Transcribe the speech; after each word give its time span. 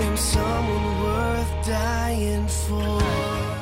am 0.02 0.16
someone 0.16 1.00
worth 1.00 1.66
dying 1.66 2.48
for. 2.48 2.98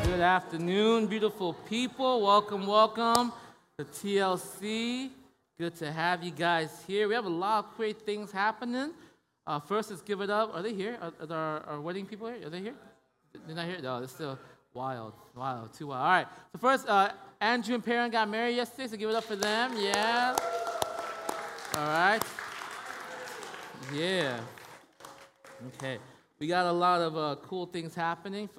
Good 0.04 0.21
afternoon, 0.21 1.06
beautiful 1.09 1.53
people. 1.53 2.22
Welcome, 2.22 2.67
welcome 2.67 3.30
to 3.79 3.85
TLC. 3.85 5.11
Good 5.59 5.75
to 5.77 5.93
have 5.93 6.22
you 6.22 6.30
guys 6.30 6.83
here. 6.87 7.08
We 7.08 7.15
have 7.15 7.26
a 7.26 7.29
lot 7.29 7.67
of 7.67 7.76
great 7.76 8.01
things 8.06 8.33
happening. 8.33 8.92
Uh, 9.47 9.60
first, 9.60 9.90
let's 9.90 10.01
give 10.01 10.22
it 10.22 10.31
up. 10.31 10.54
Are 10.54 10.63
they 10.63 10.72
here? 10.72 10.97
Are, 11.03 11.13
are 11.29 11.37
our, 11.37 11.60
our 11.67 11.81
wedding 11.83 12.06
people 12.06 12.29
here? 12.29 12.47
Are 12.47 12.51
they 12.51 12.63
here? 12.63 12.74
They're 13.47 13.56
not 13.56 13.67
here? 13.67 13.83
No, 13.83 13.99
they're 13.99 14.08
still 14.08 14.38
wild. 14.72 15.13
Wild, 15.37 15.74
too 15.74 15.88
wild. 15.88 16.01
All 16.01 16.10
right. 16.10 16.27
So, 16.52 16.59
first, 16.59 16.88
uh, 16.88 17.10
Andrew 17.38 17.74
and 17.74 17.84
Perrin 17.84 18.10
got 18.10 18.30
married 18.30 18.56
yesterday, 18.56 18.88
so 18.88 18.97
give 18.97 19.10
it 19.10 19.15
up 19.15 19.24
for 19.24 19.37
them. 19.37 19.74
Yeah. 19.77 20.38
All 21.75 21.87
right. 21.87 22.23
Yeah. 23.95 24.41
Okay. 25.69 25.99
We 26.39 26.47
got 26.47 26.67
a 26.67 26.73
lot 26.73 27.01
of 27.01 27.17
uh, 27.17 27.37
cool 27.43 27.65
things 27.65 27.95
happening. 27.95 28.51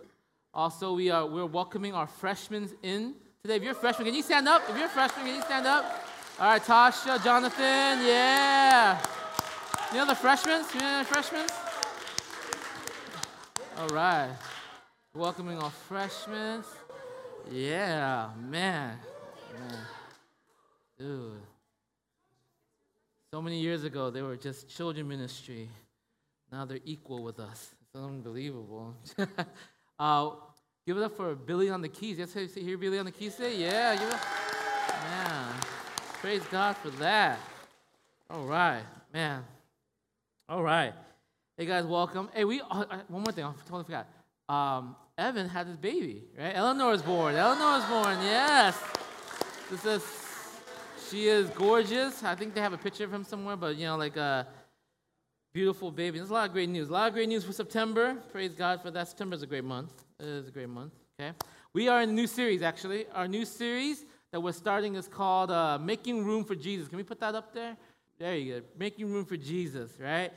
Also, 0.51 0.95
we 0.95 1.11
are 1.11 1.25
we're 1.27 1.45
welcoming 1.45 1.93
our 1.93 2.07
freshmen 2.07 2.69
in 2.81 3.13
today. 3.43 3.57
If 3.57 3.63
you're 3.63 3.73
a 3.73 3.75
freshman, 3.75 4.07
can 4.07 4.15
you 4.15 4.23
stand 4.23 4.47
up? 4.47 4.63
If 4.67 4.75
you're 4.75 4.87
a 4.87 4.89
freshman, 4.89 5.25
can 5.27 5.35
you 5.35 5.41
stand 5.43 5.67
up? 5.67 6.03
All 6.39 6.47
right, 6.47 6.61
Tasha, 6.61 7.23
Jonathan, 7.23 8.03
yeah. 8.03 8.99
You 9.91 9.99
know 9.99 10.07
the 10.07 10.15
freshmen? 10.15 10.63
You 10.73 10.79
know 10.79 10.99
the 10.99 11.05
freshmen? 11.05 11.45
All 13.77 13.89
right. 13.89 14.31
Welcoming 15.13 15.59
our 15.59 15.69
freshmen. 15.69 16.63
Yeah, 17.51 18.29
man. 18.49 18.97
man. 19.53 19.79
Dude. 20.97 21.52
So 23.33 23.41
many 23.41 23.59
years 23.59 23.83
ago, 23.83 24.11
they 24.11 24.21
were 24.21 24.35
just 24.35 24.69
children 24.69 25.07
ministry. 25.07 25.67
Now 26.51 26.65
they're 26.65 26.77
equal 26.85 27.23
with 27.23 27.39
us. 27.39 27.73
It's 27.81 27.95
unbelievable. 27.95 28.93
uh, 29.99 30.29
give 30.85 30.97
it 30.97 31.01
up 31.03 31.17
for 31.17 31.33
Billy 31.33 31.71
on 31.71 31.81
the 31.81 31.89
keys. 31.89 32.19
Yes, 32.19 32.35
you 32.35 32.63
hear 32.63 32.77
Billy 32.77 32.99
on 32.99 33.05
the 33.05 33.11
keys 33.11 33.33
say? 33.33 33.57
Yeah, 33.57 33.95
give 33.95 34.07
it 34.07 34.19
Yeah. 34.87 35.51
Praise 36.21 36.43
God 36.51 36.77
for 36.77 36.91
that. 36.91 37.39
All 38.29 38.45
right, 38.45 38.83
man. 39.11 39.43
All 40.47 40.61
right. 40.61 40.93
Hey 41.57 41.65
guys, 41.65 41.85
welcome. 41.85 42.29
Hey, 42.35 42.45
we 42.45 42.61
uh, 42.61 42.85
one 43.07 43.23
more 43.23 43.31
thing. 43.31 43.45
I 43.45 43.53
totally 43.65 43.85
forgot. 43.85 44.05
Um, 44.47 44.95
Evan 45.17 45.49
had 45.49 45.65
his 45.65 45.77
baby, 45.77 46.21
right? 46.37 46.53
Eleanor 46.53 46.93
is 46.93 47.01
born. 47.01 47.33
Eleanor 47.33 47.79
is 47.79 47.85
born. 47.85 48.15
Yes. 48.21 48.79
This 49.71 49.85
is. 49.85 50.22
She 51.13 51.27
is 51.27 51.47
gorgeous. 51.51 52.23
I 52.23 52.33
think 52.33 52.55
they 52.55 52.61
have 52.61 52.73
a 52.73 52.77
picture 52.77 53.03
of 53.03 53.13
him 53.13 53.23
somewhere, 53.23 53.55
but 53.55 53.75
you 53.75 53.85
know, 53.85 53.97
like 53.97 54.17
a 54.17 54.47
beautiful 55.53 55.91
baby. 55.91 56.17
There's 56.17 56.31
a 56.31 56.33
lot 56.33 56.47
of 56.47 56.53
great 56.53 56.69
news. 56.69 56.89
A 56.89 56.91
lot 56.91 57.07
of 57.07 57.13
great 57.13 57.29
news 57.29 57.43
for 57.43 57.53
September. 57.53 58.15
Praise 58.31 58.55
God 58.55 58.81
for 58.81 58.89
that. 58.89 59.07
September 59.07 59.35
is 59.35 59.43
a 59.43 59.45
great 59.45 59.63
month. 59.63 59.91
It 60.19 60.25
is 60.25 60.47
a 60.47 60.51
great 60.51 60.69
month. 60.69 60.91
Okay. 61.19 61.33
We 61.71 61.87
are 61.87 62.01
in 62.01 62.09
a 62.09 62.13
new 62.13 62.25
series, 62.25 62.63
actually. 62.63 63.05
Our 63.13 63.27
new 63.27 63.45
series 63.45 64.05
that 64.31 64.39
we're 64.39 64.53
starting 64.53 64.95
is 64.95 65.07
called 65.07 65.51
uh, 65.51 65.77
Making 65.77 66.25
Room 66.25 66.43
for 66.43 66.55
Jesus. 66.55 66.87
Can 66.87 66.97
we 66.97 67.03
put 67.03 67.19
that 67.19 67.35
up 67.35 67.53
there? 67.53 67.77
There 68.17 68.35
you 68.35 68.61
go. 68.61 68.65
Making 68.79 69.13
Room 69.13 69.25
for 69.25 69.37
Jesus, 69.37 69.91
right? 69.99 70.31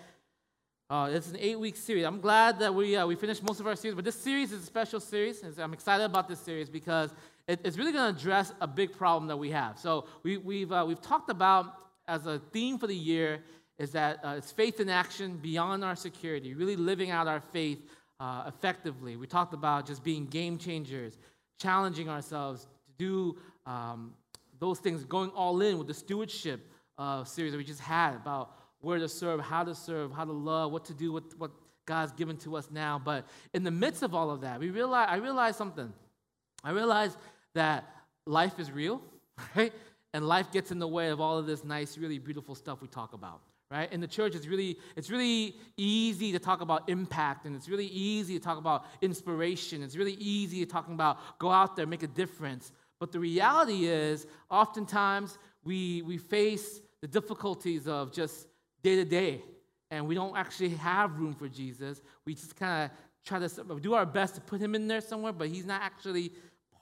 Uh, 0.91 1.09
it's 1.11 1.31
an 1.31 1.39
eight 1.41 1.59
week 1.59 1.77
series. 1.77 2.05
I'm 2.05 2.21
glad 2.21 2.59
that 2.59 2.75
we, 2.75 2.97
uh, 2.97 3.07
we 3.07 3.15
finished 3.15 3.43
most 3.43 3.61
of 3.61 3.67
our 3.67 3.77
series, 3.77 3.95
but 3.95 4.05
this 4.05 4.21
series 4.21 4.53
is 4.53 4.65
a 4.65 4.67
special 4.67 5.01
series. 5.01 5.43
and 5.43 5.59
I'm 5.59 5.73
excited 5.73 6.05
about 6.05 6.29
this 6.29 6.39
series 6.39 6.69
because 6.69 7.15
it, 7.49 7.61
it's 7.65 7.79
really 7.79 7.93
going 7.93 8.15
to 8.15 8.21
address 8.21 8.53
a 8.61 8.67
big 8.67 8.93
problem 8.93 9.29
that 9.29 9.37
we 9.37 9.51
have. 9.51 9.79
So, 9.79 10.07
we, 10.23 10.37
we've, 10.37 10.73
uh, 10.73 10.85
we've 10.87 11.01
talked 11.01 11.31
about 11.31 11.75
as 12.09 12.27
a 12.27 12.39
theme 12.53 12.79
for 12.79 12.87
the 12.87 12.97
year 12.97 13.41
is 13.79 13.91
that 13.93 14.25
uh, 14.25 14.35
it's 14.39 14.53
faith 14.53 14.81
in 14.81 14.89
action 14.89 15.37
beyond 15.37 15.85
our 15.85 15.97
security, 15.97 16.55
really 16.55 16.77
living 16.77 17.11
out 17.11 17.27
our 17.27 17.41
faith 17.41 17.79
uh, 18.21 18.45
effectively. 18.47 19.17
We 19.17 19.27
talked 19.27 19.53
about 19.53 19.87
just 19.87 20.03
being 20.03 20.27
game 20.27 20.57
changers, 20.59 21.19
challenging 21.61 22.09
ourselves 22.09 22.63
to 22.63 22.69
do 22.99 23.37
um, 23.67 24.15
those 24.59 24.79
things, 24.79 25.05
going 25.05 25.31
all 25.31 25.61
in 25.61 25.77
with 25.79 25.87
the 25.87 25.95
stewardship 25.95 26.61
uh, 26.97 27.25
series 27.25 27.53
that 27.53 27.59
we 27.59 27.65
just 27.65 27.81
had 27.81 28.15
about 28.15 28.53
where 28.81 28.99
to 28.99 29.09
serve, 29.09 29.41
how 29.41 29.65
to 29.65 29.75
serve, 29.75 30.13
how 30.13 30.25
to 30.25 30.33
love, 30.33 30.73
what 30.73 30.85
to 30.87 30.95
do 30.95 31.13
with 31.13 31.37
what 31.39 31.51
God's 31.85 32.13
given 32.13 32.37
to 32.39 32.57
us 32.57 32.69
now. 32.71 33.01
But 33.03 33.27
in 33.53 33.63
the 33.65 33.71
midst 33.71 34.03
of 34.03 34.15
all 34.15 34.31
of 34.31 34.41
that, 34.41 34.59
we 34.59 34.71
realize, 34.71 35.09
I 35.11 35.17
realized 35.17 35.59
something. 35.59 35.93
I 36.65 36.71
realized 36.71 37.17
that 37.57 37.85
life 38.27 38.59
is 38.59 38.71
real, 38.71 39.03
right? 39.57 39.73
And 40.15 40.27
life 40.27 40.51
gets 40.51 40.71
in 40.71 40.79
the 40.79 40.89
way 40.89 41.09
of 41.09 41.21
all 41.21 41.37
of 41.37 41.47
this 41.47 41.65
nice, 41.65 41.99
really 41.99 42.19
beautiful 42.19 42.55
stuff 42.55 42.81
we 42.81 42.89
talk 42.89 43.13
about 43.13 43.41
right 43.69 43.93
in 43.93 44.01
the 44.01 44.07
church 44.07 44.37
it's 44.37 44.47
really 44.47 44.79
it's 44.95 45.11
really 45.11 45.57
easy 45.77 46.31
to 46.31 46.39
talk 46.39 46.61
about 46.61 46.89
impact 46.89 47.47
and 47.47 47.57
it's 47.57 47.69
really 47.69 47.89
easy 47.89 48.39
to 48.39 48.45
talk 48.45 48.59
about 48.59 48.85
inspiration 49.03 49.83
it's 49.83 49.97
really 49.97 50.13
easy 50.21 50.65
to 50.65 50.71
talk 50.71 50.87
about 50.89 51.19
go 51.41 51.51
out 51.51 51.75
there 51.75 51.85
make 51.85 52.05
a 52.05 52.07
difference 52.07 52.71
but 52.99 53.13
the 53.13 53.21
reality 53.21 53.87
is, 53.87 54.27
oftentimes 54.51 55.39
we, 55.65 56.03
we 56.03 56.17
face 56.19 56.81
the 57.03 57.09
difficulties 57.09 57.87
of 57.87 58.13
just 58.13 58.47
day 58.83 58.97
to 58.97 59.05
day, 59.05 59.43
and 59.91 60.07
we 60.07 60.15
don't 60.15 60.37
actually 60.37 60.71
have 60.71 61.19
room 61.19 61.35
for 61.35 61.49
Jesus. 61.49 62.01
We 62.25 62.35
just 62.35 62.57
kind 62.57 62.85
of 62.85 62.91
try 63.25 63.39
to 63.39 63.81
do 63.81 63.95
our 63.95 64.07
best 64.07 64.37
to 64.37 64.41
put 64.41 64.61
him 64.61 64.75
in 64.75 64.87
there 64.87 65.01
somewhere, 65.01 65.33
but 65.33 65.49
he's 65.49 65.67
not 65.67 65.83
actually 65.83 66.33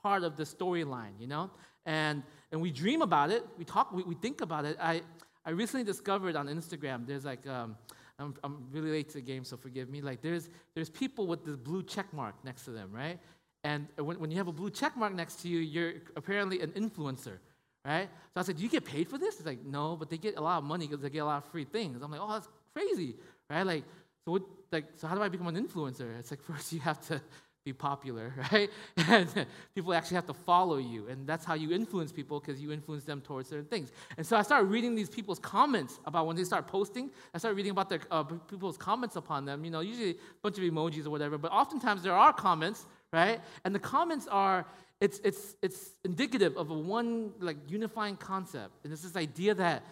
part 0.05 0.23
of 0.23 0.37
the 0.37 0.43
storyline, 0.43 1.15
you 1.19 1.25
know? 1.25 1.49
And, 1.87 2.21
and 2.51 2.61
we 2.61 2.69
dream 2.71 3.01
about 3.01 3.31
it, 3.31 3.43
we 3.57 3.65
talk, 3.65 3.91
we, 3.91 4.03
we 4.03 4.13
think 4.13 4.41
about 4.41 4.63
it. 4.63 4.77
I, 4.79 5.01
I 5.43 5.49
recently 5.49 5.83
discovered 5.83 6.35
on 6.35 6.45
Instagram, 6.45 7.07
there's 7.07 7.25
like, 7.25 7.47
um, 7.47 7.75
I'm, 8.19 8.35
I'm 8.43 8.67
really 8.71 8.91
late 8.91 9.07
to 9.09 9.15
the 9.15 9.21
game, 9.21 9.43
so 9.43 9.57
forgive 9.57 9.89
me. 9.89 10.01
Like, 10.01 10.21
there's, 10.21 10.51
there's 10.75 10.91
people 10.91 11.25
with 11.25 11.43
this 11.43 11.55
blue 11.55 11.81
check 11.81 12.13
mark 12.13 12.35
next 12.43 12.65
to 12.65 12.71
them, 12.71 12.91
right? 12.91 13.17
And 13.63 13.87
when, 13.97 14.19
when 14.19 14.29
you 14.29 14.37
have 14.37 14.47
a 14.47 14.53
blue 14.53 14.69
check 14.69 14.95
mark 14.95 15.15
next 15.15 15.41
to 15.41 15.47
you, 15.47 15.57
you're 15.57 15.93
apparently 16.15 16.61
an 16.61 16.69
influencer, 16.73 17.39
right? 17.83 18.07
So 18.35 18.41
I 18.41 18.43
said, 18.43 18.57
Do 18.57 18.63
you 18.63 18.69
get 18.69 18.85
paid 18.85 19.07
for 19.07 19.17
this? 19.17 19.37
It's 19.37 19.47
like, 19.47 19.65
No, 19.65 19.95
but 19.95 20.11
they 20.11 20.19
get 20.19 20.37
a 20.37 20.41
lot 20.41 20.59
of 20.59 20.65
money 20.65 20.85
because 20.85 21.01
they 21.01 21.09
get 21.09 21.23
a 21.23 21.25
lot 21.25 21.43
of 21.43 21.49
free 21.51 21.65
things. 21.65 22.03
I'm 22.03 22.11
like, 22.11 22.21
Oh, 22.21 22.31
that's 22.31 22.47
crazy, 22.75 23.15
right? 23.49 23.63
Like, 23.63 23.85
so 24.23 24.33
what, 24.33 24.43
like, 24.71 24.85
so 24.97 25.07
how 25.07 25.15
do 25.15 25.23
I 25.23 25.29
become 25.29 25.47
an 25.47 25.55
influencer? 25.55 26.19
It's 26.19 26.29
like 26.29 26.43
first 26.49 26.71
you 26.73 26.79
have 26.81 27.01
to 27.07 27.19
be 27.65 27.73
popular, 27.73 28.33
right? 28.51 28.69
And 29.07 29.45
people 29.73 29.93
actually 29.93 30.15
have 30.15 30.27
to 30.27 30.33
follow 30.33 30.77
you, 30.77 31.07
and 31.09 31.27
that's 31.27 31.43
how 31.43 31.55
you 31.55 31.73
influence 31.73 32.13
people 32.13 32.39
because 32.39 32.61
you 32.61 32.71
influence 32.71 33.03
them 33.03 33.19
towards 33.19 33.49
certain 33.49 33.65
things. 33.65 33.91
And 34.17 34.25
so 34.25 34.37
I 34.37 34.43
started 34.43 34.67
reading 34.67 34.95
these 34.95 35.09
people's 35.09 35.39
comments 35.39 35.99
about 36.05 36.27
when 36.27 36.37
they 36.37 36.43
start 36.43 36.67
posting. 36.67 37.09
I 37.33 37.39
started 37.39 37.57
reading 37.57 37.71
about 37.71 37.89
their 37.89 37.99
uh, 38.09 38.23
people's 38.23 38.77
comments 38.77 39.17
upon 39.17 39.43
them. 39.43 39.65
You 39.65 39.71
know, 39.71 39.81
usually 39.81 40.11
a 40.11 40.15
bunch 40.41 40.57
of 40.57 40.63
emojis 40.63 41.05
or 41.05 41.09
whatever, 41.09 41.37
but 41.37 41.51
oftentimes 41.51 42.03
there 42.03 42.13
are 42.13 42.31
comments 42.31 42.85
right? 43.15 43.41
And 43.63 43.73
the 43.73 43.79
comments 43.79 44.27
are, 44.27 44.65
it's, 44.99 45.19
it's, 45.23 45.55
it's 45.61 45.91
indicative 46.03 46.57
of 46.57 46.69
a 46.69 46.73
one 46.73 47.31
like 47.39 47.57
unifying 47.67 48.17
concept. 48.17 48.73
And 48.83 48.91
it's 48.91 49.03
this 49.03 49.15
idea 49.15 49.55
that 49.55 49.83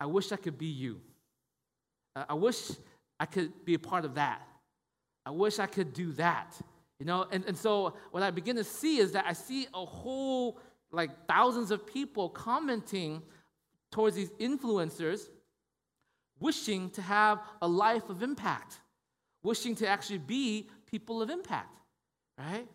I 0.00 0.06
wish 0.06 0.32
I 0.32 0.36
could 0.36 0.58
be 0.58 0.66
you. 0.66 1.00
I 2.16 2.34
wish 2.34 2.72
I 3.18 3.26
could 3.26 3.64
be 3.64 3.74
a 3.74 3.78
part 3.78 4.04
of 4.04 4.16
that. 4.16 4.42
I 5.24 5.30
wish 5.30 5.58
I 5.60 5.66
could 5.66 5.94
do 5.94 6.12
that. 6.12 6.54
You 7.02 7.06
know, 7.06 7.26
and, 7.32 7.44
and 7.46 7.56
so 7.56 7.94
what 8.12 8.22
I 8.22 8.30
begin 8.30 8.54
to 8.56 8.64
see 8.64 8.98
is 8.98 9.10
that 9.12 9.24
I 9.26 9.32
see 9.32 9.66
a 9.74 9.84
whole 9.84 10.60
like 10.92 11.10
thousands 11.26 11.72
of 11.72 11.84
people 11.84 12.28
commenting 12.28 13.22
towards 13.90 14.14
these 14.14 14.30
influencers 14.38 15.22
wishing 16.38 16.90
to 16.90 17.02
have 17.02 17.40
a 17.60 17.66
life 17.66 18.08
of 18.08 18.22
impact, 18.22 18.80
wishing 19.42 19.74
to 19.76 19.88
actually 19.88 20.18
be 20.18 20.68
people 20.86 21.22
of 21.22 21.30
impact 21.30 21.76
right? 22.38 22.66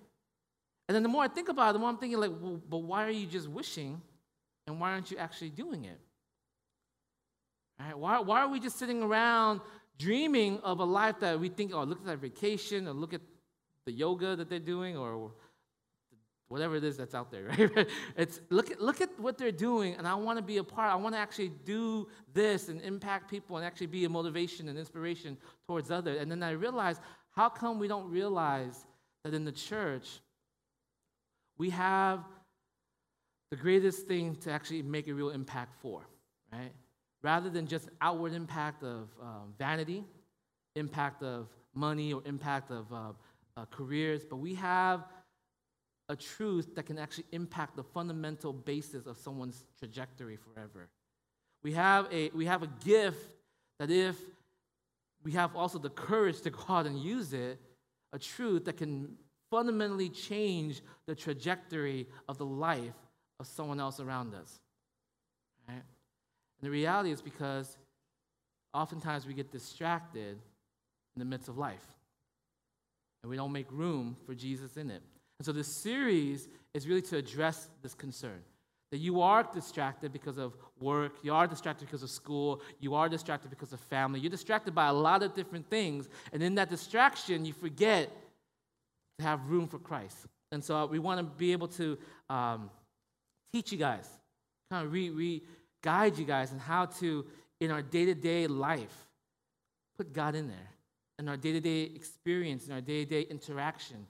And 0.88 0.96
then 0.96 1.04
the 1.04 1.10
more 1.10 1.24
I 1.24 1.28
think 1.28 1.50
about 1.50 1.72
it, 1.72 1.74
the 1.74 1.80
more 1.80 1.90
I'm 1.90 1.98
thinking, 1.98 2.20
like, 2.20 2.32
well, 2.40 2.62
but 2.70 2.80
why 2.80 3.06
are 3.06 3.12
you 3.12 3.26
just 3.26 3.48
wishing 3.48 4.02
and 4.66 4.80
why 4.80 4.92
aren't 4.92 5.12
you 5.12 5.18
actually 5.18 5.50
doing 5.50 5.86
it? 5.86 6.00
Right? 7.80 7.98
Why, 7.98 8.20
why 8.20 8.42
are 8.42 8.48
we 8.48 8.60
just 8.60 8.78
sitting 8.78 9.04
around 9.04 9.62
dreaming 10.00 10.60
of 10.60 10.80
a 10.80 10.86
life 10.86 11.20
that 11.20 11.40
we 11.40 11.50
think, 11.50 11.74
oh, 11.74 11.84
look 11.84 12.00
at 12.00 12.06
that 12.06 12.20
vacation 12.20 12.88
or 12.88 12.94
look 12.94 13.14
at 13.14 13.22
the 13.88 13.94
yoga 13.94 14.36
that 14.36 14.50
they're 14.50 14.60
doing 14.60 14.98
or 14.98 15.32
whatever 16.50 16.76
it 16.76 16.84
is 16.84 16.98
that's 16.98 17.16
out 17.16 17.32
there, 17.32 17.46
right? 17.76 17.88
it's 18.18 18.42
look 18.50 18.70
at 18.70 18.82
look 18.82 19.00
at 19.00 19.18
what 19.18 19.38
they're 19.38 19.50
doing, 19.50 19.96
and 19.96 20.06
I 20.06 20.14
want 20.14 20.38
to 20.38 20.44
be 20.44 20.58
a 20.58 20.64
part. 20.64 20.92
I 20.92 20.96
want 20.96 21.16
to 21.16 21.20
actually 21.20 21.54
do 21.64 22.10
this 22.34 22.68
and 22.68 22.82
impact 22.82 23.32
people 23.32 23.56
and 23.56 23.66
actually 23.66 23.88
be 23.88 24.04
a 24.04 24.10
motivation 24.10 24.68
and 24.68 24.78
inspiration 24.78 25.38
towards 25.68 25.90
others. 25.90 26.20
And 26.22 26.30
then 26.30 26.44
I 26.44 26.52
realized, 26.52 27.00
how 27.32 27.48
come 27.48 27.80
we 27.80 27.88
don't 27.88 28.12
realize 28.12 28.86
that 29.24 29.34
in 29.34 29.46
the 29.46 29.54
church, 29.54 30.20
we 31.58 31.70
have 31.70 32.26
the 33.52 33.56
greatest 33.56 34.06
thing 34.06 34.36
to 34.38 34.52
actually 34.52 34.82
make 34.82 35.08
a 35.08 35.14
real 35.14 35.30
impact 35.30 35.82
for, 35.82 36.02
right? 36.52 36.74
Rather 37.24 37.50
than 37.50 37.68
just 37.68 37.88
outward 38.02 38.34
impact 38.34 38.84
of 38.84 39.08
um, 39.22 39.54
vanity, 39.58 40.04
impact 40.76 41.24
of 41.24 41.48
money, 41.74 42.12
or 42.12 42.22
impact 42.26 42.70
of 42.70 42.92
uh, 42.92 43.14
uh, 43.58 43.66
careers, 43.66 44.24
but 44.24 44.38
we 44.38 44.54
have 44.56 45.04
a 46.10 46.16
truth 46.16 46.76
that 46.76 46.86
can 46.86 46.98
actually 46.98 47.26
impact 47.32 47.76
the 47.76 47.84
fundamental 47.84 48.54
basis 48.54 49.08
of 49.08 49.18
someone's 49.18 49.66
trajectory 49.78 50.38
forever. 50.38 50.88
We 51.64 51.74
have 51.74 52.08
a, 52.14 52.30
we 52.30 52.46
have 52.46 52.64
a 52.64 52.70
gift 52.86 53.20
that 53.80 53.92
if 53.92 54.16
we 55.24 55.32
have 55.34 55.56
also 55.56 55.80
the 55.80 55.90
courage 55.90 56.40
to 56.42 56.50
go 56.52 56.64
out 56.70 56.86
and 56.86 56.98
use 56.98 57.34
it, 57.34 57.60
a 58.14 58.20
truth 58.20 58.66
that 58.66 58.78
can 58.78 59.18
fundamentally 59.50 60.10
change 60.10 60.82
the 61.08 61.16
trajectory 61.16 62.08
of 62.30 62.38
the 62.38 62.46
life 62.46 62.94
of 63.40 63.48
someone 63.48 63.80
else 63.80 64.00
around 64.00 64.34
us. 64.34 64.60
Right? 65.68 65.76
And 65.76 65.84
the 66.62 66.70
reality 66.70 67.12
is 67.12 67.22
because 67.22 67.78
oftentimes 68.74 69.26
we 69.26 69.34
get 69.34 69.52
distracted 69.52 70.38
in 71.16 71.20
the 71.20 71.26
midst 71.26 71.50
of 71.50 71.58
life. 71.58 71.97
And 73.28 73.32
we 73.32 73.36
don't 73.36 73.52
make 73.52 73.70
room 73.74 74.16
for 74.26 74.34
Jesus 74.34 74.78
in 74.78 74.90
it. 74.90 75.02
And 75.38 75.46
so 75.46 75.52
this 75.52 75.68
series 75.68 76.48
is 76.74 76.88
really 76.88 77.02
to 77.02 77.18
address 77.18 77.68
this 77.84 77.94
concern. 77.94 78.40
That 78.92 79.00
you 79.00 79.20
are 79.20 79.44
distracted 79.44 80.14
because 80.14 80.38
of 80.38 80.56
work, 80.80 81.18
you 81.24 81.34
are 81.34 81.46
distracted 81.46 81.88
because 81.88 82.04
of 82.04 82.10
school, 82.10 82.62
you 82.80 82.96
are 82.96 83.10
distracted 83.10 83.50
because 83.50 83.74
of 83.74 83.82
family, 83.82 84.22
you're 84.22 84.30
distracted 84.30 84.74
by 84.74 84.88
a 84.88 84.94
lot 84.94 85.24
of 85.24 85.34
different 85.34 85.70
things. 85.70 86.08
And 86.32 86.42
in 86.42 86.56
that 86.56 86.70
distraction, 86.70 87.44
you 87.44 87.52
forget 87.52 88.10
to 89.20 89.26
have 89.26 89.50
room 89.50 89.68
for 89.68 89.78
Christ. 89.78 90.26
And 90.54 90.64
so 90.64 90.86
we 90.86 90.98
want 90.98 91.20
to 91.20 91.26
be 91.26 91.52
able 91.52 91.68
to 91.68 91.98
um, 92.30 92.70
teach 93.52 93.74
you 93.74 93.78
guys, 93.78 94.08
kind 94.72 94.86
of 94.86 94.94
re, 94.94 95.10
re 95.10 95.44
guide 95.82 96.18
you 96.18 96.24
guys 96.24 96.54
in 96.54 96.60
how 96.60 96.86
to, 96.86 97.26
in 97.60 97.72
our 97.72 97.82
day 97.82 98.06
to 98.06 98.14
day 98.14 98.48
life, 98.48 98.96
put 99.98 100.14
God 100.14 100.34
in 100.34 100.48
there. 100.48 100.77
In 101.20 101.28
our 101.28 101.38
day 101.38 101.52
to 101.52 101.60
day 101.60 101.82
experience, 101.84 102.68
in 102.68 102.74
our 102.74 102.82
day 102.82 103.04
to 103.04 103.10
day 103.10 103.22
interaction, 103.30 104.06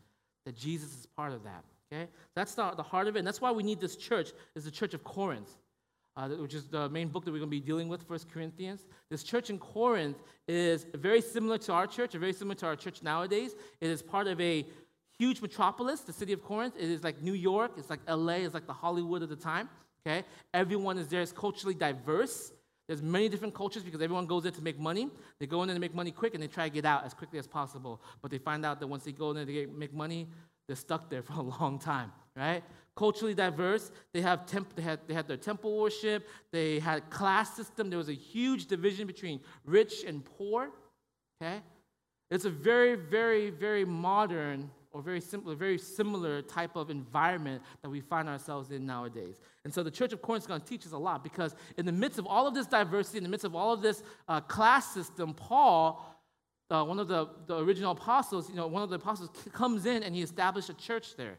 that 0.46 0.56
Jesus 0.56 0.92
is 0.92 1.06
part 1.06 1.34
of 1.34 1.44
that. 1.44 1.64
Okay? 1.92 2.10
That's 2.36 2.54
the, 2.54 2.72
the 2.72 2.84
heart 2.84 3.08
of 3.08 3.16
it. 3.16 3.20
And 3.20 3.28
that's 3.28 3.42
why 3.42 3.52
we 3.52 3.64
need 3.64 3.80
this 3.80 3.96
church, 3.96 4.32
is 4.56 4.66
the 4.66 4.72
church 4.72 4.94
of 4.94 5.04
Corinth. 5.04 5.50
Uh, 6.18 6.30
which 6.30 6.56
is 6.56 6.66
the 6.66 6.90
main 6.90 7.10
book 7.10 7.24
that 7.24 7.32
we're 7.32 7.38
going 7.38 7.48
to 7.48 7.52
be 7.52 7.60
dealing 7.60 7.88
with, 7.88 8.02
First 8.08 8.28
Corinthians. 8.28 8.88
This 9.12 9.22
church 9.22 9.52
in 9.52 9.60
Corinth 9.60 10.18
is 10.48 10.88
very 10.96 11.22
similar 11.22 11.60
to 11.60 11.74
our 11.74 11.86
church, 11.86 12.14
very 12.14 12.34
similar 12.34 12.56
to 12.56 12.66
our 12.66 12.76
church 12.76 13.04
nowadays. 13.04 13.54
It 13.82 13.92
is 13.92 14.02
part 14.02 14.26
of 14.26 14.42
a 14.42 14.66
huge 15.20 15.44
metropolis, 15.44 16.02
the 16.02 16.14
city 16.14 16.34
of 16.34 16.44
Corinth. 16.44 16.74
It 16.76 16.90
is 16.90 17.04
like 17.04 17.22
New 17.22 17.36
York, 17.36 17.74
it's 17.78 17.92
like 17.92 18.00
LA, 18.10 18.38
it's 18.38 18.56
like 18.56 18.66
the 18.66 18.74
Hollywood 18.74 19.22
of 19.22 19.30
the 19.30 19.36
time. 19.36 19.70
Okay? 20.08 20.24
Everyone 20.56 20.98
is 20.98 21.08
there, 21.08 21.22
it's 21.22 21.32
culturally 21.32 21.76
diverse. 21.76 22.52
There's 22.88 23.02
many 23.02 23.28
different 23.28 23.54
cultures 23.54 23.84
because 23.84 24.02
everyone 24.02 24.26
goes 24.26 24.44
there 24.44 24.52
to 24.52 24.62
make 24.62 24.80
money. 24.80 25.10
They 25.40 25.46
go 25.46 25.62
in 25.62 25.68
there 25.68 25.76
to 25.76 25.80
make 25.80 25.94
money 25.94 26.12
quick 26.12 26.34
and 26.34 26.42
they 26.42 26.48
try 26.48 26.70
to 26.70 26.74
get 26.74 26.86
out 26.86 27.06
as 27.06 27.14
quickly 27.14 27.38
as 27.38 27.46
possible. 27.46 28.02
But 28.22 28.32
they 28.32 28.38
find 28.38 28.66
out 28.66 28.80
that 28.80 28.88
once 28.88 29.04
they 29.04 29.12
go 29.12 29.32
in 29.32 29.36
there 29.36 29.46
to 29.46 29.68
make 29.74 29.94
money, 29.94 30.28
they're 30.68 30.76
stuck 30.76 31.10
there 31.10 31.22
for 31.24 31.34
a 31.34 31.42
long 31.42 31.80
time, 31.80 32.12
right? 32.36 32.64
Culturally 32.96 33.34
diverse. 33.34 33.92
They 34.14 34.22
have 34.22 34.46
temp- 34.46 34.76
they 34.76 34.82
had 34.82 35.00
they 35.08 35.14
had 35.14 35.28
their 35.28 35.38
temple 35.38 35.78
worship. 35.78 36.28
They 36.52 36.80
had 36.80 37.10
class 37.10 37.56
system. 37.56 37.90
There 37.90 38.00
was 38.00 38.10
a 38.10 38.16
huge 38.16 38.66
division 38.66 39.06
between 39.06 39.40
rich 39.66 40.04
and 40.04 40.26
poor. 40.26 40.72
Okay, 41.40 41.62
it's 42.32 42.46
a 42.46 42.50
very 42.50 42.96
very 42.96 43.52
very 43.52 43.86
modern 43.86 44.72
or 44.98 45.02
very 45.04 45.22
simple, 45.22 45.54
very 45.54 45.78
similar 45.78 46.42
type 46.42 46.76
of 46.76 46.90
environment 46.90 47.62
that 47.84 47.90
we 47.90 48.02
find 48.02 48.28
ourselves 48.28 48.72
in 48.72 48.86
nowadays. 48.86 49.40
And 49.64 49.72
so 49.72 49.84
the 49.84 49.92
Church 49.92 50.12
of 50.12 50.24
Corinth 50.24 50.44
is 50.44 50.48
going 50.48 50.62
to 50.62 50.66
teach 50.66 50.88
us 50.88 50.92
a 50.92 50.98
lot 50.98 51.24
because 51.24 51.56
in 51.78 51.86
the 51.86 51.92
midst 51.92 52.18
of 52.18 52.26
all 52.26 52.48
of 52.48 52.56
this 52.56 52.66
diversity, 52.66 53.20
in 53.20 53.24
the 53.24 53.30
midst 53.30 53.46
of 53.46 53.56
all 53.56 53.72
of 53.72 53.84
this 53.84 54.02
uh, 54.28 54.42
class 54.42 54.92
system, 54.92 55.36
Paul 55.36 56.04
uh, 56.70 56.84
one 56.84 57.00
of 57.00 57.08
the, 57.08 57.30
the 57.46 57.58
original 57.58 57.92
apostles, 57.92 58.50
you 58.50 58.56
know, 58.56 58.68
one 58.68 58.84
of 58.84 58.90
the 58.90 58.98
apostles 58.98 59.30
comes 59.54 59.86
in 59.86 60.04
and 60.04 60.14
he 60.14 60.22
established 60.22 60.70
a 60.70 60.74
church 60.74 61.16
there. 61.16 61.38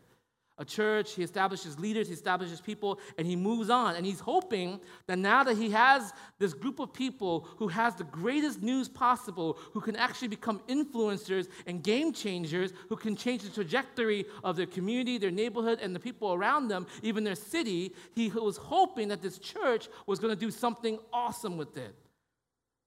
A 0.58 0.64
church, 0.64 1.14
he 1.14 1.22
establishes 1.22 1.78
leaders, 1.78 2.08
he 2.08 2.14
establishes 2.14 2.60
people, 2.60 2.98
and 3.16 3.26
he 3.26 3.36
moves 3.36 3.70
on. 3.70 3.94
And 3.94 4.04
he's 4.04 4.18
hoping 4.18 4.80
that 5.06 5.18
now 5.18 5.44
that 5.44 5.56
he 5.56 5.70
has 5.70 6.12
this 6.38 6.52
group 6.52 6.80
of 6.80 6.92
people 6.92 7.46
who 7.58 7.68
has 7.68 7.94
the 7.94 8.04
greatest 8.04 8.60
news 8.60 8.88
possible, 8.88 9.56
who 9.72 9.80
can 9.80 9.94
actually 9.94 10.28
become 10.28 10.60
influencers 10.68 11.48
and 11.66 11.82
game 11.82 12.12
changers, 12.12 12.72
who 12.88 12.96
can 12.96 13.14
change 13.14 13.42
the 13.42 13.50
trajectory 13.50 14.26
of 14.42 14.56
their 14.56 14.66
community, 14.66 15.16
their 15.16 15.30
neighborhood, 15.30 15.78
and 15.80 15.94
the 15.94 16.00
people 16.00 16.32
around 16.32 16.68
them, 16.68 16.86
even 17.02 17.22
their 17.22 17.36
city, 17.36 17.94
he 18.14 18.28
was 18.28 18.56
hoping 18.56 19.08
that 19.08 19.22
this 19.22 19.38
church 19.38 19.88
was 20.06 20.18
going 20.18 20.34
to 20.34 20.40
do 20.40 20.50
something 20.50 20.98
awesome 21.12 21.56
with 21.56 21.76
it. 21.76 21.94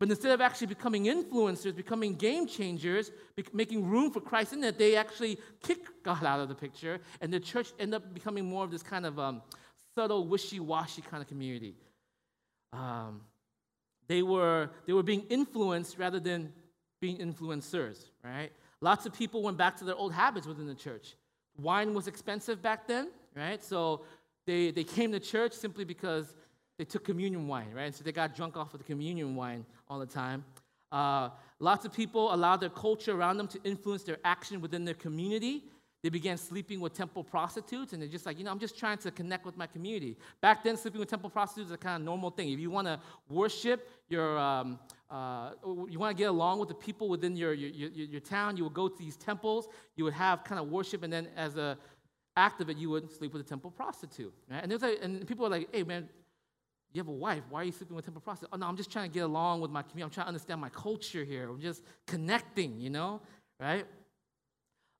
But 0.01 0.09
instead 0.09 0.31
of 0.31 0.41
actually 0.41 0.65
becoming 0.65 1.03
influencers, 1.03 1.75
becoming 1.75 2.15
game 2.15 2.47
changers, 2.47 3.11
be- 3.35 3.45
making 3.53 3.87
room 3.87 4.09
for 4.09 4.19
Christ 4.19 4.51
in 4.51 4.59
that, 4.61 4.79
they 4.79 4.95
actually 4.95 5.37
kick 5.61 5.77
God 6.01 6.23
out 6.23 6.39
of 6.39 6.49
the 6.49 6.55
picture, 6.55 6.99
and 7.21 7.31
the 7.31 7.39
church 7.39 7.71
end 7.79 7.93
up 7.93 8.11
becoming 8.11 8.45
more 8.45 8.63
of 8.63 8.71
this 8.71 8.81
kind 8.81 9.05
of 9.05 9.19
um, 9.19 9.43
subtle, 9.93 10.27
wishy-washy 10.27 11.03
kind 11.03 11.21
of 11.21 11.29
community. 11.29 11.75
Um, 12.73 13.21
they 14.07 14.23
were 14.23 14.71
they 14.87 14.93
were 14.93 15.03
being 15.03 15.21
influenced 15.29 15.99
rather 15.99 16.19
than 16.19 16.51
being 16.99 17.19
influencers, 17.19 18.05
right? 18.23 18.49
Lots 18.81 19.05
of 19.05 19.13
people 19.13 19.43
went 19.43 19.59
back 19.59 19.77
to 19.77 19.83
their 19.83 19.93
old 19.93 20.13
habits 20.13 20.47
within 20.47 20.65
the 20.65 20.73
church. 20.73 21.15
Wine 21.57 21.93
was 21.93 22.07
expensive 22.07 22.59
back 22.59 22.87
then, 22.87 23.11
right? 23.35 23.63
So 23.63 24.01
they, 24.47 24.71
they 24.71 24.83
came 24.83 25.11
to 25.11 25.19
church 25.19 25.53
simply 25.53 25.85
because 25.85 26.33
they 26.77 26.85
took 26.85 27.05
communion 27.05 27.47
wine, 27.47 27.71
right? 27.73 27.93
So 27.93 28.03
they 28.03 28.11
got 28.11 28.35
drunk 28.35 28.57
off 28.57 28.73
of 28.73 28.79
the 28.79 28.85
communion 28.85 29.35
wine 29.35 29.65
all 29.89 29.99
the 29.99 30.05
time. 30.05 30.43
Uh, 30.91 31.29
lots 31.59 31.85
of 31.85 31.93
people 31.93 32.33
allowed 32.33 32.57
their 32.57 32.69
culture 32.69 33.13
around 33.13 33.37
them 33.37 33.47
to 33.47 33.59
influence 33.63 34.03
their 34.03 34.17
action 34.23 34.61
within 34.61 34.83
their 34.83 34.95
community. 34.95 35.63
They 36.03 36.09
began 36.09 36.35
sleeping 36.35 36.79
with 36.79 36.93
temple 36.93 37.23
prostitutes, 37.23 37.93
and 37.93 38.01
they're 38.01 38.09
just 38.09 38.25
like, 38.25 38.39
you 38.39 38.43
know, 38.43 38.51
I'm 38.51 38.59
just 38.59 38.77
trying 38.77 38.97
to 38.99 39.11
connect 39.11 39.45
with 39.45 39.55
my 39.55 39.67
community. 39.67 40.17
Back 40.41 40.63
then, 40.63 40.75
sleeping 40.75 40.99
with 40.99 41.09
temple 41.09 41.29
prostitutes 41.29 41.69
is 41.69 41.75
a 41.75 41.77
kind 41.77 42.01
of 42.01 42.05
normal 42.05 42.31
thing. 42.31 42.49
If 42.49 42.59
you 42.59 42.71
want 42.71 42.87
to 42.87 42.99
worship 43.29 43.87
your, 44.09 44.39
um, 44.39 44.79
uh, 45.11 45.51
you 45.63 45.99
want 45.99 46.17
to 46.17 46.19
get 46.19 46.29
along 46.29 46.57
with 46.57 46.69
the 46.69 46.75
people 46.75 47.07
within 47.07 47.35
your, 47.35 47.53
your, 47.53 47.69
your, 47.69 47.89
your 47.89 48.19
town, 48.19 48.57
you 48.57 48.63
would 48.63 48.73
go 48.73 48.87
to 48.87 48.97
these 48.97 49.15
temples, 49.15 49.67
you 49.95 50.03
would 50.03 50.13
have 50.13 50.43
kind 50.43 50.59
of 50.59 50.69
worship, 50.69 51.03
and 51.03 51.13
then 51.13 51.27
as 51.35 51.55
a 51.55 51.77
act 52.35 52.61
of 52.61 52.69
it, 52.69 52.77
you 52.77 52.89
would 52.89 53.11
sleep 53.11 53.33
with 53.33 53.45
a 53.45 53.47
temple 53.47 53.69
prostitute. 53.69 54.33
Right? 54.49 54.63
And, 54.63 54.71
there's 54.71 54.81
like, 54.81 54.99
and 55.03 55.27
people 55.27 55.45
are 55.45 55.49
like, 55.49 55.69
hey, 55.71 55.83
man, 55.83 56.09
you 56.93 56.99
have 56.99 57.07
a 57.07 57.11
wife. 57.11 57.43
Why 57.49 57.61
are 57.61 57.63
you 57.63 57.71
sleeping 57.71 57.95
with 57.95 58.05
temple 58.05 58.21
prostitute? 58.21 58.49
Oh, 58.51 58.57
no, 58.57 58.67
I'm 58.67 58.75
just 58.75 58.91
trying 58.91 59.09
to 59.09 59.13
get 59.13 59.23
along 59.23 59.61
with 59.61 59.71
my 59.71 59.81
community. 59.81 60.03
I'm 60.03 60.09
trying 60.09 60.25
to 60.25 60.29
understand 60.29 60.59
my 60.59 60.69
culture 60.69 61.23
here. 61.23 61.49
I'm 61.49 61.61
just 61.61 61.83
connecting, 62.05 62.79
you 62.79 62.89
know, 62.89 63.21
right? 63.59 63.85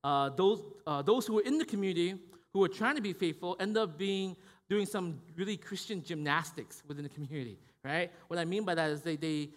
Uh, 0.03 0.29
those, 0.29 0.63
uh, 0.88 1.01
those 1.01 1.27
who 1.27 1.33
were 1.33 1.41
in 1.41 1.57
the 1.57 1.65
community 1.65 2.17
who 2.53 2.59
were 2.59 2.69
trying 2.69 2.95
to 2.95 3.01
be 3.01 3.13
faithful 3.13 3.55
end 3.59 3.77
up 3.77 3.97
being 3.97 4.35
doing 4.69 4.85
some 4.85 5.19
really 5.35 5.57
Christian 5.57 6.01
gymnastics 6.01 6.81
within 6.88 7.03
the 7.03 7.09
community, 7.09 7.59
right? 7.83 8.09
What 8.29 8.39
I 8.39 8.45
mean 8.45 8.63
by 8.63 8.73
that 8.75 8.89
is 8.89 9.01
they, 9.01 9.17
they, 9.17 9.49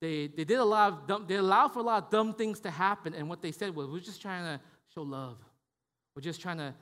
they, 0.00 0.28
they 0.28 0.44
did 0.44 0.58
a 0.58 0.64
lot 0.64 0.92
of 0.92 1.06
dumb, 1.06 1.26
they 1.28 1.36
allowed 1.36 1.74
for 1.74 1.80
a 1.80 1.82
lot 1.82 2.04
of 2.04 2.10
dumb 2.10 2.32
things 2.32 2.58
to 2.60 2.70
happen, 2.70 3.12
and 3.12 3.28
what 3.28 3.42
they 3.42 3.52
said 3.52 3.74
was, 3.76 3.86
we're 3.88 4.00
just 4.00 4.22
trying 4.22 4.44
to 4.44 4.60
show 4.94 5.02
love. 5.02 5.36
We're 6.16 6.22
just 6.22 6.40
trying 6.40 6.56
to 6.56 6.74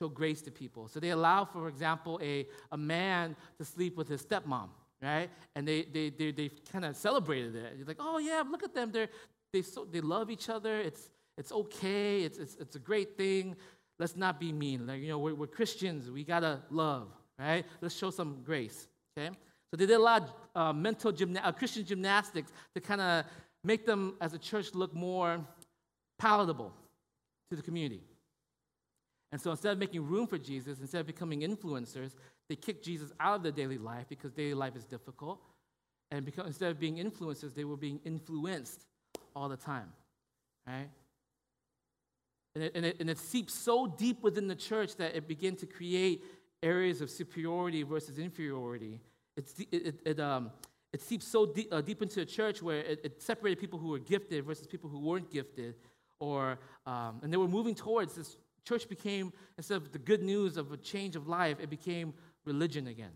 show 0.00 0.08
grace 0.08 0.40
to 0.42 0.50
people. 0.50 0.88
So 0.88 0.98
they 0.98 1.10
allow, 1.10 1.44
for 1.44 1.68
example, 1.68 2.18
a, 2.22 2.46
a 2.72 2.76
man 2.76 3.36
to 3.58 3.64
sleep 3.64 3.96
with 3.96 4.08
his 4.08 4.22
stepmom, 4.22 4.68
right? 5.02 5.28
And 5.54 5.68
they, 5.68 5.82
they, 5.82 6.10
they, 6.10 6.32
they 6.32 6.50
kind 6.72 6.84
of 6.84 6.96
celebrated 6.96 7.54
it. 7.54 7.74
You're 7.76 7.86
like, 7.86 7.98
oh, 8.00 8.18
yeah, 8.18 8.42
look 8.48 8.62
at 8.62 8.74
them. 8.74 8.90
They're, 8.92 9.08
they, 9.52 9.62
so, 9.62 9.84
they 9.84 10.00
love 10.00 10.30
each 10.30 10.48
other. 10.48 10.80
It's, 10.80 11.10
it's 11.36 11.52
okay. 11.52 12.22
It's, 12.22 12.38
it's, 12.38 12.56
it's 12.56 12.76
a 12.76 12.78
great 12.78 13.16
thing. 13.16 13.56
Let's 13.98 14.16
not 14.16 14.40
be 14.40 14.52
mean. 14.52 14.86
Like, 14.86 15.02
you 15.02 15.08
know, 15.08 15.18
we're, 15.18 15.34
we're 15.34 15.46
Christians. 15.46 16.10
We 16.10 16.24
got 16.24 16.40
to 16.40 16.60
love, 16.70 17.08
right? 17.38 17.66
Let's 17.82 17.96
show 17.96 18.10
some 18.10 18.42
grace, 18.44 18.88
okay? 19.18 19.30
So 19.70 19.76
they 19.76 19.86
did 19.86 19.96
a 19.96 20.02
lot 20.02 20.22
of 20.22 20.30
uh, 20.54 20.72
mental 20.72 21.12
gymna- 21.12 21.44
uh, 21.44 21.52
Christian 21.52 21.84
gymnastics 21.84 22.50
to 22.74 22.80
kind 22.80 23.00
of 23.00 23.24
make 23.62 23.84
them, 23.84 24.16
as 24.20 24.32
a 24.32 24.38
church, 24.38 24.74
look 24.74 24.94
more 24.94 25.44
palatable 26.18 26.72
to 27.50 27.56
the 27.56 27.62
community. 27.62 28.02
And 29.32 29.40
so 29.40 29.50
instead 29.50 29.72
of 29.72 29.78
making 29.78 30.06
room 30.06 30.26
for 30.26 30.38
Jesus, 30.38 30.80
instead 30.80 31.00
of 31.00 31.06
becoming 31.06 31.40
influencers, 31.40 32.14
they 32.48 32.56
kick 32.56 32.82
Jesus 32.82 33.12
out 33.20 33.36
of 33.36 33.42
their 33.42 33.52
daily 33.52 33.78
life 33.78 34.06
because 34.08 34.32
daily 34.32 34.54
life 34.54 34.74
is 34.74 34.84
difficult. 34.84 35.40
And 36.10 36.24
because, 36.24 36.46
instead 36.46 36.70
of 36.70 36.80
being 36.80 36.96
influencers, 36.96 37.54
they 37.54 37.64
were 37.64 37.76
being 37.76 38.00
influenced 38.04 38.86
all 39.36 39.48
the 39.48 39.56
time, 39.56 39.92
right? 40.66 40.88
And 42.56 42.64
it, 42.64 42.72
and, 42.74 42.84
it, 42.84 42.96
and 42.98 43.08
it 43.08 43.18
seeps 43.18 43.54
so 43.54 43.86
deep 43.86 44.22
within 44.22 44.48
the 44.48 44.56
church 44.56 44.96
that 44.96 45.14
it 45.14 45.28
began 45.28 45.54
to 45.56 45.66
create 45.66 46.24
areas 46.62 47.00
of 47.00 47.10
superiority 47.10 47.84
versus 47.84 48.18
inferiority. 48.18 49.00
It's, 49.36 49.54
it, 49.60 49.68
it, 49.72 50.00
it, 50.04 50.20
um, 50.20 50.50
it 50.92 51.00
seeps 51.00 51.26
so 51.26 51.46
deep, 51.46 51.68
uh, 51.72 51.80
deep 51.80 52.02
into 52.02 52.16
the 52.16 52.26
church 52.26 52.60
where 52.60 52.78
it, 52.78 53.00
it, 53.04 53.22
separated 53.22 53.60
people 53.60 53.78
who 53.78 53.88
were 53.88 54.00
gifted 54.00 54.44
versus 54.44 54.66
people 54.66 54.90
who 54.90 54.98
weren't 54.98 55.30
gifted. 55.30 55.76
Or, 56.18 56.58
um, 56.86 57.20
and 57.22 57.32
they 57.32 57.36
were 57.36 57.48
moving 57.48 57.76
towards 57.76 58.14
this 58.16 58.36
church 58.64 58.88
became, 58.88 59.32
instead 59.56 59.76
of 59.76 59.92
the 59.92 59.98
good 59.98 60.22
news 60.22 60.56
of 60.56 60.72
a 60.72 60.76
change 60.76 61.16
of 61.16 61.28
life, 61.28 61.58
it 61.60 61.70
became 61.70 62.14
religion 62.44 62.86
again. 62.86 63.12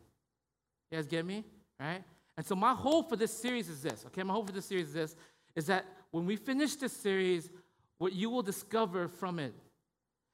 You 0.91 0.99
guys 0.99 1.07
get 1.07 1.25
me? 1.25 1.45
Right? 1.81 2.03
And 2.37 2.45
so 2.45 2.55
my 2.55 2.75
hope 2.75 3.09
for 3.09 3.17
this 3.17 3.33
series 3.33 3.69
is 3.69 3.83
this, 3.83 4.05
okay? 4.07 4.23
My 4.23 4.35
hope 4.35 4.47
for 4.47 4.53
this 4.53 4.67
series 4.67 4.89
is 4.89 4.95
this, 4.95 5.17
is 5.55 5.67
that 5.67 5.85
when 6.11 6.27
we 6.27 6.37
finish 6.37 6.77
this 6.77 6.93
series, 6.93 7.51
what 7.99 8.13
you 8.13 8.31
will 8.31 8.43
discover 8.43 9.09
from 9.09 9.39
it 9.39 9.55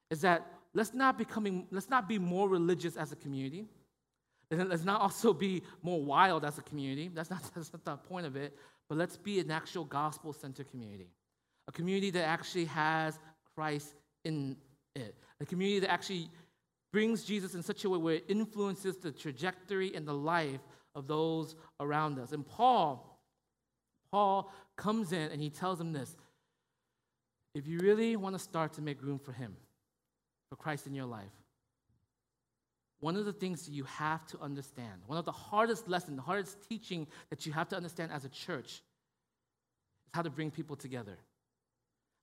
is 0.09 0.21
that 0.21 0.47
let's 0.73 0.93
not 0.93 1.17
becoming, 1.17 1.67
let's 1.71 1.89
not 1.89 2.07
be 2.07 2.17
more 2.17 2.49
religious 2.49 2.97
as 2.97 3.11
a 3.11 3.15
community. 3.15 3.65
And 4.49 4.67
let's 4.69 4.83
not 4.83 4.99
also 4.99 5.33
be 5.33 5.63
more 5.81 6.03
wild 6.03 6.43
as 6.43 6.57
a 6.57 6.61
community. 6.61 7.09
That's 7.13 7.29
not, 7.29 7.41
that's 7.55 7.71
not 7.71 7.85
the 7.85 7.95
point 7.97 8.25
of 8.25 8.35
it. 8.35 8.57
But 8.89 8.97
let's 8.97 9.15
be 9.15 9.39
an 9.39 9.51
actual 9.51 9.85
gospel 9.85 10.33
centered 10.33 10.69
community. 10.69 11.07
A 11.67 11.71
community 11.71 12.09
that 12.11 12.23
actually 12.23 12.65
has 12.65 13.17
Christ 13.55 13.95
in 14.25 14.57
it. 14.95 15.15
A 15.39 15.45
community 15.45 15.79
that 15.79 15.91
actually 15.91 16.29
brings 16.91 17.23
Jesus 17.23 17.55
in 17.55 17.63
such 17.63 17.83
a 17.83 17.89
way 17.89 17.97
where 17.97 18.15
it 18.15 18.25
influences 18.27 18.97
the 18.97 19.11
trajectory 19.11 19.95
and 19.95 20.07
the 20.07 20.13
life 20.13 20.59
of 20.93 21.07
those 21.07 21.55
around 21.79 22.19
us. 22.19 22.31
And 22.31 22.45
Paul, 22.45 23.19
Paul 24.11 24.51
comes 24.75 25.13
in 25.13 25.31
and 25.31 25.41
he 25.41 25.49
tells 25.49 25.77
them 25.77 25.93
this. 25.93 26.15
If 27.53 27.67
you 27.67 27.79
really 27.79 28.15
want 28.15 28.35
to 28.35 28.39
start 28.39 28.73
to 28.73 28.81
make 28.81 29.01
room 29.01 29.19
for 29.19 29.31
him, 29.31 29.55
for 30.49 30.55
Christ 30.55 30.87
in 30.87 30.93
your 30.93 31.05
life, 31.05 31.31
one 32.99 33.15
of 33.15 33.25
the 33.25 33.33
things 33.33 33.67
you 33.67 33.83
have 33.85 34.25
to 34.27 34.39
understand, 34.39 35.01
one 35.07 35.17
of 35.17 35.25
the 35.25 35.31
hardest 35.31 35.87
lessons, 35.87 36.17
the 36.17 36.21
hardest 36.21 36.57
teaching 36.69 37.07
that 37.29 37.45
you 37.45 37.51
have 37.51 37.67
to 37.69 37.75
understand 37.75 38.11
as 38.11 38.25
a 38.25 38.29
church 38.29 38.83
is 40.05 40.11
how 40.13 40.21
to 40.21 40.29
bring 40.29 40.51
people 40.51 40.75
together 40.75 41.17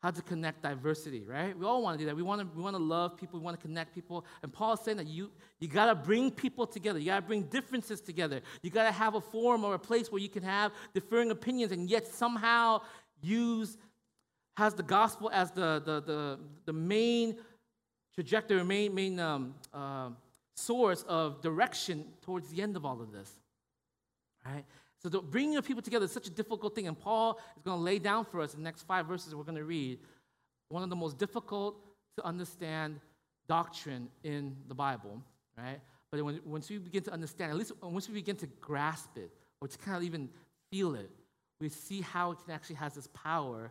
how 0.02 0.12
to 0.12 0.22
connect 0.22 0.62
diversity, 0.62 1.24
right? 1.24 1.58
We 1.58 1.66
all 1.66 1.82
want 1.82 1.98
to 1.98 2.04
do 2.04 2.06
that. 2.06 2.14
We 2.14 2.22
want 2.22 2.40
to, 2.40 2.56
we 2.56 2.62
want 2.62 2.76
to 2.76 2.82
love 2.82 3.16
people, 3.16 3.40
we 3.40 3.44
want 3.44 3.60
to 3.60 3.66
connect 3.66 3.94
people. 3.94 4.24
And 4.42 4.52
Paul 4.52 4.74
is 4.74 4.80
saying 4.80 4.98
that 4.98 5.08
you, 5.08 5.30
you 5.58 5.66
got 5.66 5.86
to 5.86 5.94
bring 5.96 6.30
people 6.30 6.66
together. 6.66 7.00
You 7.00 7.06
got 7.06 7.16
to 7.16 7.26
bring 7.26 7.42
differences 7.44 8.00
together. 8.00 8.40
You 8.62 8.70
got 8.70 8.84
to 8.84 8.92
have 8.92 9.16
a 9.16 9.20
forum 9.20 9.64
or 9.64 9.74
a 9.74 9.78
place 9.78 10.12
where 10.12 10.22
you 10.22 10.28
can 10.28 10.44
have 10.44 10.72
differing 10.94 11.32
opinions 11.32 11.72
and 11.72 11.90
yet 11.90 12.06
somehow 12.06 12.82
use, 13.20 13.76
has 14.56 14.74
the 14.74 14.84
gospel 14.84 15.30
as 15.32 15.50
the, 15.50 15.82
the, 15.84 16.00
the, 16.00 16.38
the 16.66 16.72
main 16.72 17.36
trajectory, 18.14 18.62
main, 18.62 18.94
main 18.94 19.18
um, 19.18 19.54
uh, 19.74 20.10
source 20.54 21.04
of 21.08 21.40
direction 21.40 22.04
towards 22.22 22.48
the 22.50 22.62
end 22.62 22.76
of 22.76 22.84
all 22.84 23.00
of 23.00 23.10
this, 23.10 23.30
right? 24.46 24.64
So 25.02 25.08
the 25.08 25.20
bringing 25.20 25.56
of 25.56 25.64
people 25.64 25.82
together 25.82 26.04
is 26.06 26.12
such 26.12 26.26
a 26.26 26.30
difficult 26.30 26.74
thing, 26.74 26.88
and 26.88 26.98
Paul 26.98 27.38
is 27.56 27.62
going 27.62 27.78
to 27.78 27.82
lay 27.82 27.98
down 27.98 28.24
for 28.24 28.40
us 28.40 28.54
in 28.54 28.60
the 28.60 28.64
next 28.64 28.82
five 28.82 29.06
verses 29.06 29.34
we're 29.34 29.44
going 29.44 29.56
to 29.56 29.64
read 29.64 29.98
one 30.70 30.82
of 30.82 30.90
the 30.90 30.96
most 30.96 31.18
difficult 31.18 31.76
to 32.16 32.26
understand 32.26 33.00
doctrine 33.48 34.08
in 34.24 34.56
the 34.66 34.74
Bible, 34.74 35.22
right? 35.56 35.80
But 36.10 36.22
when, 36.24 36.40
once 36.44 36.68
we 36.68 36.78
begin 36.78 37.02
to 37.04 37.12
understand, 37.12 37.50
at 37.52 37.56
least 37.56 37.72
once 37.80 38.08
we 38.08 38.14
begin 38.14 38.36
to 38.36 38.46
grasp 38.60 39.16
it, 39.16 39.30
or 39.60 39.68
to 39.68 39.78
kind 39.78 39.96
of 39.96 40.02
even 40.02 40.28
feel 40.70 40.94
it, 40.94 41.10
we 41.60 41.68
see 41.68 42.00
how 42.00 42.32
it 42.32 42.38
can 42.44 42.54
actually 42.54 42.76
has 42.76 42.94
this 42.94 43.08
power 43.08 43.70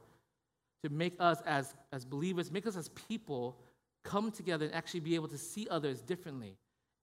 to 0.83 0.89
make 0.89 1.13
us 1.19 1.41
as, 1.45 1.73
as 1.91 2.05
believers, 2.05 2.51
make 2.51 2.67
us 2.67 2.75
as 2.75 2.89
people 2.89 3.57
come 4.03 4.31
together 4.31 4.65
and 4.65 4.73
actually 4.73 4.99
be 4.99 5.15
able 5.15 5.27
to 5.27 5.37
see 5.37 5.67
others 5.69 6.01
differently, 6.01 6.55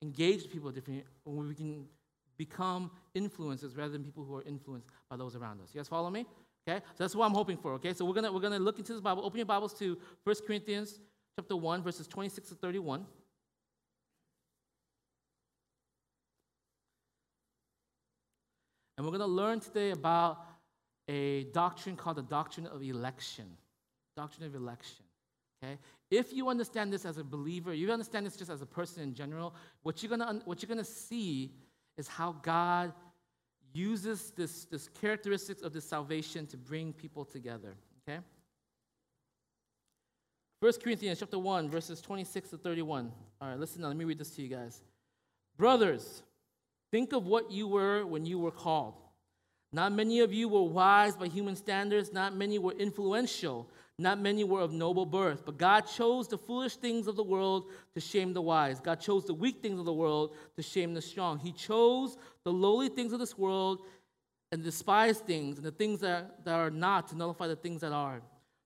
engage 0.03 0.51
people 0.51 0.71
differently, 0.71 1.05
when 1.25 1.49
we 1.49 1.55
can 1.55 1.87
become 2.37 2.91
influencers 3.17 3.77
rather 3.77 3.93
than 3.93 4.05
people 4.05 4.25
who 4.25 4.37
are 4.37 4.43
influenced 4.43 4.89
by 5.09 5.17
those 5.17 5.37
around 5.37 5.61
us. 5.61 5.71
You 5.73 5.81
guys 5.81 5.89
follow 5.89 6.11
me? 6.11 6.27
Okay? 6.67 6.81
So 6.95 7.05
that's 7.05 7.15
what 7.15 7.27
I'm 7.27 7.35
hoping 7.35 7.57
for, 7.57 7.75
okay? 7.75 7.93
So 7.93 8.05
we're 8.05 8.15
gonna 8.15 8.33
we're 8.33 8.41
gonna 8.41 8.59
look 8.59 8.79
into 8.79 8.93
this 8.93 9.01
Bible. 9.01 9.25
Open 9.25 9.39
your 9.39 9.47
Bibles 9.47 9.75
to 9.75 9.99
1 10.25 10.37
Corinthians 10.47 11.01
chapter 11.39 11.57
1, 11.57 11.83
verses 11.83 12.07
26 12.07 12.49
to 12.51 12.55
31. 12.55 13.05
And 18.97 19.05
we're 19.05 19.13
gonna 19.13 19.27
learn 19.27 19.61
today 19.61 19.91
about 19.91 20.39
a 21.09 21.45
doctrine 21.53 21.97
called 21.97 22.17
the 22.17 22.23
doctrine 22.23 22.67
of 22.67 22.83
election. 22.83 23.45
Doctrine 24.17 24.47
of 24.47 24.55
election. 24.55 25.05
Okay? 25.63 25.79
If 26.11 26.33
you 26.33 26.49
understand 26.49 26.93
this 26.93 27.05
as 27.05 27.19
a 27.19 27.25
believer, 27.25 27.75
you 27.75 27.91
understand 27.91 28.25
this 28.25 28.37
just 28.37 28.51
as 28.51 28.63
a 28.63 28.67
person 28.67 29.03
in 29.03 29.15
general, 29.15 29.55
what 29.83 30.03
you're 30.03 30.11
gonna, 30.11 30.41
what 30.45 30.63
you're 30.63 30.69
gonna 30.69 30.85
see 30.85 31.53
is 31.97 32.09
how 32.09 32.33
God 32.43 32.93
uses 33.73 34.33
this, 34.37 34.65
this 34.67 34.89
characteristics 35.01 35.63
of 35.63 35.73
this 35.73 35.85
salvation 35.85 36.47
to 36.47 36.57
bring 36.57 36.93
people 36.93 37.25
together. 37.25 37.75
Okay? 38.09 38.21
1 40.61 40.73
Corinthians 40.83 41.19
chapter 41.19 41.39
1, 41.39 41.69
verses 41.69 42.01
26 42.01 42.51
to 42.51 42.57
31. 42.57 43.13
All 43.41 43.49
right, 43.49 43.59
listen 43.59 43.83
now. 43.83 43.89
Let 43.89 43.97
me 43.97 44.05
read 44.05 44.19
this 44.19 44.31
to 44.31 44.43
you 44.43 44.49
guys. 44.49 44.83
Brothers, 45.57 46.23
think 46.91 47.13
of 47.13 47.27
what 47.27 47.51
you 47.51 47.69
were 47.69 48.07
when 48.07 48.25
you 48.25 48.39
were 48.39 48.51
called. 48.51 48.95
Not 49.73 49.93
many 49.93 50.21
of 50.21 50.33
you 50.33 50.49
were 50.49 50.63
wise 50.63 51.17
by 51.17 51.27
human 51.27 51.57
standards, 51.57 52.13
not 52.13 52.35
many 52.35 52.59
were 52.59 52.73
influential. 52.73 53.69
Not 53.99 54.19
many 54.19 54.43
were 54.43 54.61
of 54.61 54.73
noble 54.73 55.07
birth, 55.07 55.45
but 55.47 55.57
God 55.57 55.83
chose 55.83 56.27
the 56.27 56.39
foolish 56.39 56.77
things 56.77 57.07
of 57.07 57.15
the 57.15 57.23
world 57.23 57.71
to 57.95 58.01
shame 58.01 58.33
the 58.33 58.43
wise. 58.43 58.81
God 58.81 59.01
chose 59.01 59.25
the 59.25 59.35
weak 59.35 59.63
things 59.63 59.79
of 59.79 59.85
the 59.85 59.93
world 59.93 60.35
to 60.57 60.63
shame 60.63 60.95
the 60.95 61.03
strong. 61.03 61.39
He 61.39 61.53
chose 61.53 62.17
the 62.43 62.53
lowly 62.53 62.89
things 62.89 63.13
of 63.13 63.21
this 63.21 63.39
world 63.39 63.83
and 64.51 64.65
despised 64.65 65.27
things 65.27 65.59
and 65.59 65.67
the 65.67 65.71
things 65.71 66.01
that, 66.01 66.45
that 66.45 66.55
are 66.55 66.71
not 66.71 67.09
to 67.09 67.17
nullify 67.17 67.47
the 67.47 67.55
things 67.55 67.81
that 67.83 67.93
are, 67.93 68.21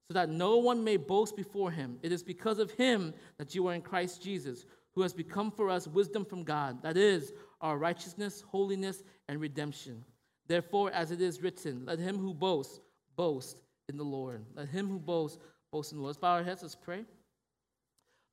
so 0.07 0.15
that 0.15 0.29
no 0.29 0.57
one 0.57 0.83
may 0.83 0.97
boast 0.97 1.35
before 1.35 1.69
him. 1.69 1.99
It 2.01 2.11
is 2.11 2.23
because 2.23 2.57
of 2.57 2.71
him 2.71 3.13
that 3.37 3.53
you 3.53 3.67
are 3.67 3.75
in 3.75 3.81
Christ 3.81 4.23
Jesus, 4.23 4.65
who 4.95 5.03
has 5.03 5.13
become 5.13 5.51
for 5.51 5.69
us 5.69 5.87
wisdom 5.87 6.25
from 6.25 6.43
God, 6.43 6.81
that 6.81 6.97
is, 6.97 7.33
our 7.61 7.77
righteousness, 7.77 8.43
holiness, 8.47 9.03
and 9.27 9.39
redemption. 9.39 10.03
Therefore, 10.47 10.89
as 10.91 11.11
it 11.11 11.21
is 11.21 11.43
written, 11.43 11.85
let 11.85 11.99
him 11.99 12.17
who 12.17 12.33
boasts 12.33 12.79
boast 13.15 13.61
in 13.89 13.97
the 13.97 14.03
Lord. 14.03 14.45
Let 14.55 14.69
him 14.69 14.87
who 14.87 14.99
boasts 14.99 15.37
boast 15.71 15.91
in 15.91 15.97
the 15.97 16.01
Lord. 16.01 16.11
Let's 16.11 16.21
bow 16.21 16.35
our 16.35 16.43
heads, 16.43 16.61
let's 16.61 16.75
pray. 16.75 17.03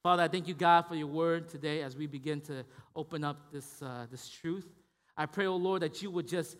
Father, 0.04 0.22
I 0.22 0.28
thank 0.28 0.46
you, 0.46 0.54
God, 0.54 0.82
for 0.86 0.94
your 0.94 1.08
word 1.08 1.48
today 1.48 1.82
as 1.82 1.96
we 1.96 2.06
begin 2.06 2.40
to 2.42 2.64
open 2.94 3.24
up 3.24 3.50
this, 3.52 3.82
uh, 3.82 4.06
this 4.08 4.28
truth. 4.28 4.68
I 5.16 5.26
pray, 5.26 5.46
oh 5.46 5.56
Lord, 5.56 5.82
that 5.82 6.00
you 6.00 6.10
would 6.12 6.28
just 6.28 6.56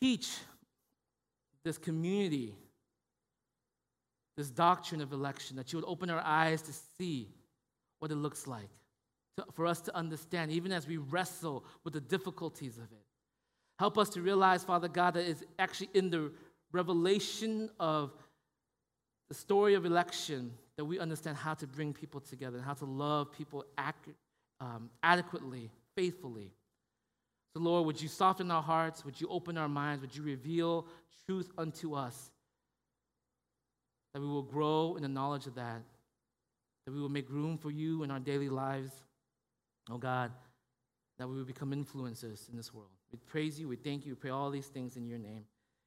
teach 0.00 0.30
this 1.64 1.78
community 1.78 2.56
this 4.36 4.50
doctrine 4.50 5.00
of 5.00 5.12
election, 5.12 5.56
that 5.56 5.72
you 5.72 5.78
would 5.78 5.88
open 5.88 6.10
our 6.10 6.22
eyes 6.24 6.62
to 6.62 6.72
see 6.72 7.28
what 8.00 8.10
it 8.10 8.16
looks 8.16 8.46
like, 8.46 8.68
to, 9.36 9.44
for 9.52 9.66
us 9.66 9.80
to 9.82 9.96
understand, 9.96 10.50
even 10.50 10.72
as 10.72 10.86
we 10.86 10.96
wrestle 10.96 11.64
with 11.84 11.92
the 11.92 12.00
difficulties 12.00 12.76
of 12.78 12.90
it. 12.90 13.04
Help 13.78 13.98
us 13.98 14.08
to 14.10 14.22
realize, 14.22 14.64
Father 14.64 14.88
God, 14.88 15.14
that 15.14 15.28
it's 15.28 15.42
actually 15.58 15.90
in 15.94 16.10
the 16.10 16.32
revelation 16.74 17.70
of 17.78 18.12
the 19.28 19.34
story 19.34 19.74
of 19.74 19.86
election 19.86 20.52
that 20.76 20.84
we 20.84 20.98
understand 20.98 21.36
how 21.36 21.54
to 21.54 21.66
bring 21.66 21.92
people 21.92 22.20
together 22.20 22.56
and 22.56 22.66
how 22.66 22.74
to 22.74 22.84
love 22.84 23.32
people 23.32 23.64
ac- 23.78 24.14
um, 24.60 24.90
adequately, 25.02 25.70
faithfully. 25.96 26.50
So, 27.54 27.60
Lord, 27.60 27.86
would 27.86 28.02
you 28.02 28.08
soften 28.08 28.50
our 28.50 28.62
hearts? 28.62 29.04
Would 29.04 29.20
you 29.20 29.28
open 29.28 29.56
our 29.56 29.68
minds? 29.68 30.02
Would 30.02 30.16
you 30.16 30.24
reveal 30.24 30.86
truth 31.24 31.50
unto 31.56 31.94
us? 31.94 32.30
That 34.12 34.20
we 34.20 34.26
will 34.26 34.42
grow 34.42 34.96
in 34.96 35.02
the 35.02 35.08
knowledge 35.08 35.46
of 35.46 35.54
that, 35.54 35.82
that 36.84 36.92
we 36.92 37.00
will 37.00 37.08
make 37.08 37.30
room 37.30 37.56
for 37.56 37.70
you 37.70 38.02
in 38.02 38.10
our 38.10 38.20
daily 38.20 38.48
lives. 38.48 38.90
Oh 39.90 39.98
God, 39.98 40.32
that 41.18 41.28
we 41.28 41.36
will 41.36 41.44
become 41.44 41.70
influencers 41.70 42.48
in 42.50 42.56
this 42.56 42.74
world. 42.74 42.90
We 43.12 43.18
praise 43.26 43.60
you, 43.60 43.68
we 43.68 43.76
thank 43.76 44.04
you, 44.04 44.12
we 44.12 44.16
pray 44.16 44.30
all 44.30 44.50
these 44.50 44.66
things 44.66 44.96
in 44.96 45.06
your 45.06 45.18
name. 45.18 45.44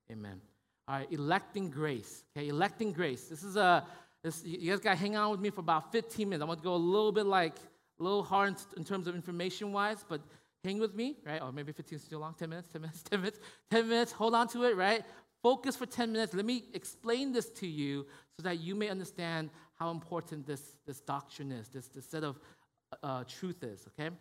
Amen. 0.09 0.39
All 0.87 0.95
right, 0.95 1.11
electing 1.11 1.69
grace. 1.69 2.23
Okay, 2.35 2.47
electing 2.47 2.93
grace. 2.93 3.25
This 3.25 3.43
is 3.43 3.57
a, 3.57 3.85
this, 4.23 4.43
you 4.45 4.71
guys 4.71 4.79
got 4.79 4.91
to 4.91 4.95
hang 4.95 5.15
out 5.15 5.31
with 5.31 5.41
me 5.41 5.49
for 5.49 5.59
about 5.59 5.91
15 5.91 6.29
minutes. 6.29 6.41
I'm 6.41 6.55
to 6.55 6.63
go 6.63 6.75
a 6.75 6.77
little 6.77 7.11
bit 7.11 7.25
like, 7.25 7.57
a 7.99 8.03
little 8.03 8.23
hard 8.23 8.55
in, 8.77 8.83
terms 8.83 9.07
of 9.07 9.15
information 9.15 9.73
wise, 9.73 10.05
but 10.07 10.21
hang 10.63 10.79
with 10.79 10.95
me, 10.95 11.17
right? 11.25 11.41
Or 11.41 11.51
maybe 11.51 11.73
15 11.73 11.97
is 11.97 12.05
too 12.05 12.17
long. 12.17 12.35
10 12.37 12.49
minutes, 12.49 12.69
10 12.69 12.81
minutes, 12.81 13.03
10 13.09 13.19
minutes, 13.19 13.39
10 13.71 13.89
minutes. 13.89 14.11
Hold 14.13 14.35
on 14.35 14.47
to 14.49 14.63
it, 14.63 14.77
right? 14.77 15.03
Focus 15.43 15.75
for 15.75 15.85
10 15.85 16.11
minutes. 16.11 16.33
Let 16.33 16.45
me 16.45 16.65
explain 16.73 17.33
this 17.33 17.49
to 17.49 17.67
you 17.67 18.05
so 18.37 18.43
that 18.43 18.59
you 18.59 18.73
may 18.73 18.87
understand 18.87 19.49
how 19.75 19.91
important 19.91 20.45
this, 20.45 20.77
this 20.85 21.01
doctrine 21.01 21.51
is, 21.51 21.67
this, 21.67 21.87
this 21.87 22.05
set 22.05 22.23
of 22.23 22.39
uh, 23.03 23.23
truth 23.25 23.63
is, 23.63 23.87
okay? 23.87 24.15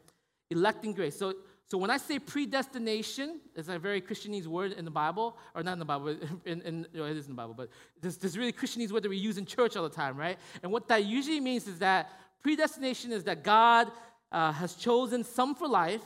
Electing 0.51 0.95
grace. 0.95 1.17
So, 1.17 1.35
so 1.69 1.79
when 1.79 1.91
I 1.91 1.97
say 1.97 2.21
predestination, 2.21 3.41
it's 3.57 3.69
a 3.69 3.79
very 3.79 4.01
Christianese 4.01 4.47
word 4.47 4.73
in 4.73 4.85
the 4.85 4.91
Bible, 4.91 5.37
or 5.55 5.65
not 5.65 5.73
in 5.73 5.79
the 5.81 5.85
Bible, 5.85 6.09
in, 6.45 6.63
in, 6.63 6.87
it 6.95 7.17
is 7.17 7.27
in 7.27 7.33
the 7.33 7.37
Bible, 7.37 7.55
but 7.55 7.71
this, 8.01 8.17
this 8.17 8.37
really 8.37 8.53
Christianese 8.53 8.93
word 8.93 9.03
that 9.03 9.09
we 9.09 9.17
use 9.17 9.37
in 9.37 9.45
church 9.47 9.77
all 9.77 9.83
the 9.83 9.95
time, 9.95 10.17
right? 10.17 10.39
And 10.63 10.71
what 10.71 10.87
that 10.89 11.05
usually 11.05 11.41
means 11.41 11.67
is 11.67 11.81
that 11.81 12.11
predestination 12.43 13.11
is 13.11 13.25
that 13.25 13.43
God 13.43 13.91
uh, 14.31 14.53
has 14.53 14.75
chosen 14.75 15.25
some 15.25 15.57
for 15.57 15.67
life, 15.67 16.03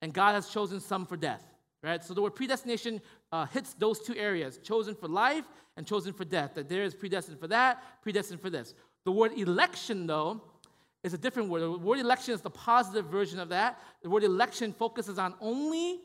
and 0.00 0.12
God 0.12 0.34
has 0.34 0.48
chosen 0.48 0.80
some 0.80 1.04
for 1.04 1.18
death, 1.18 1.44
right? 1.82 2.02
So 2.02 2.14
the 2.14 2.22
word 2.22 2.34
predestination 2.34 3.02
uh, 3.30 3.44
hits 3.46 3.74
those 3.74 4.00
two 4.00 4.16
areas 4.16 4.58
chosen 4.62 4.94
for 4.94 5.06
life 5.06 5.44
and 5.76 5.86
chosen 5.86 6.14
for 6.14 6.24
death. 6.24 6.54
That 6.54 6.70
there 6.70 6.82
is 6.82 6.94
predestined 6.94 7.38
for 7.38 7.46
that, 7.48 7.82
predestined 8.02 8.40
for 8.40 8.48
this. 8.48 8.74
The 9.04 9.12
word 9.12 9.32
election, 9.36 10.06
though, 10.06 10.40
is 11.02 11.14
a 11.14 11.18
different 11.18 11.48
word. 11.48 11.60
The 11.60 11.70
word 11.70 11.98
election 11.98 12.34
is 12.34 12.40
the 12.40 12.50
positive 12.50 13.06
version 13.06 13.38
of 13.40 13.48
that. 13.48 13.80
The 14.02 14.10
word 14.10 14.24
election 14.24 14.72
focuses 14.72 15.18
on 15.18 15.34
only, 15.40 16.00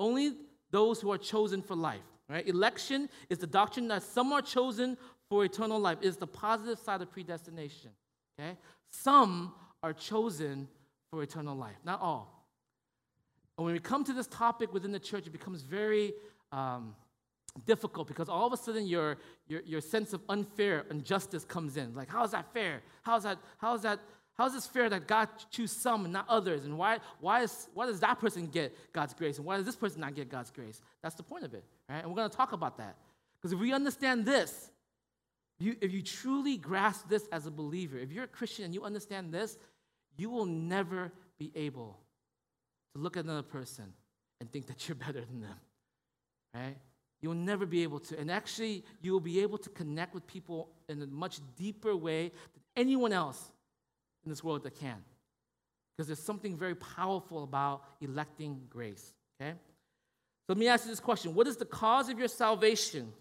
only 0.00 0.32
those 0.70 1.00
who 1.00 1.10
are 1.12 1.18
chosen 1.18 1.62
for 1.62 1.76
life. 1.76 2.02
Right? 2.28 2.46
Election 2.46 3.08
is 3.30 3.38
the 3.38 3.46
doctrine 3.46 3.88
that 3.88 4.02
some 4.02 4.32
are 4.32 4.42
chosen 4.42 4.98
for 5.28 5.44
eternal 5.44 5.78
life. 5.78 5.98
Is 6.02 6.16
the 6.16 6.26
positive 6.26 6.78
side 6.78 7.00
of 7.00 7.10
predestination. 7.10 7.90
Okay? 8.38 8.56
Some 8.90 9.54
are 9.82 9.92
chosen 9.92 10.68
for 11.10 11.22
eternal 11.22 11.56
life. 11.56 11.76
Not 11.84 12.00
all. 12.00 12.46
And 13.56 13.64
when 13.64 13.74
we 13.74 13.80
come 13.80 14.04
to 14.04 14.12
this 14.12 14.26
topic 14.26 14.72
within 14.72 14.92
the 14.92 15.00
church, 15.00 15.26
it 15.26 15.30
becomes 15.30 15.62
very 15.62 16.12
um, 16.52 16.94
difficult 17.64 18.08
because 18.08 18.28
all 18.28 18.46
of 18.46 18.52
a 18.52 18.56
sudden 18.56 18.86
your, 18.86 19.16
your, 19.48 19.62
your 19.62 19.80
sense 19.80 20.12
of 20.12 20.22
unfair 20.28 20.84
injustice 20.90 21.44
comes 21.44 21.76
in. 21.76 21.94
Like, 21.94 22.08
how 22.08 22.24
is 22.24 22.30
that 22.32 22.52
fair? 22.52 22.82
How 23.02 23.16
is 23.16 23.24
that, 23.24 23.38
how 23.58 23.74
is 23.74 23.82
that, 23.82 24.00
how 24.34 24.46
is 24.46 24.52
this 24.52 24.66
fair 24.66 24.88
that 24.88 25.08
God 25.08 25.28
choose 25.50 25.72
some 25.72 26.04
and 26.04 26.12
not 26.12 26.26
others? 26.28 26.64
And 26.64 26.78
why, 26.78 26.98
why, 27.20 27.42
is, 27.42 27.68
why 27.74 27.86
does 27.86 28.00
that 28.00 28.20
person 28.20 28.46
get 28.46 28.76
God's 28.92 29.14
grace? 29.14 29.38
And 29.38 29.46
why 29.46 29.56
does 29.56 29.66
this 29.66 29.76
person 29.76 30.00
not 30.00 30.14
get 30.14 30.30
God's 30.30 30.50
grace? 30.50 30.80
That's 31.02 31.16
the 31.16 31.24
point 31.24 31.44
of 31.44 31.54
it, 31.54 31.64
right? 31.88 31.98
And 31.98 32.08
we're 32.08 32.16
going 32.16 32.30
to 32.30 32.36
talk 32.36 32.52
about 32.52 32.78
that. 32.78 32.96
Because 33.40 33.52
if 33.52 33.58
we 33.58 33.72
understand 33.72 34.24
this, 34.24 34.70
you, 35.58 35.76
if 35.80 35.92
you 35.92 36.02
truly 36.02 36.56
grasp 36.56 37.08
this 37.08 37.26
as 37.32 37.46
a 37.46 37.50
believer, 37.50 37.98
if 37.98 38.12
you're 38.12 38.24
a 38.24 38.28
Christian 38.28 38.64
and 38.64 38.74
you 38.74 38.84
understand 38.84 39.32
this, 39.32 39.58
you 40.16 40.30
will 40.30 40.46
never 40.46 41.12
be 41.38 41.50
able 41.56 41.98
to 42.94 43.00
look 43.00 43.16
at 43.16 43.24
another 43.24 43.42
person 43.42 43.92
and 44.40 44.50
think 44.50 44.66
that 44.66 44.88
you're 44.88 44.94
better 45.06 45.24
than 45.24 45.40
them, 45.40 45.56
right? 46.54 46.76
You'll 47.20 47.34
never 47.34 47.66
be 47.66 47.82
able 47.82 48.00
to. 48.00 48.18
And 48.18 48.30
actually, 48.30 48.84
you 49.02 49.12
will 49.12 49.20
be 49.20 49.40
able 49.40 49.58
to 49.58 49.68
connect 49.70 50.14
with 50.14 50.26
people 50.26 50.70
in 50.88 51.02
a 51.02 51.06
much 51.06 51.40
deeper 51.56 51.96
way 51.96 52.28
than 52.28 52.62
anyone 52.76 53.12
else 53.12 53.52
in 54.24 54.30
this 54.30 54.44
world 54.44 54.62
that 54.62 54.78
can. 54.78 55.02
Because 55.96 56.06
there's 56.06 56.22
something 56.22 56.56
very 56.56 56.76
powerful 56.76 57.42
about 57.42 57.82
electing 58.00 58.60
grace, 58.70 59.14
okay? 59.40 59.52
So 59.52 60.54
let 60.54 60.58
me 60.58 60.68
ask 60.68 60.84
you 60.84 60.92
this 60.92 61.00
question 61.00 61.34
What 61.34 61.48
is 61.48 61.56
the 61.56 61.64
cause 61.64 62.08
of 62.08 62.18
your 62.18 62.28
salvation? 62.28 63.12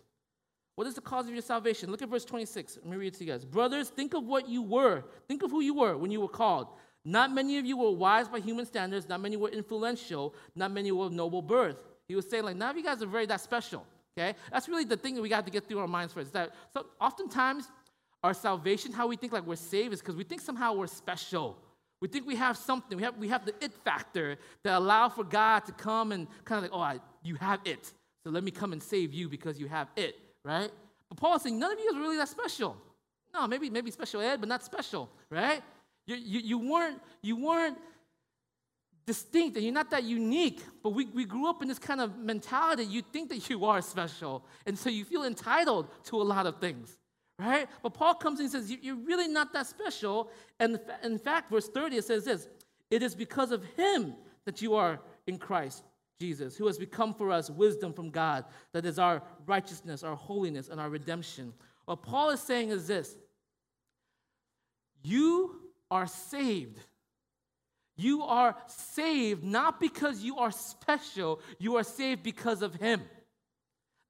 What 0.76 0.86
is 0.86 0.94
the 0.94 1.02
cause 1.02 1.26
of 1.26 1.34
your 1.34 1.42
salvation? 1.42 1.90
Look 1.90 2.04
at 2.04 2.10
verse 2.10 2.24
26. 2.24 2.78
Let 2.78 2.86
me 2.86 2.98
read 2.98 3.08
it 3.08 3.16
to 3.16 3.26
you 3.26 3.32
guys. 3.32 3.44
Brothers, 3.44 3.90
think 3.90 4.14
of 4.14 4.26
what 4.26 4.48
you 4.48 4.62
were. 4.62 5.06
Think 5.28 5.42
of 5.42 5.50
who 5.50 5.62
you 5.62 5.74
were 5.74 5.98
when 5.98 6.12
you 6.12 6.22
were 6.22 6.28
called. 6.28 6.68
Not 7.04 7.32
many 7.32 7.58
of 7.58 7.66
you 7.66 7.78
were 7.78 7.90
wise 7.90 8.28
by 8.28 8.40
human 8.40 8.68
standards. 8.68 9.10
Not 9.10 9.20
many 9.20 9.38
were 9.38 9.50
influential. 9.50 10.36
Not 10.56 10.72
many 10.72 10.92
were 10.92 11.08
of 11.08 11.14
noble 11.14 11.42
birth. 11.42 11.78
He 12.08 12.16
was 12.16 12.30
saying, 12.30 12.44
like, 12.44 12.56
none 12.56 12.70
of 12.72 12.78
you 12.78 12.84
guys 12.84 13.02
are 13.02 13.08
very 13.08 13.26
that 13.26 13.42
special. 13.42 13.86
Okay? 14.18 14.36
That's 14.52 14.68
really 14.68 14.86
the 14.86 14.98
thing 14.98 15.16
that 15.16 15.22
we 15.22 15.30
got 15.30 15.46
to 15.46 15.52
get 15.52 15.68
through 15.68 15.80
our 15.80 15.88
minds 15.88 16.14
first. 16.14 16.34
That 16.34 16.54
so 16.74 16.86
oftentimes 17.00 17.70
our 18.24 18.34
salvation, 18.34 18.92
how 18.92 19.08
we 19.08 19.16
think 19.16 19.34
like 19.34 19.46
we're 19.46 19.56
saved, 19.56 19.94
is 19.94 20.00
because 20.00 20.16
we 20.16 20.24
think 20.24 20.42
somehow 20.42 20.74
we're 20.74 20.88
special. 20.88 21.58
We 22.02 22.08
think 22.08 22.26
we 22.26 22.36
have 22.36 22.58
something. 22.58 22.98
We 22.98 23.04
have, 23.04 23.18
we 23.18 23.28
have 23.28 23.46
the 23.46 23.54
it 23.64 23.74
factor 23.74 24.38
that 24.64 24.78
allow 24.78 25.10
for 25.10 25.24
God 25.24 25.66
to 25.66 25.72
come 25.72 26.12
and 26.12 26.28
kind 26.46 26.64
of 26.64 26.72
like, 26.72 26.80
oh, 26.80 26.82
I, 26.82 27.00
you 27.24 27.36
have 27.36 27.60
it. 27.66 27.92
So 28.24 28.32
let 28.32 28.44
me 28.44 28.52
come 28.52 28.74
and 28.74 28.82
save 28.82 29.14
you 29.14 29.30
because 29.30 29.60
you 29.60 29.68
have 29.68 29.88
it 29.96 30.16
right? 30.48 30.72
But 31.10 31.18
Paul 31.18 31.36
is 31.36 31.44
saying 31.44 31.60
none 31.60 31.72
of 31.72 31.80
you 31.80 31.90
is 31.90 31.98
really 31.98 32.18
that 32.18 32.30
special. 32.30 32.78
No, 33.34 33.46
maybe 33.48 33.70
maybe 33.70 33.92
special 33.92 34.22
ed, 34.22 34.40
but 34.40 34.50
not 34.50 34.64
special, 34.64 35.10
right? 35.30 35.62
You, 36.08 36.16
you, 36.16 36.40
you 36.40 36.58
weren't 36.58 37.00
you 37.22 37.36
weren't 37.36 37.78
distinct 39.08 39.56
and 39.56 39.66
you're 39.66 39.74
not 39.74 39.90
that 39.90 40.04
unique. 40.04 40.62
But 40.84 40.92
we, 40.92 41.06
we 41.06 41.26
grew 41.26 41.50
up 41.50 41.64
in 41.64 41.68
this 41.68 41.80
kind 41.80 42.00
of 42.00 42.20
mentality. 42.20 42.84
You 42.84 43.02
think 43.02 43.30
that 43.30 43.50
you 43.50 43.66
are 43.66 43.82
special, 43.82 44.46
and 44.68 44.78
so 44.78 44.90
you 44.90 45.04
feel 45.04 45.24
entitled 45.24 45.88
to 46.06 46.22
a 46.22 46.24
lot 46.24 46.46
of 46.46 46.60
things, 46.60 46.98
right? 47.40 47.68
But 47.82 47.96
Paul 47.96 48.14
comes 48.14 48.40
in 48.40 48.46
and 48.46 48.52
says 48.52 48.70
you're 48.70 48.96
really 48.96 49.28
not 49.28 49.54
that 49.54 49.66
special. 49.66 50.30
And 50.60 50.80
in 51.04 51.18
fact, 51.18 51.50
verse 51.50 51.70
30 51.70 51.98
it 51.98 52.04
says 52.04 52.26
this: 52.26 52.48
It 52.92 53.02
is 53.02 53.16
because 53.16 53.52
of 53.52 53.64
Him 53.76 54.14
that 54.46 54.62
you 54.62 54.76
are 54.76 55.00
in 55.26 55.40
Christ. 55.40 55.84
Jesus, 56.20 56.58
who 56.58 56.66
has 56.66 56.80
become 56.80 57.14
for 57.14 57.30
us 57.30 57.52
wisdom 57.52 57.94
from 57.94 58.10
God, 58.10 58.46
that 58.74 58.88
is 58.88 58.98
our 58.98 59.22
righteousness, 59.46 60.04
our 60.04 60.16
holiness, 60.16 60.68
and 60.68 60.82
our 60.82 60.90
redemption. 60.90 61.54
What 61.86 62.02
Paul 62.02 62.32
is 62.32 62.42
saying 62.42 62.70
is 62.70 62.88
this 62.88 63.16
You 65.04 65.62
are 65.92 66.08
saved. 66.08 66.80
You 67.98 68.24
are 68.24 68.56
saved 68.68 69.44
not 69.44 69.80
because 69.80 70.24
you 70.24 70.38
are 70.38 70.52
special, 70.52 71.42
you 71.60 71.76
are 71.76 71.84
saved 71.84 72.24
because 72.24 72.62
of 72.62 72.76
Him. 72.76 73.02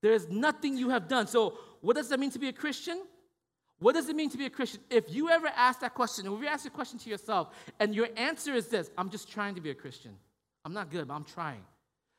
There 0.03 0.13
is 0.13 0.29
nothing 0.29 0.77
you 0.77 0.89
have 0.89 1.08
done. 1.08 1.25
So, 1.25 1.58
what 1.82 1.96
does 1.96 2.10
that 2.10 2.19
mean 2.19 2.32
to 2.32 2.39
be 2.39 2.50
a 2.50 2.54
Christian? 2.54 3.02
What 3.80 3.93
does 3.93 4.10
it 4.10 4.15
mean 4.15 4.30
to 4.30 4.38
be 4.38 4.45
a 4.45 4.50
Christian? 4.50 4.82
If 4.89 5.13
you 5.13 5.30
ever 5.30 5.47
ask 5.56 5.80
that 5.80 5.93
question, 5.93 6.32
if 6.32 6.39
you 6.39 6.47
ask 6.47 6.65
a 6.65 6.69
question 6.69 7.00
to 7.00 7.10
yourself, 7.10 7.50
and 7.80 7.95
your 7.95 8.08
answer 8.15 8.54
is 8.54 8.67
this 8.67 8.91
I'm 8.97 9.10
just 9.10 9.32
trying 9.32 9.56
to 9.56 9.62
be 9.62 9.71
a 9.71 9.76
Christian, 9.76 10.12
I'm 10.65 10.73
not 10.73 10.91
good, 10.91 11.08
but 11.08 11.15
I'm 11.15 11.23
trying 11.23 11.63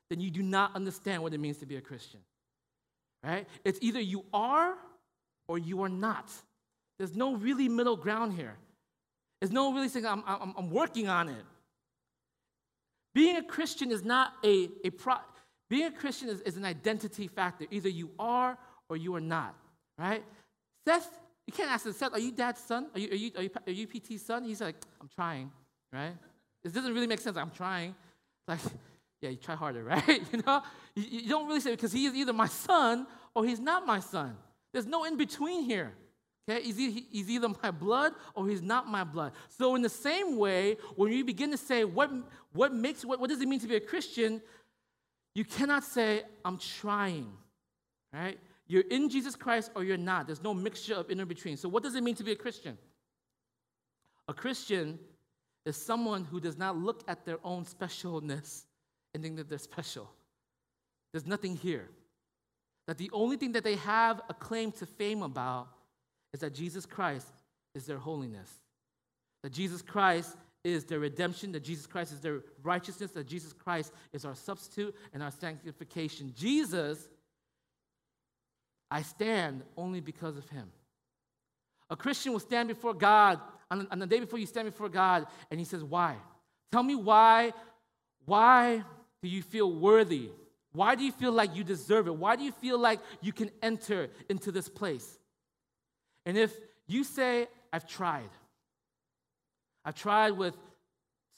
then 0.09 0.20
you 0.20 0.31
do 0.31 0.42
not 0.42 0.74
understand 0.74 1.22
what 1.22 1.35
it 1.35 1.38
means 1.38 1.59
to 1.59 1.66
be 1.66 1.76
a 1.76 1.81
Christian. 1.81 2.20
Right? 3.22 3.46
It's 3.64 3.78
either 3.83 4.00
you 4.00 4.24
are 4.33 4.74
or 5.48 5.59
you 5.59 5.83
are 5.83 5.88
not. 5.88 6.31
There's 6.98 7.16
no 7.16 7.35
really 7.35 7.68
middle 7.68 7.96
ground 7.96 8.35
here. 8.35 8.57
There's 9.40 9.52
no 9.52 9.72
really 9.72 9.88
saying, 9.88 10.07
I'm, 10.07 10.22
I'm, 10.26 10.54
I'm 10.57 10.70
working 10.70 11.09
on 11.09 11.28
it. 11.28 11.44
Being 13.18 13.35
a 13.35 13.42
Christian 13.42 13.90
is 13.90 14.04
not 14.04 14.35
a, 14.44 14.68
a 14.85 14.90
pro, 14.90 15.16
being 15.68 15.87
a 15.87 15.90
Christian 15.90 16.28
is, 16.28 16.40
is 16.42 16.57
an 16.57 16.64
identity 16.64 17.26
factor. 17.26 17.66
Either 17.68 17.88
you 17.88 18.11
are 18.16 18.57
or 18.88 18.96
you 18.96 19.12
are 19.16 19.20
not, 19.20 19.57
right? 19.98 20.22
Seth, 20.87 21.18
you 21.44 21.52
can't 21.52 21.68
ask 21.68 21.90
Seth, 21.90 22.12
are 22.12 22.20
you 22.20 22.31
dad's 22.31 22.61
son? 22.61 22.87
Are 22.94 23.00
you, 23.00 23.11
are 23.11 23.16
you, 23.16 23.31
are 23.37 23.42
you, 23.42 23.50
are 23.66 23.72
you 23.72 23.88
PT's 23.88 24.24
son? 24.24 24.44
He's 24.44 24.61
like, 24.61 24.76
I'm 25.00 25.09
trying, 25.12 25.50
right? 25.92 26.14
This 26.62 26.72
doesn't 26.72 26.94
really 26.94 27.09
make 27.09 27.18
sense. 27.18 27.37
I'm 27.37 27.50
trying. 27.50 27.96
Like, 28.46 28.61
yeah, 29.20 29.31
you 29.31 29.37
try 29.37 29.57
harder, 29.57 29.83
right? 30.07 30.22
you 30.33 30.40
know, 30.46 30.62
you, 30.94 31.22
you 31.22 31.28
don't 31.28 31.48
really 31.48 31.59
say 31.59 31.72
because 31.72 31.90
he 31.90 32.07
is 32.07 32.14
either 32.14 32.33
my 32.33 32.46
son 32.46 33.04
or 33.35 33.44
he's 33.44 33.59
not 33.59 33.85
my 33.85 33.98
son. 33.98 34.37
There's 34.72 34.87
no 34.87 35.02
in 35.02 35.16
between 35.16 35.64
here. 35.64 35.92
Okay, 36.48 36.62
he's, 36.62 37.04
he's 37.11 37.30
either 37.30 37.48
my 37.62 37.70
blood 37.70 38.14
or 38.34 38.48
he's 38.48 38.62
not 38.62 38.88
my 38.88 39.04
blood. 39.04 39.32
So 39.48 39.74
in 39.74 39.82
the 39.82 39.88
same 39.88 40.38
way, 40.38 40.78
when 40.96 41.12
you 41.12 41.24
begin 41.24 41.50
to 41.50 41.58
say 41.58 41.84
what 41.84 42.11
what 42.52 42.72
makes 42.72 43.04
what, 43.04 43.20
what 43.20 43.28
does 43.28 43.42
it 43.42 43.48
mean 43.48 43.61
to 43.61 43.66
be 43.66 43.76
a 43.76 43.80
Christian, 43.80 44.40
you 45.34 45.44
cannot 45.44 45.84
say 45.84 46.22
I'm 46.44 46.56
trying, 46.58 47.30
right? 48.12 48.38
You're 48.66 48.84
in 48.90 49.11
Jesus 49.11 49.37
Christ 49.37 49.70
or 49.74 49.84
you're 49.84 49.98
not. 49.98 50.26
There's 50.26 50.42
no 50.42 50.54
mixture 50.54 50.94
of 50.94 51.11
in 51.11 51.22
between. 51.26 51.56
So 51.56 51.68
what 51.68 51.82
does 51.82 51.94
it 51.94 52.02
mean 52.02 52.14
to 52.16 52.24
be 52.24 52.32
a 52.32 52.37
Christian? 52.37 52.78
A 54.26 54.34
Christian 54.34 54.98
is 55.66 55.76
someone 55.76 56.24
who 56.24 56.40
does 56.40 56.56
not 56.56 56.76
look 56.76 57.02
at 57.08 57.24
their 57.26 57.38
own 57.44 57.64
specialness 57.64 58.64
and 59.12 59.22
think 59.22 59.37
that 59.37 59.48
they're 59.48 59.58
special. 59.58 60.11
There's 61.12 61.26
nothing 61.26 61.56
here. 61.56 61.88
That 62.87 62.98
the 62.98 63.11
only 63.12 63.37
thing 63.37 63.52
that 63.52 63.64
they 63.64 63.76
have 63.76 64.22
a 64.30 64.34
claim 64.34 64.72
to 64.72 64.87
fame 64.87 65.22
about 65.22 65.68
is 66.38 66.42
that 66.42 66.55
Jesus 66.55 66.87
Christ 66.87 67.27
is 67.74 67.85
their 67.87 67.98
holiness. 67.98 68.48
That 69.42 69.53
Jesus 69.53 69.83
Christ 69.83 70.37
is 70.62 70.85
their 70.85 71.01
redemption, 71.01 71.51
that 71.51 71.64
Jesus 71.64 71.85
Christ 71.85 72.12
is 72.12 72.20
their 72.20 72.42
righteousness, 72.62 73.11
that 73.12 73.27
Jesus 73.27 73.53
Christ 73.53 73.92
is 74.12 74.24
our 74.24 74.37
substitute 74.37 74.94
and 75.12 75.20
our 75.20 75.33
sanctification. 75.33 76.33
Jesus, 76.37 77.09
I 78.88 79.03
stand 79.03 79.62
only 79.77 79.98
because 79.98 80.37
of 80.37 80.48
him. 80.48 80.70
A 81.90 81.96
Christian 81.96 82.33
will 82.33 82.40
stand 82.40 82.68
before 82.68 82.94
God 82.94 83.40
on, 83.68 83.88
on 83.90 83.98
the 83.98 84.07
day 84.07 84.20
before 84.20 84.38
you 84.38 84.46
stand 84.46 84.70
before 84.70 84.88
God, 84.88 85.27
and 85.51 85.59
he 85.59 85.66
says, 85.66 85.83
Why? 85.83 86.14
Tell 86.70 86.85
me 86.85 86.94
why, 86.94 87.53
why 88.27 88.85
do 89.22 89.29
you 89.29 89.42
feel 89.42 89.72
worthy? 89.72 90.31
Why 90.72 90.94
do 90.94 91.03
you 91.03 91.12
feel 91.12 91.33
like 91.33 91.57
you 91.57 91.64
deserve 91.64 92.07
it? 92.07 92.14
Why 92.14 92.37
do 92.37 92.44
you 92.44 92.53
feel 92.53 92.79
like 92.79 93.01
you 93.22 93.33
can 93.33 93.51
enter 93.61 94.11
into 94.29 94.53
this 94.53 94.68
place? 94.68 95.17
And 96.29 96.37
if 96.37 96.55
you 96.87 97.05
say, 97.05 97.49
I've 97.73 97.88
tried, 97.88 98.29
I've 99.83 99.95
tried 99.95 100.33
with 100.33 100.55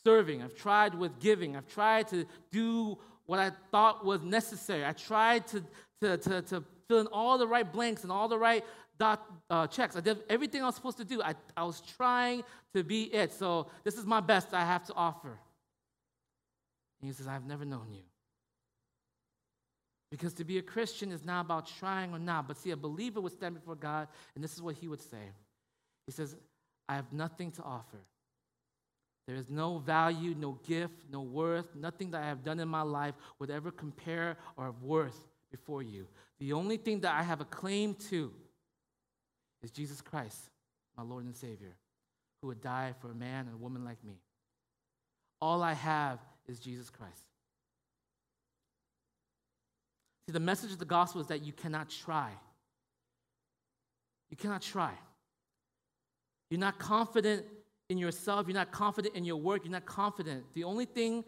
serving, 0.05 0.43
I've 0.43 0.57
tried 0.57 0.97
with 0.97 1.21
giving, 1.21 1.57
I've 1.57 1.69
tried 1.69 2.09
to 2.09 2.27
do 2.51 2.99
what 3.27 3.39
I 3.39 3.53
thought 3.71 4.05
was 4.05 4.21
necessary, 4.23 4.85
I 4.85 4.91
tried 4.91 5.47
to, 5.47 5.63
to, 6.01 6.17
to, 6.17 6.43
to 6.43 6.65
fill 6.89 6.99
in 6.99 7.07
all 7.07 7.39
the 7.39 7.47
right 7.47 7.73
blanks 7.73 8.03
and 8.03 8.11
all 8.11 8.27
the 8.27 8.37
right 8.37 8.65
dot 8.99 9.25
uh, 9.49 9.69
checks. 9.69 9.95
I 9.95 10.01
did 10.01 10.25
everything 10.29 10.61
I 10.61 10.67
was 10.67 10.75
supposed 10.75 10.99
to 10.99 11.05
do. 11.05 11.23
I, 11.23 11.37
I 11.57 11.63
was 11.63 11.81
trying 11.97 12.43
to 12.75 12.83
be 12.83 13.05
it. 13.15 13.33
So 13.33 13.69
this 13.85 13.95
is 13.95 14.05
my 14.05 14.19
best 14.19 14.53
I 14.53 14.65
have 14.65 14.85
to 14.87 14.95
offer. 14.95 15.39
And 17.01 17.09
he 17.09 17.13
says, 17.13 17.29
I've 17.29 17.47
never 17.47 17.65
known 17.65 17.93
you. 17.93 18.10
Because 20.11 20.35
to 20.35 20.45
be 20.45 20.59
a 20.59 20.63
Christian 20.63 21.13
is 21.13 21.25
not 21.25 21.43
about 21.43 21.71
trying 21.79 22.13
or 22.13 22.19
not. 22.19 22.49
But 22.49 22.57
see, 22.57 22.73
a 22.73 22.77
believer 22.77 23.21
would 23.21 23.33
stand 23.33 23.55
before 23.55 23.77
God, 23.77 24.09
and 24.35 24.43
this 24.43 24.55
is 24.55 24.63
what 24.63 24.75
he 24.75 24.89
would 24.89 25.01
say 25.01 25.33
He 26.07 26.13
says, 26.13 26.37
I 26.89 26.97
have 26.97 27.13
nothing 27.13 27.53
to 27.53 27.63
offer. 27.63 27.99
There 29.29 29.37
is 29.37 29.49
no 29.49 29.79
value, 29.79 30.35
no 30.37 30.59
gift, 30.67 31.05
no 31.09 31.21
worth, 31.21 31.77
nothing 31.77 32.11
that 32.11 32.23
I 32.23 32.27
have 32.27 32.43
done 32.43 32.59
in 32.59 32.67
my 32.67 32.83
life 32.83 33.15
would 33.39 33.51
ever 33.51 33.71
compare 33.71 34.37
or 34.57 34.65
have 34.65 34.83
worth 34.83 35.29
before 35.53 35.83
you. 35.83 36.09
The 36.41 36.53
only 36.53 36.77
thing 36.77 37.01
that 37.01 37.15
I 37.15 37.23
have 37.23 37.41
a 37.41 37.45
claim 37.45 37.95
to 38.09 38.33
is 39.63 39.71
Jesus 39.71 40.01
Christ, 40.01 40.51
my 40.97 41.05
Lord 41.05 41.25
and 41.25 41.37
Savior, 41.37 41.77
who 42.43 42.49
would 42.49 42.61
die 42.61 42.95
for 43.01 43.13
a 43.13 43.15
man 43.15 43.47
and 43.47 43.55
a 43.55 43.59
woman 43.59 43.85
like 43.85 44.03
me. 44.03 44.15
All 45.41 45.63
I 45.63 45.75
have 45.75 46.19
is 46.49 46.59
Jesus 46.59 46.91
Christ. 46.91 47.30
See, 50.31 50.33
the 50.33 50.39
message 50.39 50.71
of 50.71 50.79
the 50.79 50.85
gospel 50.85 51.21
is 51.21 51.27
that 51.27 51.43
you 51.43 51.53
cannot 51.53 51.91
try. 51.91 52.31
You 54.31 54.37
cannot 54.37 54.63
try. 54.63 54.93
You're 56.51 56.61
not 56.61 56.79
confident 56.79 57.47
in 57.89 57.99
yourself. 57.99 58.47
You're 58.47 58.55
not 58.55 58.71
confident 58.71 59.17
in 59.17 59.25
your 59.25 59.39
work. 59.39 59.65
You're 59.65 59.73
not 59.73 59.87
confident. 59.87 60.45
The 60.55 60.63
only 60.63 60.85
thing 60.85 61.25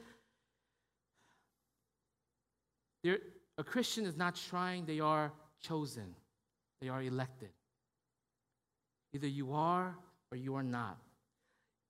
a 3.04 3.64
Christian 3.64 4.06
is 4.06 4.16
not 4.16 4.36
trying, 4.36 4.86
they 4.86 5.00
are 5.00 5.32
chosen, 5.60 6.14
they 6.80 6.88
are 6.88 7.02
elected. 7.02 7.50
Either 9.12 9.26
you 9.26 9.52
are 9.52 9.96
or 10.30 10.36
you 10.36 10.54
are 10.54 10.62
not. 10.62 10.96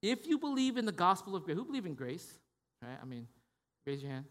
If 0.01 0.25
you 0.25 0.39
believe 0.39 0.77
in 0.77 0.85
the 0.87 0.91
gospel 0.91 1.35
of 1.35 1.43
grace, 1.43 1.57
who 1.57 1.63
believe 1.63 1.85
in 1.85 1.93
grace? 1.93 2.39
Right? 2.81 2.97
I 2.99 3.05
mean, 3.05 3.27
raise 3.85 4.01
your 4.01 4.11
hand. 4.11 4.25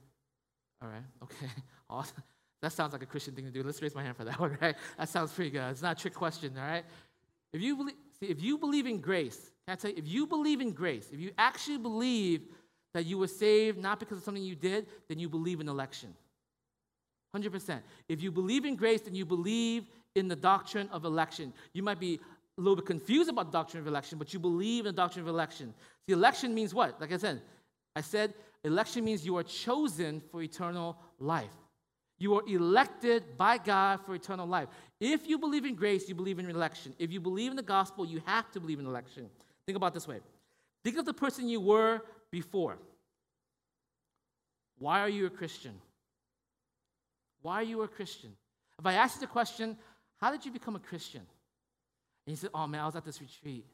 All 0.83 0.89
right, 0.89 1.05
okay. 1.23 1.47
Awesome. 1.89 2.25
That 2.63 2.73
sounds 2.73 2.93
like 2.93 3.03
a 3.03 3.07
Christian 3.07 3.35
thing 3.35 3.45
to 3.45 3.51
do. 3.51 3.63
Let's 3.63 3.83
raise 3.83 3.95
my 3.95 4.03
hand 4.03 4.17
for 4.17 4.25
that 4.25 4.39
one, 4.41 4.57
right? 4.61 4.77
That 4.97 5.09
sounds 5.09 5.33
pretty 5.33 5.51
good. 5.51 5.63
It's 5.71 5.83
not 5.83 5.99
a 5.99 6.01
trick 6.01 6.15
question, 6.15 6.55
all 6.57 6.65
right? 6.65 6.85
If 7.53 7.61
you 7.61 7.77
believe, 7.77 7.97
see, 8.19 8.27
if 8.27 8.41
you 8.41 8.57
believe 8.57 8.87
in 8.87 9.01
grace, 9.01 9.51
can 9.67 9.75
I 9.75 9.77
tell 9.77 9.91
you, 9.91 9.97
if 9.99 10.09
you 10.09 10.27
believe 10.27 10.61
in 10.61 10.73
grace, 10.73 11.09
if 11.13 11.21
you 11.21 11.33
actually 11.37 11.79
believe 11.79 12.43
that 12.95 13.05
you 13.05 13.19
were 13.19 13.27
saved 13.27 13.79
not 13.79 13.99
because 13.99 14.19
of 14.19 14.25
something 14.25 14.43
you 14.43 14.55
did, 14.55 14.87
then 15.09 15.19
you 15.19 15.29
believe 15.29 15.61
in 15.61 15.69
election. 15.69 16.15
100%. 17.37 17.81
If 18.09 18.23
you 18.23 18.31
believe 18.31 18.65
in 18.65 18.77
grace, 18.77 19.01
then 19.01 19.15
you 19.15 19.25
believe 19.25 19.87
in 20.15 20.29
the 20.29 20.37
doctrine 20.37 20.89
of 20.93 21.05
election. 21.05 21.53
You 21.73 21.83
might 21.83 21.99
be 21.99 22.21
a 22.59 22.61
little 22.61 22.77
bit 22.77 22.87
confused 22.87 23.31
about 23.31 23.51
the 23.51 23.59
doctrine 23.59 23.81
of 23.81 23.87
election, 23.87 24.19
but 24.19 24.33
you 24.35 24.39
believe 24.39 24.87
in 24.87 24.95
the 24.95 25.01
doctrine 25.01 25.23
of 25.23 25.29
election. 25.29 25.73
See, 26.07 26.13
election 26.13 26.55
means 26.55 26.75
what? 26.75 27.01
Like 27.01 27.13
I 27.13 27.17
said, 27.17 27.41
I 27.97 28.03
said 28.03 28.35
election 28.65 29.05
means 29.05 29.25
you 29.25 29.37
are 29.39 29.43
chosen 29.43 30.21
for 30.31 30.43
eternal 30.43 30.97
life. 31.19 31.51
You 32.23 32.37
are 32.37 32.45
elected 32.47 33.37
by 33.37 33.59
God 33.59 33.99
for 34.07 34.15
eternal 34.15 34.47
life. 34.47 34.69
If 35.01 35.29
you 35.29 35.39
believe 35.39 35.65
in 35.65 35.75
grace, 35.75 36.09
you 36.09 36.15
believe 36.15 36.39
in 36.39 36.49
election. 36.49 36.95
If 37.01 37.11
you 37.11 37.21
believe 37.21 37.51
in 37.51 37.57
the 37.57 37.65
gospel, 37.65 38.07
you 38.07 38.23
have 38.27 38.49
to 38.53 38.61
believe 38.61 38.79
in 38.79 38.87
election. 38.87 39.29
Think 39.67 39.75
about 39.75 39.93
this 39.93 40.07
way. 40.07 40.21
Think 40.85 40.99
of 40.99 41.05
the 41.05 41.13
person 41.13 41.49
you 41.49 41.61
were 41.61 42.01
before. 42.31 42.79
Why 44.79 45.01
are 45.01 45.09
you 45.09 45.27
a 45.27 45.31
Christian? 45.31 45.75
Why 47.41 47.55
are 47.57 47.65
you 47.65 47.83
a 47.83 47.89
Christian? 47.89 48.31
If 48.79 48.87
I 48.87 48.93
ask 48.93 49.17
you 49.17 49.23
the 49.23 49.27
question, 49.27 49.77
how 50.21 50.31
did 50.31 50.45
you 50.47 50.53
become 50.53 50.77
a 50.77 50.85
Christian? 50.91 51.23
And 52.25 52.31
you 52.31 52.37
said, 52.37 52.51
oh 52.55 52.69
man, 52.69 52.83
I 52.83 52.87
was 52.87 52.95
at 52.95 53.05
this 53.05 53.21
retreat. 53.21 53.67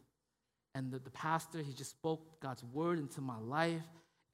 And 0.74 0.90
the, 0.90 1.00
the 1.00 1.10
pastor, 1.10 1.58
he 1.58 1.74
just 1.74 1.90
spoke 1.90 2.40
God's 2.40 2.64
word 2.64 2.98
into 2.98 3.20
my 3.20 3.38
life, 3.38 3.84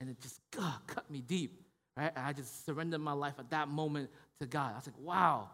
and 0.00 0.09
it 0.09 0.20
just 0.20 0.38
uh, 0.57 0.77
cut 0.87 1.11
me 1.11 1.20
deep, 1.20 1.63
right? 1.96 2.12
And 2.14 2.26
I 2.26 2.33
just 2.33 2.64
surrendered 2.66 3.00
my 3.00 3.12
life 3.12 3.35
at 3.38 3.50
that 3.50 3.68
moment 3.68 4.11
to 4.40 4.46
God. 4.46 4.72
I 4.72 4.76
was 4.76 4.87
like, 4.87 4.98
wow. 4.98 5.48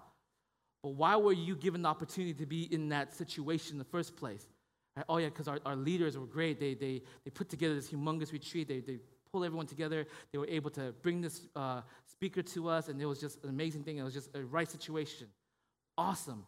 But 0.82 0.90
why 0.90 1.16
were 1.16 1.32
you 1.32 1.54
given 1.56 1.82
the 1.82 1.88
opportunity 1.88 2.34
to 2.34 2.46
be 2.46 2.72
in 2.72 2.88
that 2.90 3.14
situation 3.14 3.74
in 3.74 3.78
the 3.78 3.84
first 3.84 4.16
place? 4.16 4.46
Right? 4.96 5.04
Oh, 5.08 5.18
yeah, 5.18 5.26
because 5.26 5.48
our, 5.48 5.60
our 5.66 5.76
leaders 5.76 6.16
were 6.16 6.26
great. 6.26 6.58
They, 6.58 6.74
they, 6.74 7.02
they 7.24 7.30
put 7.30 7.48
together 7.48 7.74
this 7.74 7.90
humongous 7.90 8.32
retreat. 8.32 8.68
They, 8.68 8.80
they 8.80 8.98
pulled 9.30 9.44
everyone 9.44 9.66
together. 9.66 10.06
They 10.32 10.38
were 10.38 10.46
able 10.46 10.70
to 10.70 10.94
bring 11.02 11.20
this 11.20 11.42
uh, 11.54 11.82
speaker 12.06 12.42
to 12.42 12.68
us, 12.68 12.88
and 12.88 13.00
it 13.00 13.06
was 13.06 13.20
just 13.20 13.42
an 13.44 13.50
amazing 13.50 13.84
thing. 13.84 13.98
It 13.98 14.02
was 14.02 14.14
just 14.14 14.34
a 14.34 14.42
right 14.42 14.70
situation. 14.70 15.28
Awesome. 15.96 16.44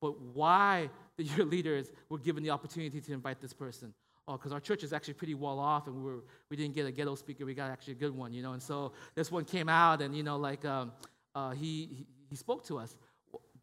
But 0.00 0.20
why 0.20 0.90
the 1.16 1.24
your 1.36 1.46
leaders 1.46 1.90
were 2.08 2.18
given 2.18 2.42
the 2.42 2.50
opportunity 2.50 3.00
to 3.00 3.12
invite 3.12 3.40
this 3.40 3.52
person? 3.52 3.94
Because 4.30 4.52
our 4.52 4.60
church 4.60 4.82
is 4.82 4.92
actually 4.92 5.14
pretty 5.14 5.34
well 5.34 5.60
off, 5.60 5.86
and 5.86 5.94
we, 5.94 6.02
were, 6.02 6.24
we 6.50 6.56
didn't 6.56 6.74
get 6.74 6.84
a 6.84 6.90
ghetto 6.90 7.14
speaker. 7.14 7.46
We 7.46 7.54
got 7.54 7.70
actually 7.70 7.92
a 7.92 7.96
good 7.96 8.16
one, 8.16 8.32
you 8.32 8.42
know. 8.42 8.52
And 8.52 8.62
so 8.62 8.92
this 9.14 9.30
one 9.30 9.44
came 9.44 9.68
out, 9.68 10.02
and, 10.02 10.16
you 10.16 10.24
know, 10.24 10.36
like 10.36 10.64
um, 10.64 10.92
uh, 11.34 11.50
he, 11.50 11.86
he, 11.86 12.06
he 12.30 12.36
spoke 12.36 12.64
to 12.66 12.78
us. 12.78 12.96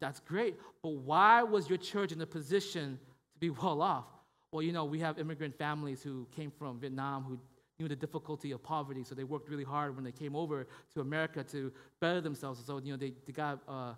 That's 0.00 0.20
great. 0.20 0.56
But 0.82 0.90
why 0.90 1.42
was 1.42 1.68
your 1.68 1.78
church 1.78 2.12
in 2.12 2.20
a 2.20 2.26
position 2.26 2.98
to 3.34 3.38
be 3.38 3.50
well 3.62 3.82
off? 3.82 4.06
Well, 4.52 4.62
you 4.62 4.72
know, 4.72 4.84
we 4.84 5.00
have 5.00 5.18
immigrant 5.18 5.58
families 5.58 6.02
who 6.02 6.26
came 6.34 6.50
from 6.50 6.78
Vietnam 6.78 7.24
who 7.24 7.38
knew 7.78 7.88
the 7.88 7.96
difficulty 7.96 8.52
of 8.52 8.62
poverty, 8.62 9.02
so 9.02 9.14
they 9.14 9.24
worked 9.24 9.48
really 9.48 9.64
hard 9.64 9.96
when 9.96 10.04
they 10.04 10.12
came 10.12 10.36
over 10.36 10.66
to 10.94 11.00
America 11.00 11.42
to 11.42 11.72
better 12.00 12.20
themselves. 12.20 12.64
So, 12.64 12.78
you 12.78 12.92
know, 12.92 12.96
they, 12.96 13.12
they 13.26 13.32
got 13.32 13.60
a 13.66 13.72
uh, 13.72 13.94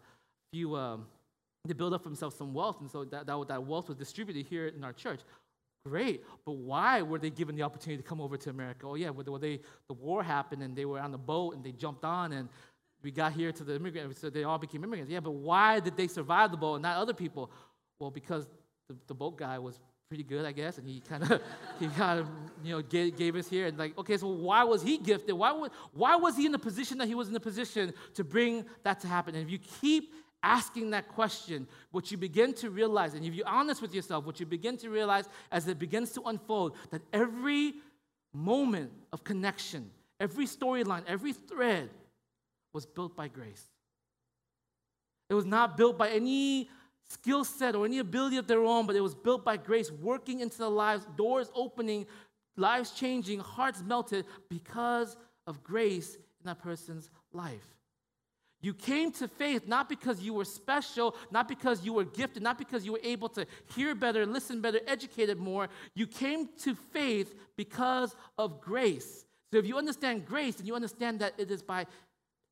few, 0.50 0.74
um, 0.74 1.06
they 1.66 1.74
built 1.74 1.92
up 1.92 2.02
for 2.02 2.08
themselves 2.08 2.36
some 2.36 2.54
wealth, 2.54 2.80
and 2.80 2.90
so 2.90 3.04
that, 3.04 3.26
that, 3.26 3.48
that 3.48 3.62
wealth 3.62 3.88
was 3.88 3.98
distributed 3.98 4.46
here 4.46 4.68
in 4.68 4.82
our 4.82 4.94
church. 4.94 5.20
Great, 5.88 6.24
but 6.44 6.56
why 6.56 7.00
were 7.02 7.18
they 7.18 7.30
given 7.30 7.54
the 7.54 7.62
opportunity 7.62 8.02
to 8.02 8.08
come 8.08 8.20
over 8.20 8.36
to 8.36 8.50
America? 8.50 8.86
Oh, 8.86 8.96
yeah, 8.96 9.10
well, 9.10 9.38
they, 9.38 9.60
the 9.86 9.94
war 9.94 10.20
happened 10.20 10.60
and 10.62 10.74
they 10.74 10.84
were 10.84 10.98
on 10.98 11.12
the 11.12 11.18
boat 11.18 11.54
and 11.54 11.62
they 11.62 11.70
jumped 11.70 12.04
on 12.04 12.32
and 12.32 12.48
we 13.04 13.12
got 13.12 13.32
here 13.32 13.52
to 13.52 13.62
the 13.62 13.76
immigrants, 13.76 14.20
so 14.20 14.28
they 14.28 14.42
all 14.42 14.58
became 14.58 14.82
immigrants. 14.82 15.12
Yeah, 15.12 15.20
but 15.20 15.30
why 15.30 15.78
did 15.78 15.96
they 15.96 16.08
survive 16.08 16.50
the 16.50 16.56
boat 16.56 16.74
and 16.74 16.82
not 16.82 16.96
other 16.96 17.14
people? 17.14 17.52
Well, 18.00 18.10
because 18.10 18.48
the, 18.88 18.96
the 19.06 19.14
boat 19.14 19.38
guy 19.38 19.60
was 19.60 19.78
pretty 20.08 20.24
good, 20.24 20.44
I 20.44 20.50
guess, 20.50 20.78
and 20.78 20.88
he 20.88 20.98
kind 20.98 21.22
of 21.22 21.40
he 21.78 21.86
kind 21.88 22.18
of 22.18 22.28
you 22.64 22.72
know 22.72 22.82
gave, 22.82 23.16
gave, 23.16 23.36
us 23.36 23.48
here 23.48 23.66
and 23.66 23.78
like 23.78 23.96
okay, 23.96 24.16
so 24.16 24.26
why 24.26 24.64
was 24.64 24.82
he 24.82 24.98
gifted? 24.98 25.36
Why 25.36 25.52
was 25.52 25.70
why 25.92 26.16
was 26.16 26.36
he 26.36 26.46
in 26.46 26.52
the 26.52 26.58
position 26.58 26.98
that 26.98 27.06
he 27.06 27.14
was 27.14 27.28
in 27.28 27.34
the 27.34 27.40
position 27.40 27.92
to 28.14 28.24
bring 28.24 28.64
that 28.82 28.98
to 29.00 29.06
happen? 29.06 29.36
And 29.36 29.44
if 29.44 29.52
you 29.52 29.58
keep 29.58 30.12
asking 30.46 30.90
that 30.90 31.08
question, 31.08 31.66
what 31.90 32.10
you 32.10 32.16
begin 32.16 32.54
to 32.54 32.70
realize, 32.70 33.14
and 33.14 33.24
if 33.24 33.34
you're 33.34 33.48
honest 33.48 33.82
with 33.82 33.92
yourself, 33.92 34.24
what 34.24 34.38
you 34.38 34.46
begin 34.46 34.76
to 34.78 34.88
realize 34.88 35.28
as 35.50 35.66
it 35.66 35.78
begins 35.78 36.12
to 36.12 36.22
unfold, 36.22 36.76
that 36.90 37.02
every 37.12 37.74
moment 38.32 38.92
of 39.12 39.24
connection, 39.24 39.90
every 40.20 40.46
storyline, 40.46 41.02
every 41.08 41.32
thread 41.32 41.90
was 42.72 42.86
built 42.86 43.16
by 43.16 43.26
grace. 43.26 43.64
It 45.28 45.34
was 45.34 45.44
not 45.44 45.76
built 45.76 45.98
by 45.98 46.10
any 46.10 46.70
skill 47.08 47.44
set 47.44 47.74
or 47.74 47.84
any 47.84 47.98
ability 47.98 48.36
of 48.36 48.46
their 48.46 48.62
own, 48.62 48.86
but 48.86 48.94
it 48.94 49.00
was 49.00 49.14
built 49.14 49.44
by 49.44 49.56
grace, 49.56 49.90
working 49.90 50.40
into 50.40 50.58
the 50.58 50.70
lives, 50.70 51.06
doors 51.16 51.50
opening, 51.54 52.06
lives 52.56 52.92
changing, 52.92 53.40
hearts 53.40 53.82
melted 53.84 54.24
because 54.48 55.16
of 55.46 55.62
grace 55.64 56.14
in 56.14 56.44
that 56.44 56.60
person's 56.60 57.10
life. 57.32 57.75
You 58.62 58.74
came 58.74 59.12
to 59.12 59.28
faith 59.28 59.68
not 59.68 59.88
because 59.88 60.22
you 60.22 60.32
were 60.32 60.44
special, 60.44 61.14
not 61.30 61.46
because 61.46 61.84
you 61.84 61.92
were 61.92 62.04
gifted, 62.04 62.42
not 62.42 62.58
because 62.58 62.84
you 62.84 62.92
were 62.92 63.00
able 63.02 63.28
to 63.30 63.46
hear 63.74 63.94
better, 63.94 64.24
listen 64.26 64.60
better, 64.60 64.80
educated 64.86 65.38
more. 65.38 65.68
You 65.94 66.06
came 66.06 66.48
to 66.62 66.74
faith 66.74 67.34
because 67.56 68.16
of 68.38 68.60
grace. 68.60 69.24
So 69.52 69.58
if 69.58 69.66
you 69.66 69.76
understand 69.76 70.26
grace, 70.26 70.56
then 70.56 70.66
you 70.66 70.74
understand 70.74 71.20
that 71.20 71.34
it 71.38 71.50
is 71.50 71.62
by 71.62 71.86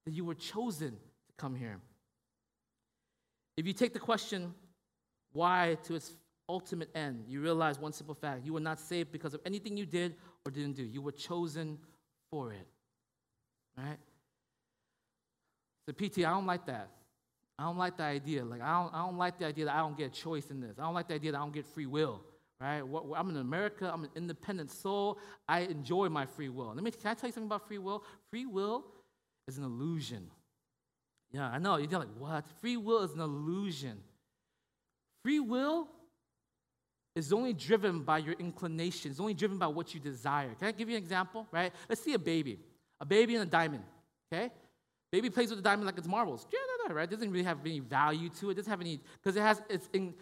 that 0.04 0.12
you 0.12 0.24
were 0.24 0.34
chosen 0.34 0.90
to 0.90 1.34
come 1.36 1.54
here. 1.54 1.80
If 3.56 3.66
you 3.66 3.72
take 3.72 3.92
the 3.92 3.98
question, 3.98 4.54
why, 5.32 5.78
to 5.84 5.94
its 5.94 6.12
ultimate 6.48 6.90
end, 6.94 7.24
you 7.28 7.40
realize 7.40 7.78
one 7.78 7.92
simple 7.92 8.14
fact 8.14 8.44
you 8.44 8.52
were 8.52 8.60
not 8.60 8.78
saved 8.78 9.10
because 9.10 9.34
of 9.34 9.40
anything 9.46 9.76
you 9.76 9.86
did 9.86 10.14
or 10.44 10.50
didn't 10.50 10.76
do. 10.76 10.84
You 10.84 11.00
were 11.00 11.12
chosen 11.12 11.78
for 12.30 12.52
it. 12.52 12.66
Right? 13.76 13.98
So, 15.86 15.92
PT, 15.92 16.18
I 16.18 16.30
don't 16.30 16.46
like 16.46 16.66
that. 16.66 16.90
I 17.58 17.64
don't 17.64 17.78
like 17.78 17.96
the 17.96 18.04
idea. 18.04 18.44
Like, 18.44 18.62
I 18.62 18.82
don't, 18.82 18.94
I 18.94 18.98
don't 19.04 19.18
like 19.18 19.38
the 19.38 19.46
idea 19.46 19.66
that 19.66 19.74
I 19.74 19.78
don't 19.78 19.96
get 19.96 20.06
a 20.06 20.20
choice 20.20 20.50
in 20.50 20.60
this. 20.60 20.78
I 20.78 20.82
don't 20.82 20.94
like 20.94 21.08
the 21.08 21.14
idea 21.14 21.32
that 21.32 21.38
I 21.38 21.40
don't 21.40 21.54
get 21.54 21.66
free 21.66 21.86
will. 21.86 22.20
Right? 22.60 22.82
I'm 23.16 23.30
in 23.30 23.36
America. 23.36 23.90
I'm 23.92 24.04
an 24.04 24.10
independent 24.16 24.70
soul. 24.70 25.18
I 25.48 25.60
enjoy 25.60 26.08
my 26.08 26.26
free 26.26 26.48
will. 26.48 26.72
Let 26.74 26.82
me, 26.82 26.90
can 26.90 27.10
I 27.10 27.14
tell 27.14 27.28
you 27.28 27.32
something 27.32 27.48
about 27.48 27.66
free 27.68 27.78
will? 27.78 28.02
Free 28.30 28.46
will 28.46 28.84
is 29.46 29.58
an 29.58 29.64
illusion. 29.64 30.30
Yeah, 31.32 31.48
I 31.48 31.58
know. 31.58 31.76
You're 31.76 31.98
like, 31.98 32.08
what? 32.18 32.44
Free 32.60 32.76
will 32.76 33.02
is 33.02 33.12
an 33.12 33.20
illusion. 33.20 33.98
Free 35.22 35.40
will 35.40 35.88
is 37.16 37.32
only 37.32 37.52
driven 37.52 38.00
by 38.00 38.18
your 38.18 38.34
inclination, 38.34 39.10
it's 39.10 39.20
only 39.20 39.34
driven 39.34 39.56
by 39.56 39.68
what 39.68 39.94
you 39.94 40.00
desire. 40.00 40.54
Can 40.58 40.68
I 40.68 40.72
give 40.72 40.88
you 40.88 40.96
an 40.96 41.02
example? 41.02 41.46
Right? 41.52 41.72
Let's 41.88 42.02
see 42.02 42.14
a 42.14 42.18
baby. 42.18 42.58
A 43.00 43.04
baby 43.04 43.34
and 43.34 43.44
a 43.44 43.46
diamond. 43.46 43.84
Okay? 44.32 44.50
Baby 45.14 45.30
plays 45.30 45.48
with 45.50 45.60
the 45.60 45.62
diamond 45.62 45.86
like 45.86 45.96
it's 45.96 46.08
marbles. 46.08 46.44
Yeah, 46.52 46.88
da, 46.88 46.92
right? 46.92 47.04
It 47.04 47.10
doesn't 47.14 47.30
really 47.30 47.44
have 47.44 47.60
any 47.64 47.78
value 47.78 48.28
to 48.40 48.48
it. 48.48 48.54
it 48.54 48.56
doesn't 48.56 48.70
have 48.70 48.80
any 48.80 48.98
because 49.22 49.36
it 49.36 49.42
has 49.42 49.62
it's 49.70 49.88
in, 49.92 50.12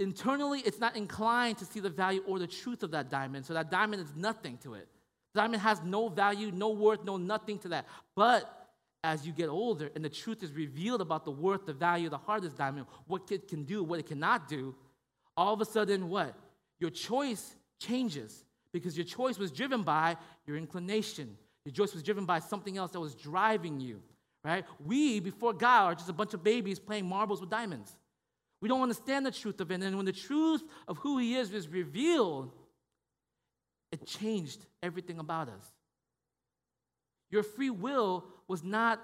internally 0.00 0.58
it's 0.58 0.80
not 0.80 0.96
inclined 0.96 1.58
to 1.58 1.64
see 1.64 1.78
the 1.78 1.88
value 1.88 2.20
or 2.26 2.40
the 2.40 2.48
truth 2.48 2.82
of 2.82 2.90
that 2.90 3.10
diamond. 3.10 3.46
So 3.46 3.54
that 3.54 3.70
diamond 3.70 4.02
is 4.02 4.12
nothing 4.16 4.58
to 4.64 4.74
it. 4.74 4.88
Diamond 5.36 5.62
has 5.62 5.80
no 5.84 6.08
value, 6.08 6.50
no 6.50 6.70
worth, 6.70 7.04
no 7.04 7.16
nothing 7.16 7.60
to 7.60 7.68
that. 7.68 7.86
But 8.16 8.70
as 9.04 9.24
you 9.24 9.32
get 9.32 9.48
older 9.48 9.92
and 9.94 10.04
the 10.04 10.10
truth 10.10 10.42
is 10.42 10.50
revealed 10.50 11.00
about 11.00 11.24
the 11.24 11.30
worth, 11.30 11.64
the 11.64 11.72
value, 11.72 12.08
the 12.08 12.18
heart 12.18 12.38
of 12.38 12.42
this 12.42 12.54
diamond, 12.54 12.86
what 13.06 13.30
it 13.30 13.46
can 13.46 13.62
do, 13.62 13.84
what 13.84 14.00
it 14.00 14.06
cannot 14.06 14.48
do, 14.48 14.74
all 15.36 15.54
of 15.54 15.60
a 15.60 15.64
sudden, 15.64 16.08
what? 16.08 16.34
Your 16.80 16.90
choice 16.90 17.54
changes 17.78 18.44
because 18.72 18.98
your 18.98 19.06
choice 19.06 19.38
was 19.38 19.52
driven 19.52 19.84
by 19.84 20.16
your 20.44 20.56
inclination. 20.56 21.36
Your 21.64 21.72
choice 21.72 21.94
was 21.94 22.02
driven 22.02 22.24
by 22.24 22.40
something 22.40 22.76
else 22.76 22.92
that 22.92 23.00
was 23.00 23.14
driving 23.14 23.80
you, 23.80 24.02
right? 24.44 24.64
We, 24.84 25.20
before 25.20 25.52
God, 25.52 25.84
are 25.84 25.94
just 25.94 26.08
a 26.08 26.12
bunch 26.12 26.34
of 26.34 26.42
babies 26.42 26.78
playing 26.78 27.06
marbles 27.06 27.40
with 27.40 27.50
diamonds. 27.50 27.96
We 28.60 28.68
don't 28.68 28.82
understand 28.82 29.26
the 29.26 29.30
truth 29.30 29.60
of 29.60 29.70
it. 29.70 29.82
And 29.82 29.96
when 29.96 30.06
the 30.06 30.12
truth 30.12 30.62
of 30.88 30.98
who 30.98 31.18
He 31.18 31.36
is 31.36 31.52
is 31.52 31.68
revealed, 31.68 32.52
it 33.90 34.06
changed 34.06 34.64
everything 34.82 35.18
about 35.18 35.48
us. 35.48 35.66
Your 37.30 37.42
free 37.42 37.70
will 37.70 38.24
was 38.48 38.62
not 38.62 39.00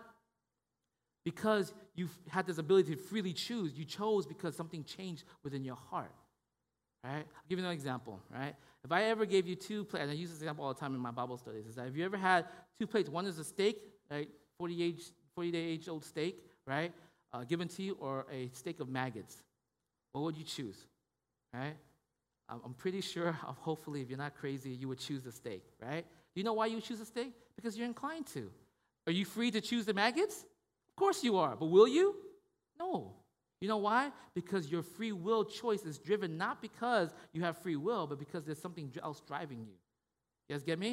because 1.24 1.72
you 1.94 2.08
had 2.28 2.46
this 2.46 2.58
ability 2.58 2.94
to 2.94 3.00
freely 3.00 3.32
choose. 3.32 3.76
You 3.76 3.84
chose 3.84 4.26
because 4.26 4.56
something 4.56 4.84
changed 4.84 5.24
within 5.42 5.64
your 5.64 5.76
heart. 5.90 6.12
Right? 7.04 7.24
I'll 7.26 7.48
give 7.48 7.58
you 7.58 7.64
an 7.64 7.70
example, 7.70 8.20
right? 8.32 8.54
If 8.84 8.92
I 8.92 9.04
ever 9.04 9.26
gave 9.26 9.46
you 9.46 9.56
two 9.56 9.84
plates, 9.84 10.08
I 10.08 10.12
use 10.12 10.30
this 10.30 10.38
example 10.38 10.64
all 10.64 10.72
the 10.72 10.80
time 10.80 10.94
in 10.94 11.00
my 11.00 11.10
Bible 11.10 11.36
studies, 11.36 11.66
is 11.66 11.74
that 11.74 11.88
if 11.88 11.96
you 11.96 12.04
ever 12.04 12.16
had 12.16 12.46
two 12.78 12.86
plates, 12.86 13.08
one 13.08 13.26
is 13.26 13.38
a 13.38 13.44
steak, 13.44 13.78
right, 14.10 14.28
48, 14.58 15.02
40 15.34 15.50
day 15.50 15.58
age 15.58 15.88
old 15.88 16.04
steak, 16.04 16.44
right, 16.66 16.92
uh, 17.32 17.44
given 17.44 17.68
to 17.68 17.82
you, 17.82 17.96
or 18.00 18.26
a 18.32 18.48
steak 18.52 18.80
of 18.80 18.88
maggots? 18.88 19.42
What 20.12 20.22
would 20.22 20.36
you 20.36 20.44
choose, 20.44 20.86
right? 21.52 21.76
I'm 22.48 22.72
pretty 22.74 23.02
sure, 23.02 23.32
hopefully, 23.42 24.00
if 24.00 24.08
you're 24.08 24.18
not 24.18 24.34
crazy, 24.34 24.70
you 24.70 24.88
would 24.88 24.98
choose 24.98 25.22
the 25.22 25.32
steak, 25.32 25.64
right? 25.82 26.04
Do 26.04 26.40
you 26.40 26.44
know 26.44 26.54
why 26.54 26.66
you 26.66 26.80
choose 26.80 27.00
a 27.00 27.04
steak? 27.04 27.34
Because 27.56 27.76
you're 27.76 27.86
inclined 27.86 28.26
to. 28.28 28.50
Are 29.06 29.12
you 29.12 29.24
free 29.24 29.50
to 29.50 29.60
choose 29.60 29.84
the 29.84 29.94
maggots? 29.94 30.44
Of 30.88 30.96
course 30.96 31.22
you 31.22 31.36
are, 31.36 31.56
but 31.56 31.66
will 31.66 31.88
you? 31.88 32.16
No. 32.78 33.14
You 33.60 33.68
know 33.68 33.78
why? 33.78 34.12
Because 34.34 34.70
your 34.70 34.82
free 34.82 35.12
will 35.12 35.44
choice 35.44 35.84
is 35.84 35.98
driven 35.98 36.38
not 36.38 36.62
because 36.62 37.12
you 37.32 37.42
have 37.42 37.58
free 37.58 37.76
will, 37.76 38.06
but 38.06 38.18
because 38.18 38.44
there's 38.44 38.60
something 38.60 38.92
else 39.02 39.20
driving 39.26 39.60
you. 39.60 39.74
You 40.48 40.54
guys 40.54 40.62
get 40.62 40.78
me? 40.78 40.90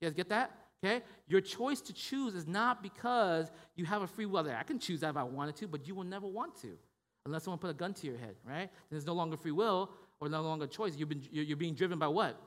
You 0.00 0.08
guys 0.08 0.14
get 0.14 0.28
that? 0.30 0.56
Okay? 0.84 1.02
Your 1.28 1.40
choice 1.40 1.80
to 1.82 1.92
choose 1.92 2.34
is 2.34 2.46
not 2.46 2.82
because 2.82 3.50
you 3.74 3.84
have 3.84 4.02
a 4.02 4.06
free 4.06 4.26
will. 4.26 4.48
I 4.48 4.62
can 4.62 4.78
choose 4.78 5.00
that 5.00 5.10
if 5.10 5.16
I 5.16 5.22
wanted 5.24 5.56
to, 5.56 5.68
but 5.68 5.86
you 5.86 5.94
will 5.94 6.04
never 6.04 6.26
want 6.26 6.56
to 6.62 6.78
unless 7.26 7.42
someone 7.44 7.58
put 7.58 7.70
a 7.70 7.74
gun 7.74 7.92
to 7.92 8.06
your 8.06 8.16
head, 8.16 8.36
right? 8.46 8.70
Then 8.70 8.70
There's 8.90 9.06
no 9.06 9.14
longer 9.14 9.36
free 9.36 9.52
will 9.52 9.90
or 10.20 10.28
no 10.28 10.42
longer 10.42 10.66
choice. 10.66 10.94
You've 10.96 11.08
been, 11.08 11.22
you're 11.30 11.56
being 11.56 11.74
driven 11.74 11.98
by 11.98 12.08
what? 12.08 12.40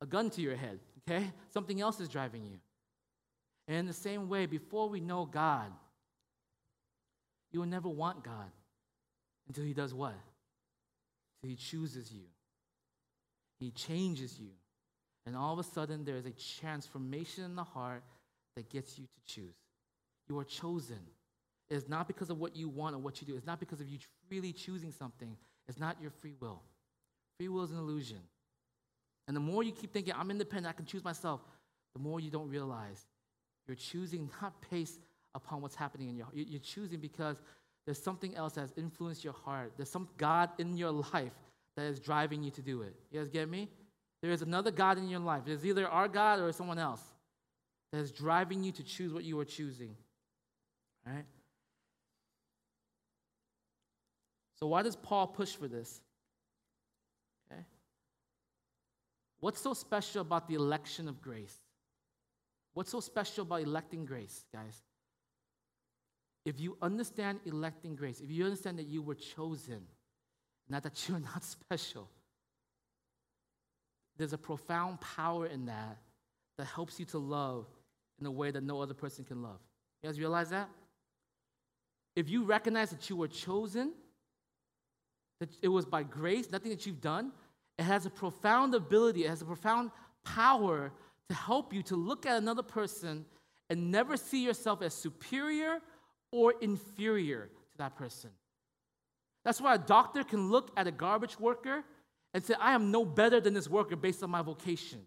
A 0.00 0.06
gun 0.06 0.30
to 0.30 0.40
your 0.40 0.56
head, 0.56 0.78
okay? 1.02 1.30
Something 1.52 1.80
else 1.80 2.00
is 2.00 2.08
driving 2.08 2.46
you. 2.46 2.58
And 3.66 3.76
in 3.78 3.86
the 3.86 3.92
same 3.92 4.28
way, 4.28 4.46
before 4.46 4.88
we 4.88 5.00
know 5.00 5.26
God, 5.26 5.72
you 7.50 7.60
will 7.60 7.66
never 7.66 7.88
want 7.88 8.22
God 8.22 8.50
until 9.48 9.64
He 9.64 9.74
does 9.74 9.94
what? 9.94 10.14
Until 11.42 11.50
He 11.50 11.56
chooses 11.56 12.12
you. 12.12 12.24
He 13.60 13.70
changes 13.70 14.38
you. 14.38 14.50
And 15.26 15.36
all 15.36 15.52
of 15.52 15.58
a 15.58 15.64
sudden, 15.64 16.04
there 16.04 16.16
is 16.16 16.26
a 16.26 16.32
transformation 16.60 17.44
in 17.44 17.54
the 17.56 17.64
heart 17.64 18.02
that 18.56 18.68
gets 18.68 18.98
you 18.98 19.04
to 19.04 19.34
choose. 19.34 19.54
You 20.28 20.38
are 20.38 20.44
chosen. 20.44 21.00
It 21.70 21.76
is 21.76 21.88
not 21.88 22.06
because 22.06 22.30
of 22.30 22.38
what 22.38 22.56
you 22.56 22.68
want 22.68 22.94
or 22.94 22.98
what 22.98 23.20
you 23.20 23.26
do. 23.26 23.36
It's 23.36 23.46
not 23.46 23.60
because 23.60 23.80
of 23.80 23.88
you 23.88 23.98
freely 24.28 24.52
choosing 24.52 24.92
something. 24.92 25.36
It's 25.66 25.78
not 25.78 25.96
your 26.00 26.10
free 26.10 26.34
will. 26.40 26.60
Free 27.38 27.48
will 27.48 27.64
is 27.64 27.70
an 27.70 27.78
illusion. 27.78 28.20
And 29.26 29.34
the 29.34 29.40
more 29.40 29.62
you 29.62 29.72
keep 29.72 29.92
thinking, 29.92 30.12
I'm 30.16 30.30
independent, 30.30 30.66
I 30.66 30.76
can 30.76 30.84
choose 30.84 31.02
myself, 31.02 31.40
the 31.94 32.00
more 32.00 32.20
you 32.20 32.30
don't 32.30 32.48
realize 32.48 33.06
you're 33.66 33.76
choosing 33.76 34.30
not 34.42 34.52
based 34.70 35.00
upon 35.34 35.62
what's 35.62 35.74
happening 35.74 36.08
in 36.08 36.16
your 36.16 36.26
heart. 36.26 36.36
You're 36.36 36.60
choosing 36.60 37.00
because 37.00 37.36
there's 37.86 38.02
something 38.02 38.34
else 38.34 38.54
that 38.54 38.62
has 38.62 38.72
influenced 38.76 39.24
your 39.24 39.34
heart. 39.34 39.72
There's 39.76 39.90
some 39.90 40.08
God 40.16 40.50
in 40.58 40.76
your 40.76 40.90
life 40.90 41.32
that 41.76 41.82
is 41.82 42.00
driving 42.00 42.42
you 42.42 42.50
to 42.52 42.62
do 42.62 42.82
it. 42.82 42.94
You 43.10 43.20
guys 43.20 43.28
get 43.28 43.48
me? 43.48 43.68
There 44.22 44.30
is 44.30 44.42
another 44.42 44.70
God 44.70 44.96
in 44.96 45.08
your 45.08 45.20
life. 45.20 45.42
There's 45.44 45.66
either 45.66 45.86
our 45.86 46.08
God 46.08 46.40
or 46.40 46.50
someone 46.52 46.78
else 46.78 47.02
that 47.92 47.98
is 47.98 48.10
driving 48.10 48.64
you 48.64 48.72
to 48.72 48.82
choose 48.82 49.12
what 49.12 49.24
you 49.24 49.38
are 49.38 49.44
choosing. 49.44 49.94
Right? 51.06 51.26
So, 54.58 54.66
why 54.66 54.82
does 54.82 54.96
Paul 54.96 55.26
push 55.26 55.54
for 55.54 55.68
this? 55.68 56.00
Okay. 57.52 57.60
What's 59.40 59.60
so 59.60 59.74
special 59.74 60.22
about 60.22 60.48
the 60.48 60.54
election 60.54 61.06
of 61.06 61.20
grace? 61.20 61.58
What's 62.72 62.90
so 62.90 63.00
special 63.00 63.42
about 63.42 63.60
electing 63.60 64.06
grace, 64.06 64.46
guys? 64.52 64.82
If 66.44 66.60
you 66.60 66.76
understand 66.82 67.40
electing 67.46 67.96
grace, 67.96 68.20
if 68.20 68.30
you 68.30 68.44
understand 68.44 68.78
that 68.78 68.86
you 68.86 69.02
were 69.02 69.14
chosen, 69.14 69.82
not 70.68 70.82
that 70.82 71.08
you're 71.08 71.20
not 71.20 71.42
special, 71.70 72.08
there's 74.16 74.32
a 74.32 74.38
profound 74.38 75.00
power 75.00 75.46
in 75.46 75.66
that 75.66 75.98
that 76.58 76.66
helps 76.66 77.00
you 77.00 77.06
to 77.06 77.18
love 77.18 77.66
in 78.20 78.26
a 78.26 78.30
way 78.30 78.50
that 78.50 78.62
no 78.62 78.80
other 78.80 78.94
person 78.94 79.24
can 79.24 79.42
love. 79.42 79.58
You 80.02 80.08
guys 80.08 80.20
realize 80.20 80.50
that? 80.50 80.68
If 82.14 82.28
you 82.28 82.44
recognize 82.44 82.90
that 82.90 83.10
you 83.10 83.16
were 83.16 83.26
chosen, 83.26 83.92
that 85.40 85.48
it 85.62 85.68
was 85.68 85.84
by 85.84 86.04
grace, 86.04 86.50
nothing 86.50 86.70
that 86.70 86.86
you've 86.86 87.00
done, 87.00 87.32
it 87.78 87.82
has 87.82 88.06
a 88.06 88.10
profound 88.10 88.74
ability, 88.74 89.24
it 89.24 89.30
has 89.30 89.42
a 89.42 89.44
profound 89.44 89.90
power 90.24 90.92
to 91.28 91.34
help 91.34 91.72
you 91.72 91.82
to 91.82 91.96
look 91.96 92.24
at 92.24 92.36
another 92.36 92.62
person 92.62 93.24
and 93.68 93.90
never 93.90 94.16
see 94.16 94.44
yourself 94.44 94.80
as 94.82 94.94
superior 94.94 95.80
or 96.34 96.52
inferior 96.60 97.48
to 97.70 97.78
that 97.78 97.94
person. 97.94 98.30
That's 99.44 99.60
why 99.60 99.76
a 99.76 99.78
doctor 99.78 100.24
can 100.24 100.50
look 100.50 100.72
at 100.76 100.88
a 100.88 100.90
garbage 100.90 101.38
worker 101.38 101.84
and 102.34 102.44
say, 102.44 102.54
I 102.60 102.74
am 102.74 102.90
no 102.90 103.04
better 103.04 103.40
than 103.40 103.54
this 103.54 103.70
worker 103.70 103.94
based 103.94 104.20
on 104.24 104.30
my 104.30 104.42
vocation. 104.42 104.98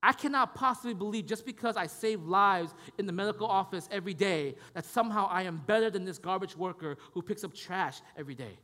I 0.00 0.12
cannot 0.12 0.54
possibly 0.54 0.94
believe 0.94 1.26
just 1.26 1.44
because 1.44 1.76
I 1.76 1.88
save 1.88 2.22
lives 2.22 2.72
in 2.98 3.06
the 3.06 3.12
medical 3.12 3.48
office 3.48 3.88
every 3.90 4.14
day 4.14 4.54
that 4.74 4.84
somehow 4.84 5.26
I 5.28 5.42
am 5.42 5.60
better 5.66 5.90
than 5.90 6.04
this 6.04 6.18
garbage 6.18 6.56
worker 6.56 6.96
who 7.12 7.20
picks 7.20 7.42
up 7.42 7.52
trash 7.52 8.00
every 8.16 8.36
day. 8.36 8.56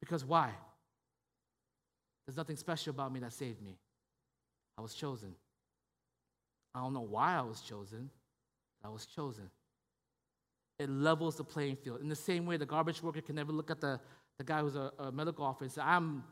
Because 0.00 0.24
why? 0.24 0.50
There's 2.26 2.38
nothing 2.38 2.56
special 2.56 2.90
about 2.90 3.12
me 3.12 3.20
that 3.20 3.34
saved 3.34 3.60
me. 3.62 3.76
I 4.78 4.80
was 4.80 4.94
chosen. 4.94 5.34
I 6.74 6.80
don't 6.80 6.94
know 6.94 7.06
why 7.08 7.36
I 7.36 7.42
was 7.42 7.60
chosen, 7.60 8.10
I 8.82 8.88
was 8.88 9.04
chosen. 9.06 9.50
It 10.78 10.90
levels 10.90 11.36
the 11.36 11.44
playing 11.44 11.76
field. 11.76 12.00
In 12.00 12.08
the 12.08 12.16
same 12.16 12.46
way, 12.46 12.56
the 12.56 12.66
garbage 12.66 13.02
worker 13.02 13.20
can 13.20 13.36
never 13.36 13.52
look 13.52 13.70
at 13.70 13.80
the, 13.80 14.00
the 14.38 14.44
guy 14.44 14.60
who's 14.60 14.76
a, 14.76 14.92
a 14.98 15.12
medical 15.12 15.44
officer 15.44 15.64
and 15.64 15.72
say, 15.72 15.82
I'm, 15.82 16.24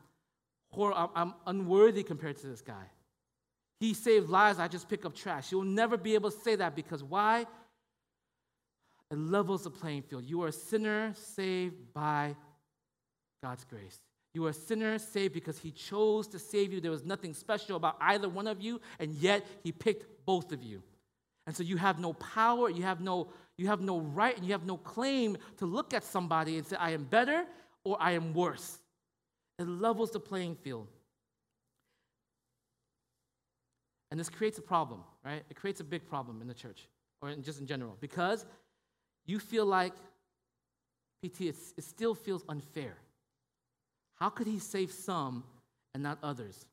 I'm, 0.77 1.09
I'm 1.15 1.33
unworthy 1.47 2.03
compared 2.03 2.37
to 2.37 2.47
this 2.47 2.61
guy. 2.61 2.85
He 3.79 3.93
saved 3.93 4.29
lives, 4.29 4.59
I 4.59 4.67
just 4.67 4.89
pick 4.89 5.05
up 5.05 5.15
trash. 5.15 5.51
You'll 5.51 5.63
never 5.63 5.97
be 5.97 6.15
able 6.15 6.31
to 6.31 6.39
say 6.39 6.55
that 6.55 6.75
because 6.75 7.03
why? 7.03 7.45
It 9.11 9.17
levels 9.17 9.63
the 9.63 9.69
playing 9.69 10.03
field. 10.03 10.23
You 10.25 10.41
are 10.43 10.47
a 10.47 10.53
sinner 10.53 11.13
saved 11.15 11.93
by 11.93 12.35
God's 13.43 13.63
grace. 13.65 13.99
You 14.33 14.45
are 14.47 14.49
a 14.49 14.53
sinner 14.53 14.97
saved 14.97 15.33
because 15.33 15.59
He 15.59 15.71
chose 15.71 16.27
to 16.29 16.39
save 16.39 16.73
you. 16.73 16.81
There 16.81 16.91
was 16.91 17.03
nothing 17.03 17.33
special 17.33 17.75
about 17.75 17.97
either 18.01 18.27
one 18.27 18.47
of 18.47 18.61
you, 18.61 18.81
and 18.99 19.13
yet 19.13 19.45
He 19.63 19.71
picked 19.71 20.25
both 20.25 20.51
of 20.51 20.63
you. 20.63 20.81
And 21.45 21.55
so 21.55 21.61
you 21.61 21.77
have 21.77 21.99
no 21.99 22.13
power, 22.13 22.69
you 22.69 22.83
have 22.83 23.01
no, 23.01 23.27
you 23.57 23.67
have 23.67 23.81
no 23.81 23.99
right, 23.99 24.35
and 24.35 24.45
you 24.45 24.51
have 24.53 24.65
no 24.65 24.77
claim 24.77 25.37
to 25.57 25.65
look 25.65 25.93
at 25.93 26.03
somebody 26.03 26.57
and 26.57 26.65
say, 26.65 26.75
I 26.77 26.91
am 26.91 27.03
better 27.03 27.45
or 27.83 27.97
I 27.99 28.11
am 28.11 28.33
worse. 28.33 28.79
It 29.59 29.67
levels 29.67 30.11
the 30.11 30.19
playing 30.19 30.55
field. 30.55 30.87
And 34.09 34.19
this 34.19 34.29
creates 34.29 34.57
a 34.57 34.61
problem, 34.61 35.01
right? 35.23 35.43
It 35.49 35.55
creates 35.55 35.79
a 35.79 35.83
big 35.83 36.07
problem 36.07 36.41
in 36.41 36.47
the 36.47 36.53
church 36.53 36.87
or 37.21 37.29
in, 37.29 37.41
just 37.41 37.59
in 37.59 37.65
general 37.65 37.97
because 37.99 38.45
you 39.25 39.39
feel 39.39 39.65
like, 39.65 39.93
PT, 41.23 41.41
it 41.41 41.83
still 41.83 42.13
feels 42.13 42.43
unfair. 42.49 42.97
How 44.15 44.29
could 44.29 44.45
he 44.45 44.59
save 44.59 44.91
some 44.91 45.43
and 45.93 46.03
not 46.03 46.19
others? 46.21 46.65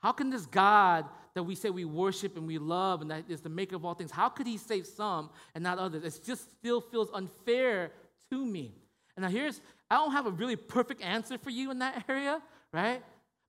How 0.00 0.12
can 0.12 0.30
this 0.30 0.46
God 0.46 1.06
that 1.36 1.44
we 1.44 1.54
say 1.54 1.70
we 1.70 1.84
worship 1.84 2.36
and 2.36 2.46
we 2.46 2.58
love 2.58 3.02
and 3.02 3.10
that 3.10 3.24
is 3.28 3.40
the 3.40 3.48
maker 3.48 3.76
of 3.76 3.84
all 3.84 3.94
things, 3.94 4.10
how 4.10 4.28
could 4.28 4.46
he 4.46 4.56
save 4.56 4.86
some 4.86 5.30
and 5.54 5.62
not 5.62 5.78
others? 5.78 6.02
It 6.02 6.24
just 6.24 6.50
still 6.58 6.80
feels 6.80 7.08
unfair 7.14 7.92
to 8.30 8.44
me. 8.44 8.74
And 9.16 9.22
now 9.22 9.28
here's, 9.28 9.60
I 9.90 9.96
don't 9.96 10.12
have 10.12 10.26
a 10.26 10.30
really 10.30 10.56
perfect 10.56 11.02
answer 11.02 11.38
for 11.38 11.50
you 11.50 11.70
in 11.70 11.78
that 11.78 12.04
area, 12.08 12.42
right? 12.72 13.02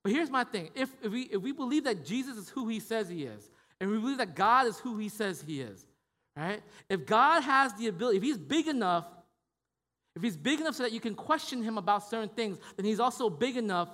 But 0.03 0.11
here's 0.11 0.29
my 0.29 0.43
thing. 0.43 0.69
If, 0.75 0.89
if, 1.01 1.11
we, 1.11 1.23
if 1.23 1.41
we 1.41 1.51
believe 1.51 1.85
that 1.85 2.05
Jesus 2.05 2.37
is 2.37 2.49
who 2.49 2.67
he 2.67 2.79
says 2.79 3.09
he 3.09 3.23
is, 3.23 3.49
and 3.79 3.89
we 3.89 3.97
believe 3.97 4.17
that 4.19 4.35
God 4.35 4.67
is 4.67 4.77
who 4.77 4.97
he 4.97 5.09
says 5.09 5.41
he 5.41 5.61
is, 5.61 5.85
right? 6.35 6.61
If 6.89 7.05
God 7.05 7.41
has 7.41 7.73
the 7.73 7.87
ability, 7.87 8.17
if 8.17 8.23
he's 8.23 8.37
big 8.37 8.67
enough 8.67 9.05
if 10.17 10.23
he's 10.23 10.35
big 10.35 10.59
enough 10.59 10.73
so 10.73 10.81
that 10.81 10.91
you 10.91 10.99
can 10.99 11.13
question 11.13 11.61
him 11.61 11.77
about 11.77 12.03
certain 12.09 12.29
things, 12.29 12.57
then 12.75 12.87
he's 12.87 12.99
also 12.99 13.29
big 13.29 13.55
enough 13.55 13.89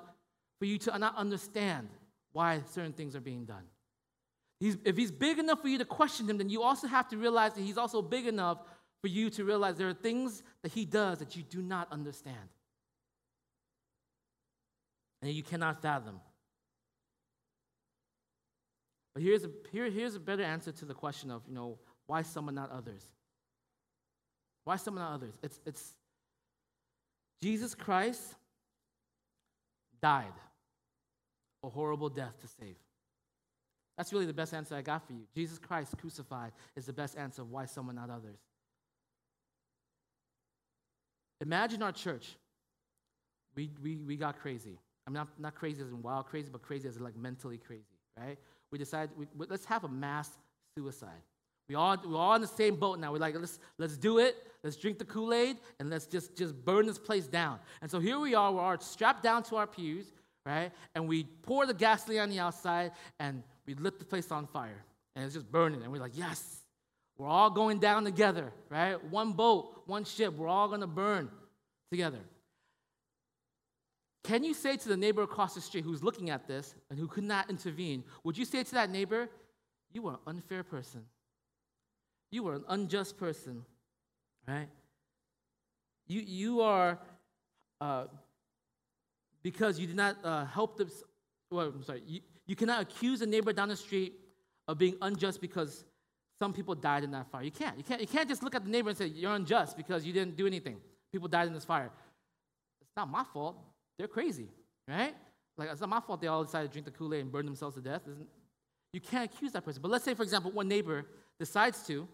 for 0.58 0.64
you 0.64 0.78
to 0.78 0.98
not 0.98 1.18
understand 1.18 1.90
why 2.32 2.62
certain 2.72 2.94
things 2.94 3.14
are 3.14 3.20
being 3.20 3.44
done. 3.44 3.64
He's, 4.64 4.78
if 4.86 4.96
he's 4.96 5.12
big 5.12 5.40
enough 5.40 5.62
for 5.62 5.68
you 5.68 5.78
to 5.80 5.84
question 5.84 6.30
him, 6.30 6.38
then 6.38 6.48
you 6.48 6.64
also 6.64 6.88
have 6.88 7.10
to 7.10 7.18
realize 7.18 7.54
that 7.56 7.60
he's 7.60 7.78
also 7.78 8.02
big 8.02 8.28
enough 8.28 8.60
for 9.02 9.10
you 9.10 9.30
to 9.32 9.44
realize 9.44 9.76
there 9.76 9.90
are 9.90 9.94
things 9.94 10.42
that 10.62 10.72
he 10.72 10.86
does 10.86 11.18
that 11.18 11.36
you 11.36 11.44
do 11.44 11.62
not 11.62 11.92
understand. 11.92 12.38
And 15.22 15.34
you 15.34 15.44
cannot 15.44 15.82
fathom. 15.82 16.22
But 19.14 19.24
here's 19.24 19.44
a, 19.44 19.50
here, 19.74 19.90
here's 19.90 20.16
a 20.16 20.20
better 20.22 20.44
answer 20.44 20.72
to 20.72 20.86
the 20.86 20.94
question 20.94 21.30
of, 21.30 21.42
you 21.46 21.54
know, 21.54 21.78
why 22.08 22.22
some 22.22 22.48
and 22.48 22.56
not 22.56 22.72
others? 22.72 23.04
Why 24.64 24.78
some 24.78 24.96
and 24.96 25.04
not 25.04 25.14
others? 25.16 25.34
It's, 25.44 25.60
it's, 25.66 25.94
Jesus 27.42 27.76
Christ 27.76 28.36
died 30.02 30.32
a 31.64 31.68
horrible 31.68 32.08
death 32.08 32.40
to 32.40 32.48
save. 32.48 32.78
That's 33.98 34.12
really 34.12 34.26
the 34.26 34.34
best 34.34 34.54
answer 34.54 34.76
I 34.76 34.82
got 34.82 35.06
for 35.06 35.14
you. 35.14 35.22
Jesus 35.36 35.60
Christ 35.60 35.98
crucified 35.98 36.52
is 36.76 36.86
the 36.86 36.94
best 36.94 37.18
answer 37.18 37.42
of 37.44 37.52
why 37.52 37.66
someone, 37.66 37.96
not 37.96 38.10
others. 38.10 38.40
Imagine 41.42 41.84
our 41.84 41.92
church. 41.92 42.36
We, 43.56 43.70
we, 43.84 43.98
we 43.98 44.16
got 44.16 44.40
crazy. 44.40 44.80
I'm 45.06 45.14
not, 45.14 45.28
not 45.38 45.56
crazy 45.56 45.82
as 45.82 45.90
in 45.90 46.02
wild 46.02 46.26
crazy, 46.28 46.50
but 46.52 46.62
crazy 46.62 46.88
as 46.88 46.98
in 46.98 47.04
like 47.04 47.16
mentally 47.16 47.58
crazy, 47.58 47.84
right? 48.18 48.38
We 48.72 48.78
decided, 48.78 49.12
we, 49.18 49.28
let's 49.48 49.66
have 49.66 49.84
a 49.84 49.90
mass 49.90 50.30
suicide. 50.76 51.22
We 51.70 51.76
all, 51.76 51.98
we're 52.06 52.18
all 52.18 52.36
in 52.36 52.42
the 52.42 52.48
same 52.48 52.76
boat 52.76 53.00
now. 53.00 53.12
We're 53.12 53.20
like, 53.20 53.36
let's, 53.38 53.60
let's 53.78 53.98
do 53.98 54.18
it. 54.18 54.36
Let's 54.64 54.76
drink 54.76 54.98
the 54.98 55.06
Kool 55.06 55.34
Aid 55.34 55.58
and 55.80 55.90
let's 55.90 56.08
just, 56.08 56.38
just 56.38 56.56
burn 56.56 56.86
this 56.86 56.98
place 56.98 57.28
down. 57.28 57.60
And 57.82 57.92
so 57.92 58.00
here 58.00 58.20
we 58.20 58.34
are. 58.34 58.52
We're 58.52 58.62
all 58.62 58.80
strapped 58.80 59.24
down 59.24 59.44
to 59.44 59.58
our 59.58 59.68
pews, 59.68 60.12
right? 60.46 60.72
And 60.96 61.08
we 61.08 61.24
pour 61.24 61.66
the 61.66 61.74
gasoline 61.74 62.20
on 62.20 62.30
the 62.30 62.40
outside 62.40 62.92
and 63.20 63.44
we 63.66 63.76
lit 63.76 64.00
the 64.00 64.06
place 64.06 64.32
on 64.32 64.48
fire. 64.48 64.84
And 65.16 65.26
it's 65.26 65.34
just 65.34 65.52
burning. 65.52 65.84
And 65.84 65.92
we're 65.92 66.00
like, 66.00 66.18
yes, 66.18 66.62
we're 67.18 67.28
all 67.28 67.50
going 67.50 67.80
down 67.80 68.04
together, 68.04 68.52
right? 68.70 69.04
One 69.06 69.34
boat, 69.34 69.84
one 69.86 70.04
ship. 70.04 70.34
We're 70.34 70.48
all 70.48 70.70
to 70.78 70.88
burn 70.88 71.30
together. 71.92 72.20
Can 74.24 74.44
you 74.44 74.54
say 74.54 74.78
to 74.78 74.90
the 74.90 74.98
neighbor 74.98 75.22
across 75.22 75.54
the 75.54 75.62
street 75.62 75.84
who's 75.84 76.02
looking 76.02 76.30
at 76.30 76.48
this 76.48 76.76
and 76.90 76.98
who 76.98 77.08
could 77.08 77.26
not 77.26 77.50
intervene, 77.50 78.04
would 78.24 78.38
you 78.38 78.46
say 78.46 78.64
to 78.64 78.72
that 78.76 78.90
neighbor, 78.90 79.30
You 79.92 80.08
are 80.08 80.14
an 80.14 80.20
unfair 80.26 80.64
person? 80.64 81.06
You 82.32 82.48
are 82.48 82.56
an 82.56 82.64
unjust 82.70 83.18
person, 83.18 83.64
right? 84.48 84.70
You, 86.08 86.22
you 86.22 86.62
are, 86.62 87.00
uh, 87.80 88.06
because 89.44 89.80
you 89.80 89.88
did 89.88 89.96
not 89.96 90.18
uh, 90.24 90.46
help 90.46 90.78
the, 90.78 90.92
well, 91.52 91.68
I'm 91.68 91.84
sorry, 91.84 92.04
you, 92.06 92.22
you 92.48 92.56
cannot 92.56 92.82
accuse 92.82 93.22
a 93.22 93.26
neighbor 93.26 93.54
down 93.54 93.70
the 93.70 93.76
street 93.76 94.14
of 94.68 94.78
being 94.78 94.96
unjust 95.02 95.42
because 95.42 95.86
some 96.40 96.54
people 96.54 96.76
died 96.76 97.04
in 97.04 97.12
that 97.12 97.30
fire. 97.32 97.44
You 97.44 97.52
can't. 97.52 97.78
You 97.78 97.84
can't, 97.84 98.02
you 98.02 98.08
can't 98.08 98.28
just 98.28 98.44
look 98.44 98.56
at 98.56 98.64
the 98.64 98.70
neighbor 98.70 98.90
and 98.90 98.98
say, 98.98 99.08
You're 99.08 99.34
unjust 99.34 99.78
because 99.78 100.06
you 100.06 100.14
didn't 100.14 100.36
do 100.36 100.48
anything. 100.48 100.78
People 101.12 101.28
died 101.28 101.48
in 101.48 101.54
this 101.54 101.66
fire. 101.66 101.92
It's 102.82 102.98
not 102.98 103.10
my 103.10 103.24
fault. 103.24 103.58
They're 103.98 104.08
crazy, 104.08 104.50
right? 104.88 105.14
Like, 105.58 105.70
it's 105.72 105.82
not 105.82 105.90
my 105.90 106.00
fault 106.00 106.22
they 106.22 106.28
all 106.28 106.44
decided 106.44 106.68
to 106.70 106.72
drink 106.74 106.86
the 106.86 106.92
Kool 106.92 107.14
Aid 107.14 107.22
and 107.22 107.32
burn 107.32 107.46
themselves 107.46 107.76
to 107.76 107.82
death. 107.82 108.02
You 108.92 109.00
can't 109.00 109.32
accuse 109.32 109.52
that 109.52 109.64
person. 109.64 109.82
But 109.82 109.92
let's 109.92 110.04
say, 110.04 110.16
for 110.16 110.24
example, 110.24 110.52
one 110.52 110.68
neighbor 110.68 111.06
decides 111.40 111.86
to 111.88 112.08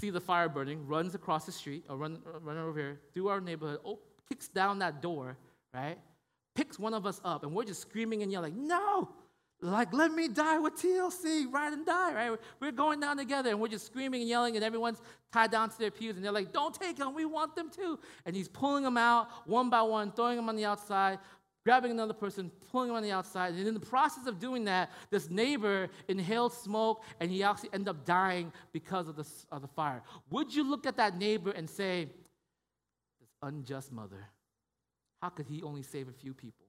see 0.00 0.10
the 0.10 0.20
fire 0.20 0.48
burning, 0.48 0.86
runs 0.86 1.14
across 1.14 1.46
the 1.46 1.52
street, 1.52 1.84
or 1.88 1.96
run, 1.96 2.18
run 2.42 2.58
over 2.58 2.78
here 2.78 3.00
through 3.14 3.28
our 3.28 3.40
neighborhood, 3.40 3.80
oh, 3.84 3.98
kicks 4.28 4.48
down 4.48 4.78
that 4.80 5.02
door, 5.02 5.36
right? 5.72 5.98
Picks 6.54 6.78
one 6.78 6.94
of 6.94 7.06
us 7.06 7.20
up, 7.24 7.42
and 7.44 7.54
we're 7.54 7.64
just 7.64 7.82
screaming 7.82 8.22
and 8.22 8.32
yelling, 8.32 8.66
No! 8.66 9.10
Like, 9.60 9.92
let 9.92 10.12
me 10.12 10.28
die 10.28 10.60
with 10.60 10.76
TLC, 10.76 11.52
ride 11.52 11.72
and 11.72 11.84
die, 11.84 12.14
right? 12.14 12.38
We're 12.60 12.70
going 12.70 13.00
down 13.00 13.16
together 13.16 13.50
and 13.50 13.58
we're 13.60 13.66
just 13.66 13.86
screaming 13.86 14.20
and 14.20 14.30
yelling, 14.30 14.54
and 14.54 14.64
everyone's 14.64 15.02
tied 15.32 15.50
down 15.50 15.70
to 15.70 15.78
their 15.78 15.90
pews, 15.90 16.14
and 16.14 16.24
they're 16.24 16.30
like, 16.30 16.52
don't 16.52 16.72
take 16.72 16.96
them, 16.96 17.12
we 17.12 17.24
want 17.24 17.56
them 17.56 17.68
too. 17.68 17.98
And 18.24 18.36
he's 18.36 18.46
pulling 18.46 18.84
them 18.84 18.96
out 18.96 19.28
one 19.48 19.68
by 19.68 19.82
one, 19.82 20.12
throwing 20.12 20.36
them 20.36 20.48
on 20.48 20.54
the 20.54 20.64
outside, 20.64 21.18
grabbing 21.64 21.90
another 21.90 22.14
person, 22.14 22.52
pulling 22.70 22.86
them 22.88 22.96
on 22.96 23.02
the 23.02 23.10
outside. 23.10 23.54
And 23.54 23.66
in 23.66 23.74
the 23.74 23.80
process 23.80 24.28
of 24.28 24.38
doing 24.38 24.64
that, 24.66 24.90
this 25.10 25.28
neighbor 25.28 25.88
inhaled 26.06 26.52
smoke 26.52 27.02
and 27.18 27.28
he 27.28 27.42
actually 27.42 27.70
ended 27.72 27.88
up 27.88 28.04
dying 28.04 28.52
because 28.72 29.08
of 29.08 29.16
the, 29.16 29.26
of 29.50 29.62
the 29.62 29.68
fire. 29.68 30.02
Would 30.30 30.54
you 30.54 30.68
look 30.68 30.86
at 30.86 30.96
that 30.98 31.18
neighbor 31.18 31.50
and 31.50 31.68
say, 31.68 32.06
this 33.20 33.28
unjust 33.42 33.92
mother, 33.92 34.28
how 35.22 35.28
could 35.28 35.46
he 35.46 35.62
only 35.62 35.82
save 35.82 36.08
a 36.08 36.12
few 36.12 36.34
people, 36.34 36.66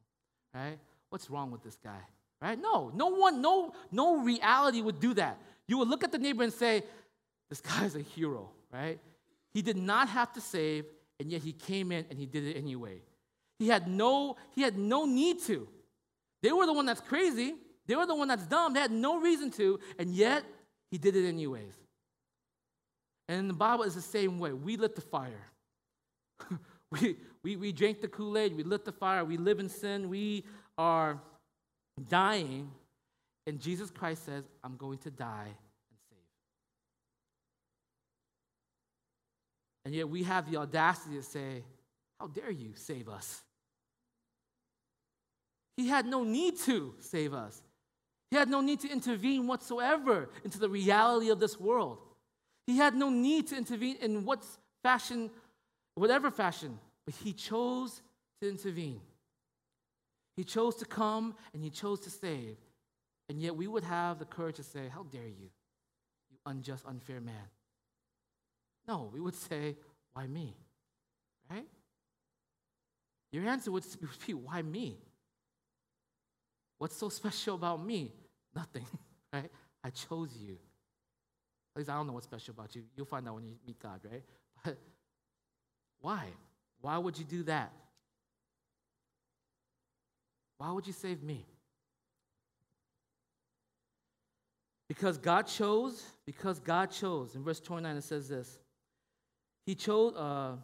right? 0.53 0.77
What's 1.09 1.29
wrong 1.29 1.51
with 1.51 1.63
this 1.63 1.77
guy? 1.83 2.01
Right? 2.41 2.59
No, 2.59 2.91
no 2.95 3.07
one, 3.07 3.41
no, 3.41 3.73
no 3.91 4.21
reality 4.21 4.81
would 4.81 4.99
do 4.99 5.13
that. 5.15 5.37
You 5.67 5.77
would 5.79 5.87
look 5.87 6.03
at 6.03 6.11
the 6.11 6.17
neighbor 6.17 6.43
and 6.43 6.53
say, 6.53 6.83
This 7.49 7.61
guy's 7.61 7.95
a 7.95 8.01
hero, 8.01 8.49
right? 8.71 8.99
He 9.53 9.61
did 9.61 9.77
not 9.77 10.09
have 10.09 10.31
to 10.33 10.41
save, 10.41 10.85
and 11.19 11.31
yet 11.31 11.41
he 11.41 11.51
came 11.51 11.91
in 11.91 12.05
and 12.09 12.17
he 12.17 12.25
did 12.25 12.43
it 12.45 12.55
anyway. 12.55 13.01
He 13.57 13.67
had 13.67 13.87
no, 13.87 14.37
he 14.55 14.61
had 14.61 14.77
no 14.77 15.05
need 15.05 15.41
to. 15.43 15.67
They 16.41 16.51
were 16.51 16.65
the 16.65 16.73
one 16.73 16.85
that's 16.85 17.01
crazy. 17.01 17.55
They 17.87 17.95
were 17.95 18.05
the 18.05 18.15
one 18.15 18.29
that's 18.29 18.45
dumb. 18.45 18.73
They 18.73 18.79
had 18.79 18.91
no 18.91 19.19
reason 19.19 19.51
to, 19.51 19.79
and 19.97 20.13
yet 20.13 20.43
he 20.91 20.97
did 20.97 21.15
it 21.15 21.27
anyways. 21.27 21.73
And 23.27 23.49
the 23.49 23.53
Bible, 23.53 23.83
is 23.83 23.95
the 23.95 24.01
same 24.01 24.39
way. 24.39 24.53
We 24.53 24.77
lit 24.77 24.95
the 24.95 25.01
fire. 25.01 25.51
we, 26.91 27.17
we, 27.43 27.55
we 27.55 27.71
drank 27.71 28.01
the 28.01 28.07
Kool 28.07 28.37
Aid. 28.37 28.55
We 28.55 28.63
lit 28.63 28.85
the 28.85 28.91
fire. 28.91 29.23
We 29.23 29.37
live 29.37 29.59
in 29.59 29.69
sin. 29.69 30.09
We 30.09 30.43
are 30.77 31.21
dying, 32.07 32.71
and 33.45 33.59
Jesus 33.59 33.89
Christ 33.89 34.25
says, 34.25 34.43
I'm 34.63 34.77
going 34.77 34.99
to 34.99 35.11
die 35.11 35.47
and 35.47 35.99
save. 36.09 36.19
And 39.85 39.95
yet 39.95 40.09
we 40.09 40.23
have 40.23 40.49
the 40.49 40.57
audacity 40.57 41.17
to 41.17 41.23
say, 41.23 41.63
How 42.19 42.27
dare 42.27 42.51
you 42.51 42.71
save 42.75 43.09
us? 43.09 43.41
He 45.77 45.87
had 45.87 46.05
no 46.05 46.23
need 46.23 46.57
to 46.59 46.93
save 46.99 47.33
us. 47.33 47.61
He 48.31 48.37
had 48.37 48.49
no 48.49 48.61
need 48.61 48.81
to 48.81 48.91
intervene 48.91 49.47
whatsoever 49.47 50.29
into 50.43 50.59
the 50.59 50.69
reality 50.69 51.29
of 51.29 51.39
this 51.39 51.59
world. 51.59 51.99
He 52.67 52.77
had 52.77 52.93
no 52.93 53.09
need 53.09 53.47
to 53.47 53.57
intervene 53.57 53.95
in 54.01 54.25
what 54.25 54.45
fashion, 54.83 55.31
whatever 55.95 56.29
fashion, 56.29 56.77
but 57.09 57.15
he 57.23 57.33
chose 57.33 58.03
to 58.39 58.47
intervene. 58.47 59.01
He 60.37 60.43
chose 60.43 60.75
to 60.75 60.85
come 60.85 61.33
and 61.55 61.63
he 61.63 61.71
chose 61.71 61.99
to 62.01 62.11
save. 62.11 62.55
And 63.27 63.41
yet 63.41 63.55
we 63.55 63.65
would 63.65 63.83
have 63.83 64.19
the 64.19 64.25
courage 64.25 64.57
to 64.57 64.63
say, 64.63 64.81
How 64.93 65.01
dare 65.01 65.23
you, 65.23 65.49
you 66.29 66.37
unjust, 66.45 66.85
unfair 66.85 67.19
man? 67.19 67.33
No, 68.87 69.09
we 69.11 69.19
would 69.19 69.33
say, 69.33 69.75
Why 70.13 70.27
me? 70.27 70.55
Right? 71.49 71.65
Your 73.31 73.43
answer 73.47 73.71
would 73.71 73.85
be, 74.27 74.35
Why 74.35 74.61
me? 74.61 74.99
What's 76.77 76.95
so 76.95 77.09
special 77.09 77.55
about 77.55 77.83
me? 77.83 78.13
Nothing, 78.55 78.85
right? 79.33 79.49
I 79.83 79.89
chose 79.89 80.29
you. 80.39 80.57
At 81.73 81.79
least 81.79 81.89
I 81.89 81.95
don't 81.95 82.05
know 82.05 82.13
what's 82.13 82.27
special 82.27 82.53
about 82.53 82.75
you. 82.75 82.83
You'll 82.95 83.07
find 83.07 83.27
out 83.27 83.33
when 83.33 83.45
you 83.45 83.55
meet 83.65 83.79
God, 83.81 83.99
right? 84.03 84.23
But 84.63 84.77
why? 86.01 86.27
Why 86.81 86.97
would 86.97 87.17
you 87.17 87.25
do 87.25 87.43
that? 87.43 87.71
Why 90.57 90.71
would 90.71 90.87
you 90.87 90.93
save 90.93 91.23
me? 91.23 91.45
Because 94.87 95.17
God 95.17 95.43
chose, 95.43 96.03
because 96.25 96.59
God 96.59 96.91
chose. 96.91 97.35
In 97.35 97.43
verse 97.43 97.59
29, 97.59 97.95
it 97.95 98.03
says 98.03 98.27
this 98.27 98.59
He 99.65 99.75
chose, 99.75 100.15
uh, 100.15 100.55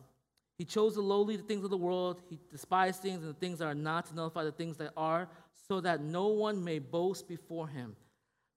he 0.57 0.65
chose 0.65 0.95
the 0.95 1.01
lowly, 1.01 1.37
the 1.37 1.43
things 1.43 1.63
of 1.63 1.69
the 1.69 1.77
world. 1.77 2.21
He 2.29 2.39
despised 2.51 3.01
things 3.01 3.21
and 3.23 3.29
the 3.29 3.39
things 3.39 3.59
that 3.59 3.65
are 3.65 3.75
not 3.75 4.07
to 4.07 4.15
nullify 4.15 4.43
the 4.43 4.51
things 4.51 4.77
that 4.77 4.91
are, 4.97 5.29
so 5.67 5.79
that 5.81 6.01
no 6.01 6.27
one 6.27 6.63
may 6.63 6.79
boast 6.79 7.27
before 7.27 7.67
him. 7.67 7.95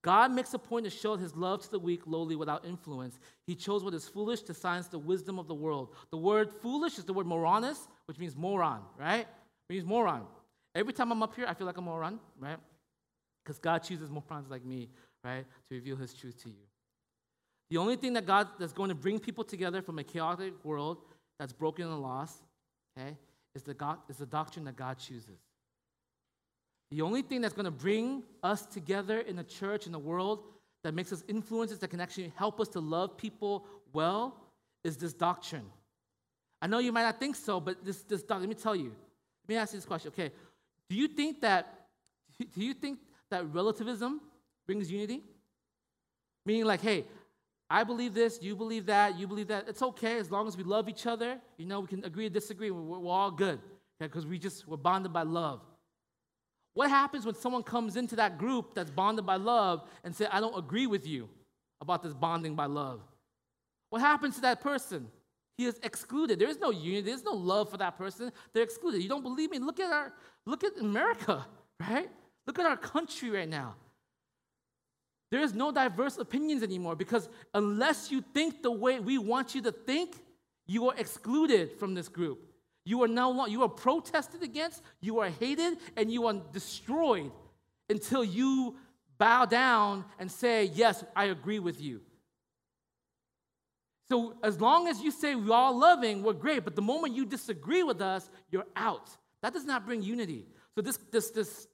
God 0.02 0.32
makes 0.32 0.54
a 0.54 0.58
point 0.58 0.84
to 0.84 0.90
show 0.90 1.16
his 1.16 1.34
love 1.34 1.62
to 1.62 1.70
the 1.70 1.78
weak, 1.78 2.02
lowly, 2.06 2.37
without 2.37 2.64
influence. 2.64 3.18
He 3.46 3.54
chose 3.54 3.82
what 3.82 3.94
is 3.94 4.06
foolish 4.06 4.42
to 4.42 4.54
silence 4.54 4.87
the 4.87 4.98
wisdom 4.98 5.38
of 5.38 5.48
the 5.48 5.54
world. 5.54 5.94
The 6.11 6.16
word 6.16 6.50
foolish 6.62 6.98
is 6.98 7.04
the 7.04 7.12
word 7.12 7.26
moranis, 7.26 7.88
which 8.06 8.18
means 8.18 8.37
moron, 8.37 8.82
right? 8.96 9.26
It 9.68 9.72
means 9.72 9.84
moron. 9.84 10.26
Every 10.74 10.92
time 10.92 11.11
I'm 11.11 11.22
up 11.22 11.34
here, 11.34 11.46
I 11.48 11.54
feel 11.54 11.66
like 11.66 11.76
I'm 11.76 11.84
moron, 11.84 12.20
right? 12.38 12.58
Because 13.44 13.58
God 13.58 13.78
chooses 13.78 14.08
morons 14.08 14.48
like 14.48 14.64
me, 14.64 14.88
right, 15.24 15.44
to 15.68 15.74
reveal 15.74 15.96
his 15.96 16.14
truth 16.14 16.40
to 16.44 16.48
you. 16.48 16.66
The 17.70 17.78
only 17.78 17.96
thing 17.96 18.12
that 18.12 18.24
God 18.24 18.48
that's 18.58 18.72
going 18.72 18.90
to 18.90 18.94
bring 18.94 19.18
people 19.18 19.44
together 19.44 19.82
from 19.82 19.98
a 19.98 20.04
chaotic 20.04 20.54
world 20.64 20.98
that's 21.38 21.52
broken 21.52 21.87
and 21.87 22.00
lost, 22.00 22.42
okay, 22.96 23.16
is 23.54 23.62
the, 23.62 23.74
God, 23.74 23.98
is 24.08 24.16
the 24.16 24.26
doctrine 24.26 24.64
that 24.66 24.76
God 24.76 24.98
chooses. 24.98 25.38
The 26.90 27.03
only 27.03 27.22
thing 27.22 27.40
that's 27.40 27.55
going 27.55 27.66
to 27.66 27.70
bring 27.70 28.22
us 28.42 28.64
together 28.64 29.20
in 29.20 29.37
the 29.37 29.44
church, 29.44 29.87
in 29.87 29.92
the 29.92 29.98
world, 29.98 30.44
that 30.85 30.94
makes 30.94 31.12
us 31.12 31.22
influences 31.29 31.79
that 31.81 31.88
can 31.88 32.01
actually 32.01 32.33
help 32.37 32.61
us 32.61 32.68
to 32.68 32.81
love 32.81 33.16
people 33.16 33.66
well 33.92 34.37
is 34.85 34.96
this 34.96 35.12
doctrine. 35.12 35.66
I 36.62 36.66
know 36.66 36.79
you 36.79 36.92
might 36.92 37.03
not 37.03 37.20
think 37.20 37.37
so, 37.37 37.61
but 37.61 37.85
this, 37.85 38.03
this 38.03 38.22
doctrine, 38.22 38.48
let 38.48 38.57
me 38.57 38.62
tell 38.62 38.77
you. 38.77 38.94
Let 39.46 39.48
me 39.48 39.57
ask 39.57 39.72
you 39.72 39.79
this 39.79 39.87
question. 39.87 40.12
Okay, 40.12 40.33
do 40.88 40.96
you 40.96 41.09
think 41.09 41.40
that 41.42 41.74
do 42.38 42.64
you 42.64 42.74
think 42.74 43.01
that 43.30 43.53
relativism 43.53 44.20
brings 44.66 44.91
unity? 44.91 45.22
Meaning 46.47 46.64
like, 46.64 46.80
hey, 46.80 47.05
I 47.68 47.84
believe 47.84 48.14
this, 48.14 48.39
you 48.41 48.57
believe 48.57 48.86
that, 48.86 49.18
you 49.18 49.26
believe 49.26 49.49
that. 49.49 49.68
It's 49.68 49.82
okay 49.82 50.18
as 50.18 50.30
long 50.30 50.47
as 50.47 50.57
we 50.57 50.62
love 50.62 50.89
each 50.89 51.07
other. 51.07 51.39
You 51.57 51.66
know, 51.66 51.80
we 51.80 51.89
can 51.89 52.05
agree 52.05 52.28
to 52.28 52.32
disagree. 52.32 52.70
We're, 52.70 52.99
we're 52.99 53.12
all 53.12 53.30
good 53.30 53.61
because 53.99 54.24
we 54.24 54.39
just 54.39 54.66
we're 54.68 54.76
bonded 54.76 55.12
by 55.12 55.22
love. 55.22 55.61
What 56.79 56.91
happens 56.91 57.26
when 57.26 57.35
someone 57.35 57.64
comes 57.64 57.97
into 57.97 58.14
that 58.14 58.39
group 58.39 58.72
that's 58.72 58.89
bonded 58.89 59.26
by 59.26 59.35
love 59.35 59.83
and 60.05 60.14
say, 60.14 60.29
I 60.31 60.39
don't 60.39 60.57
agree 60.57 60.87
with 60.87 61.09
you 61.09 61.29
about 61.81 62.05
this 62.05 62.14
bonding 62.14 62.55
by 62.55 62.66
love? 62.66 63.01
What 63.91 64.01
happens 64.01 64.37
to 64.37 64.43
that 64.43 64.61
person? 64.61 65.09
He 65.57 65.64
is 65.64 65.81
excluded. 65.83 66.39
There 66.39 66.49
is 66.49 66.61
no 66.61 66.70
union. 66.70 67.05
There's 67.05 67.24
no 67.24 67.33
love 67.33 67.68
for 67.68 67.79
that 67.79 67.99
person. 67.99 68.31
They're 68.53 68.62
excluded. 68.62 69.03
You 69.03 69.09
don't 69.09 69.24
believe 69.24 69.51
me? 69.51 69.59
Look 69.59 69.81
at 69.81 69.93
our 69.93 70.12
look 70.47 70.62
at 70.62 70.79
America, 70.79 71.45
right? 71.81 72.09
Look 72.47 72.61
at 72.61 72.66
our 72.66 72.76
country 72.76 73.31
right 73.31 73.49
now. 73.49 73.74
There 75.33 75.41
is 75.41 75.55
no 75.55 75.72
diverse 75.72 76.16
opinions 76.16 76.62
anymore 76.62 76.95
because 76.95 77.29
unless 77.55 78.12
you 78.12 78.22
think 78.33 78.62
the 78.62 78.70
way 78.70 79.01
we 79.01 79.18
want 79.18 79.53
you 79.53 79.62
to 79.62 79.72
think, 79.72 80.14
you 80.68 80.89
are 80.89 80.95
excluded 80.97 81.72
from 81.72 81.95
this 81.95 82.07
group. 82.07 82.47
You 82.89 83.03
are 83.03 83.09
now 83.09 83.45
you 83.45 83.62
are 83.64 83.68
protested 83.68 84.43
against, 84.43 84.82
you 85.03 85.18
are 85.18 85.28
hated, 85.28 85.76
and 85.95 86.11
you 86.11 86.26
are 86.26 86.41
destroyed 86.55 87.30
until 87.91 88.24
you 88.24 88.76
bow 89.18 89.45
down 89.45 90.07
and 90.18 90.32
say, 90.32 90.70
Yes, 90.72 91.05
I 91.14 91.26
agree 91.26 91.59
with 91.59 91.82
you. 91.82 92.01
So 94.09 94.39
as 94.43 94.59
long 94.59 94.89
as 94.89 95.03
you 95.03 95.11
say 95.11 95.34
we're 95.34 95.53
all 95.55 95.78
loving, 95.78 96.22
we're 96.22 96.32
great. 96.32 96.64
But 96.64 96.76
the 96.76 96.80
moment 96.82 97.14
you 97.14 97.26
disagree 97.26 97.82
with 97.82 98.01
us, 98.01 98.30
you're 98.51 98.64
out. 98.74 99.11
That 99.43 99.53
does 99.53 99.66
not 99.66 99.84
bring 99.84 100.03
unity. 100.03 100.47
So 100.74 100.80
this 100.80 100.97
this 101.12 101.30
this 101.30 101.68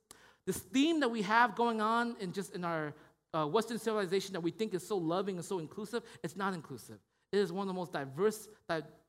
this 0.46 0.58
theme 0.58 0.98
that 0.98 1.12
we 1.12 1.22
have 1.22 1.54
going 1.54 1.80
on 1.80 2.16
in 2.18 2.32
just 2.32 2.56
in 2.56 2.64
our 2.64 2.92
uh, 3.32 3.46
Western 3.46 3.78
civilization 3.78 4.32
that 4.32 4.40
we 4.40 4.50
think 4.50 4.74
is 4.74 4.84
so 4.84 4.96
loving 4.96 5.36
and 5.36 5.44
so 5.44 5.60
inclusive, 5.60 6.02
it's 6.24 6.34
not 6.34 6.54
inclusive. 6.54 6.98
It 7.34 7.38
is 7.38 7.50
one 7.50 7.64
of 7.64 7.68
the 7.68 7.74
most 7.74 7.92
diverse, 7.92 8.48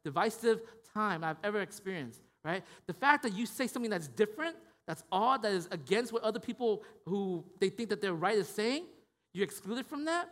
divisive 0.04 0.62
time 0.96 1.24
I've 1.24 1.38
ever 1.44 1.62
experienced. 1.62 2.22
Right? 2.44 2.64
The 2.88 2.94
fact 2.94 3.22
that 3.24 3.34
you 3.34 3.46
say 3.46 3.68
something 3.68 3.92
that's 3.92 4.08
different, 4.08 4.56
that's 4.88 5.04
odd, 5.12 5.44
that 5.44 5.52
is 5.52 5.68
against 5.72 6.12
what 6.12 6.24
other 6.24 6.40
people 6.40 6.84
who 7.06 7.44
they 7.60 7.70
think 7.70 7.90
that 7.90 8.02
they're 8.02 8.14
right 8.14 8.36
is 8.36 8.48
saying, 8.48 8.86
you're 9.34 9.44
excluded 9.44 9.86
from 9.86 10.06
that. 10.06 10.28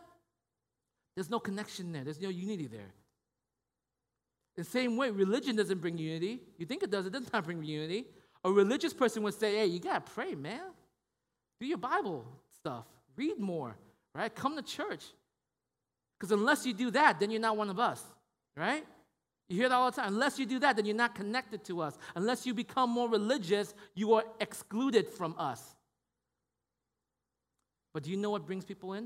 There's 1.14 1.30
no 1.30 1.38
connection 1.38 1.92
there. 1.92 2.02
There's 2.02 2.20
no 2.20 2.30
unity 2.30 2.66
there. 2.66 2.92
The 4.56 4.64
same 4.64 4.96
way, 4.96 5.10
religion 5.10 5.54
doesn't 5.54 5.80
bring 5.80 5.98
unity. 5.98 6.40
You 6.58 6.66
think 6.66 6.82
it 6.82 6.90
does, 6.90 7.06
it 7.06 7.12
does 7.12 7.32
not 7.32 7.44
bring 7.44 7.62
unity. 7.62 8.06
A 8.44 8.50
religious 8.50 8.92
person 8.92 9.22
would 9.22 9.34
say, 9.34 9.56
hey, 9.56 9.66
you 9.66 9.78
gotta 9.78 10.00
pray, 10.00 10.34
man. 10.34 10.62
Do 11.60 11.66
your 11.66 11.78
Bible 11.78 12.24
stuff. 12.56 12.86
Read 13.16 13.38
more, 13.38 13.76
right? 14.14 14.34
Come 14.34 14.56
to 14.56 14.62
church. 14.62 15.04
Because 16.18 16.32
unless 16.32 16.64
you 16.64 16.72
do 16.72 16.90
that, 16.92 17.20
then 17.20 17.30
you're 17.30 17.40
not 17.40 17.56
one 17.56 17.70
of 17.70 17.78
us, 17.78 18.02
right? 18.56 18.84
You 19.48 19.56
hear 19.56 19.68
that 19.68 19.74
all 19.74 19.90
the 19.90 19.96
time. 20.00 20.14
Unless 20.14 20.38
you 20.38 20.46
do 20.46 20.58
that, 20.60 20.76
then 20.76 20.86
you're 20.86 20.96
not 20.96 21.14
connected 21.14 21.64
to 21.64 21.80
us. 21.82 21.98
Unless 22.14 22.46
you 22.46 22.54
become 22.54 22.90
more 22.90 23.08
religious, 23.08 23.74
you 23.94 24.14
are 24.14 24.24
excluded 24.40 25.08
from 25.08 25.34
us. 25.38 25.74
But 27.92 28.02
do 28.04 28.10
you 28.10 28.16
know 28.16 28.30
what 28.30 28.46
brings 28.46 28.64
people 28.64 28.94
in? 28.94 29.04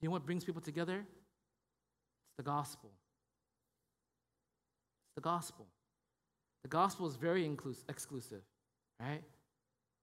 You 0.00 0.08
know 0.08 0.12
what 0.12 0.24
brings 0.24 0.44
people 0.44 0.62
together? 0.62 0.98
It's 0.98 2.36
the 2.36 2.42
gospel. 2.42 2.90
It's 5.08 5.14
the 5.16 5.20
gospel. 5.20 5.66
The 6.62 6.68
gospel 6.68 7.06
is 7.06 7.16
very 7.16 7.44
inclus- 7.44 7.84
exclusive, 7.88 8.42
right? 9.00 9.22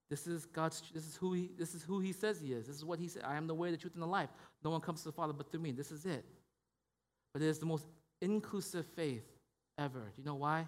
This 0.09 0.25
is 0.25 0.45
God's. 0.45 0.81
This 0.93 1.05
is 1.05 1.15
who 1.15 1.33
he. 1.33 1.51
This 1.57 1.75
is 1.75 1.83
who 1.83 1.99
He 1.99 2.11
says 2.11 2.41
He 2.41 2.53
is. 2.53 2.65
This 2.65 2.75
is 2.75 2.85
what 2.85 2.99
He 2.99 3.07
said. 3.07 3.23
I 3.25 3.35
am 3.35 3.47
the 3.47 3.53
way, 3.53 3.71
the 3.71 3.77
truth, 3.77 3.93
and 3.93 4.01
the 4.01 4.07
life. 4.07 4.29
No 4.63 4.71
one 4.71 4.81
comes 4.81 5.01
to 5.01 5.09
the 5.09 5.13
Father 5.13 5.33
but 5.33 5.51
through 5.51 5.61
me. 5.61 5.71
This 5.71 5.91
is 5.91 6.05
it. 6.05 6.25
But 7.33 7.43
it 7.43 7.47
is 7.47 7.59
the 7.59 7.67
most 7.67 7.85
inclusive 8.21 8.85
faith 8.95 9.25
ever. 9.77 9.99
Do 9.99 10.21
you 10.21 10.25
know 10.25 10.35
why? 10.35 10.67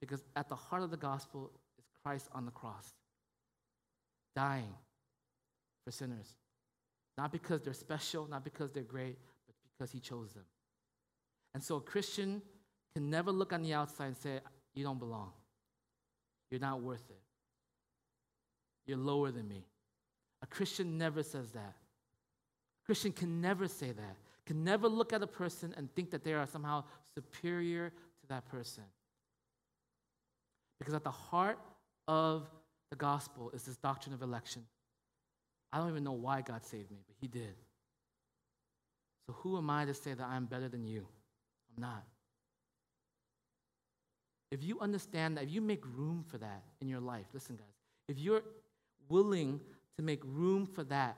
Because 0.00 0.22
at 0.34 0.48
the 0.48 0.54
heart 0.54 0.82
of 0.82 0.90
the 0.90 0.96
gospel 0.96 1.50
is 1.78 1.84
Christ 2.02 2.28
on 2.34 2.46
the 2.46 2.50
cross, 2.50 2.92
dying 4.34 4.74
for 5.84 5.92
sinners. 5.92 6.34
Not 7.16 7.32
because 7.32 7.60
they're 7.62 7.74
special, 7.74 8.26
not 8.28 8.44
because 8.44 8.72
they're 8.72 8.82
great, 8.82 9.18
but 9.46 9.54
because 9.72 9.92
he 9.92 10.00
chose 10.00 10.32
them. 10.32 10.44
And 11.54 11.62
so 11.62 11.76
a 11.76 11.80
Christian 11.80 12.42
can 12.94 13.10
never 13.10 13.30
look 13.30 13.52
on 13.52 13.62
the 13.62 13.74
outside 13.74 14.06
and 14.06 14.16
say, 14.16 14.40
You 14.74 14.84
don't 14.84 14.98
belong. 14.98 15.32
You're 16.50 16.60
not 16.60 16.80
worth 16.80 17.04
it. 17.10 17.23
You're 18.86 18.98
lower 18.98 19.30
than 19.30 19.48
me. 19.48 19.64
A 20.42 20.46
Christian 20.46 20.98
never 20.98 21.22
says 21.22 21.50
that. 21.52 21.74
A 22.82 22.86
Christian 22.86 23.12
can 23.12 23.40
never 23.40 23.66
say 23.66 23.92
that, 23.92 24.16
can 24.46 24.62
never 24.62 24.88
look 24.88 25.12
at 25.12 25.22
a 25.22 25.26
person 25.26 25.74
and 25.76 25.92
think 25.94 26.10
that 26.10 26.22
they 26.22 26.34
are 26.34 26.46
somehow 26.46 26.84
superior 27.14 27.88
to 27.88 28.26
that 28.28 28.44
person. 28.46 28.84
Because 30.78 30.94
at 30.94 31.04
the 31.04 31.10
heart 31.10 31.58
of 32.08 32.50
the 32.90 32.96
gospel 32.96 33.50
is 33.54 33.62
this 33.62 33.76
doctrine 33.76 34.14
of 34.14 34.22
election. 34.22 34.62
I 35.72 35.78
don't 35.78 35.88
even 35.88 36.04
know 36.04 36.12
why 36.12 36.42
God 36.42 36.64
saved 36.64 36.90
me, 36.90 36.98
but 37.06 37.16
He 37.20 37.26
did. 37.26 37.54
So 39.26 39.32
who 39.38 39.56
am 39.56 39.70
I 39.70 39.86
to 39.86 39.94
say 39.94 40.12
that 40.12 40.26
I'm 40.26 40.44
better 40.44 40.68
than 40.68 40.84
you? 40.84 41.06
I'm 41.74 41.80
not. 41.80 42.04
If 44.50 44.62
you 44.62 44.78
understand 44.80 45.36
that, 45.36 45.44
if 45.44 45.50
you 45.50 45.60
make 45.60 45.84
room 45.96 46.24
for 46.28 46.38
that 46.38 46.62
in 46.80 46.88
your 46.88 47.00
life, 47.00 47.24
listen, 47.32 47.56
guys, 47.56 47.66
if 48.08 48.18
you're 48.18 48.42
willing 49.08 49.60
to 49.96 50.02
make 50.02 50.20
room 50.24 50.66
for 50.66 50.84
that, 50.84 51.16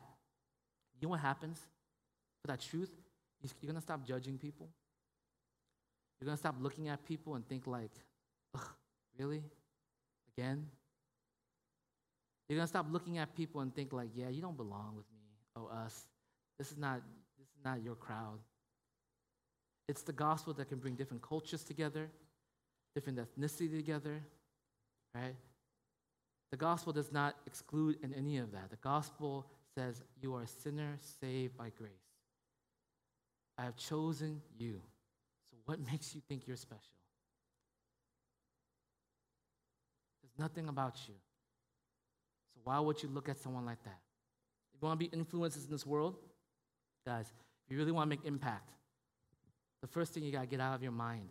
you 1.01 1.07
know 1.07 1.11
what 1.11 1.20
happens? 1.20 1.59
For 2.43 2.49
that 2.49 2.61
truth, 2.61 2.91
you're 3.62 3.74
to 3.74 3.80
stop 3.80 4.07
judging 4.07 4.39
people. 4.39 4.68
You're 6.20 6.30
to 6.30 6.37
stop 6.37 6.57
looking 6.61 6.89
at 6.89 7.05
people 7.05 7.34
and 7.34 7.47
think 7.47 7.66
like, 7.66 7.93
ugh, 8.55 8.68
really? 9.18 9.43
Again? 10.37 10.66
You're 12.49 12.59
gonna 12.59 12.68
stop 12.68 12.87
looking 12.91 13.18
at 13.18 13.34
people 13.34 13.61
and 13.61 13.74
think 13.74 13.93
like, 13.93 14.11
yeah, 14.14 14.28
you 14.28 14.41
don't 14.41 14.57
belong 14.57 14.95
with 14.97 15.07
me 15.12 15.16
Oh, 15.57 15.68
us. 15.68 16.07
This 16.59 16.70
is 16.70 16.76
not 16.76 17.01
this 17.39 17.49
is 17.49 17.64
not 17.64 17.82
your 17.82 17.95
crowd. 17.95 18.39
It's 19.89 20.03
the 20.03 20.12
gospel 20.12 20.53
that 20.55 20.68
can 20.68 20.78
bring 20.78 20.95
different 20.95 21.22
cultures 21.22 21.64
together, 21.64 22.09
different 22.95 23.18
ethnicity 23.18 23.76
together, 23.76 24.20
right? 25.14 25.34
The 26.51 26.57
gospel 26.57 26.93
does 26.93 27.13
not 27.13 27.37
exclude 27.47 27.99
in 28.03 28.15
any 28.15 28.39
of 28.39 28.53
that. 28.53 28.71
The 28.71 28.77
gospel 28.77 29.47
says 29.75 30.03
you 30.21 30.35
are 30.35 30.43
a 30.43 30.47
sinner 30.47 30.97
saved 31.21 31.57
by 31.57 31.71
grace. 31.77 31.91
I 33.59 33.65
have 33.65 33.77
chosen 33.77 34.41
you. 34.57 34.81
So 35.51 35.57
what 35.67 35.79
makes 35.93 36.15
you 36.15 36.21
think 36.29 36.47
you're 36.47 36.57
special? 36.57 36.81
There's 40.23 40.39
nothing 40.39 40.69
about 40.69 40.97
you. 41.09 41.15
So 42.55 42.61
why 42.65 42.79
would 42.79 43.03
you 43.03 43.09
look 43.09 43.29
at 43.29 43.39
someone 43.39 43.65
like 43.65 43.83
that? 43.85 43.99
If 44.75 44.83
you 44.83 44.89
want 44.89 45.01
to 45.01 45.09
be 45.09 45.17
influencers 45.17 45.65
in 45.65 45.71
this 45.71 45.87
world, 45.87 46.17
guys, 47.05 47.27
if 47.65 47.73
you 47.73 47.79
really 47.79 47.93
want 47.93 48.11
to 48.11 48.17
make 48.17 48.25
impact, 48.25 48.71
the 49.81 49.89
first 49.89 50.13
thing 50.13 50.23
you 50.23 50.33
got 50.33 50.43
to 50.43 50.47
get 50.47 50.61
out 50.61 50.75
of 50.75 50.83
your 50.83 50.93
mind, 50.93 51.29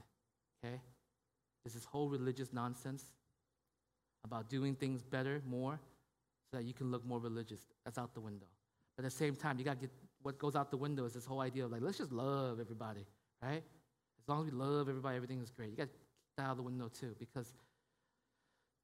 okay, 0.64 0.80
is 1.66 1.74
this 1.74 1.86
whole 1.86 2.10
religious 2.10 2.52
nonsense 2.54 3.06
about 4.26 4.50
doing 4.50 4.76
things 4.76 5.04
better, 5.04 5.42
more, 5.48 5.80
so 6.52 6.58
that 6.58 6.64
you 6.66 6.74
can 6.74 6.92
look 6.92 7.06
more 7.06 7.20
religious. 7.20 7.62
That's 7.86 7.98
out 7.98 8.14
the 8.14 8.20
window. 8.20 8.48
But 8.98 9.06
at 9.06 9.12
the 9.12 9.18
same 9.18 9.36
time, 9.36 9.58
you 9.58 9.64
got 9.64 9.80
to 9.80 9.88
get 9.88 9.92
what 10.22 10.40
goes 10.40 10.56
out 10.56 10.72
the 10.72 10.78
window 10.78 11.06
is 11.06 11.14
this 11.14 11.26
whole 11.26 11.42
idea 11.42 11.66
of 11.66 11.72
like, 11.72 11.82
let's 11.82 12.00
just 12.00 12.12
love 12.12 12.60
everybody, 12.60 13.06
right? 13.44 13.62
As 13.62 14.28
long 14.28 14.40
as 14.40 14.52
we 14.52 14.58
love 14.58 14.90
everybody, 14.90 15.16
everything 15.16 15.40
is 15.40 15.52
great. 15.52 15.70
You 15.70 15.78
got 15.78 15.84
to 15.84 15.90
get 16.38 16.46
out 16.48 16.58
the 16.58 16.64
window 16.64 16.90
too, 16.90 17.16
because 17.20 17.54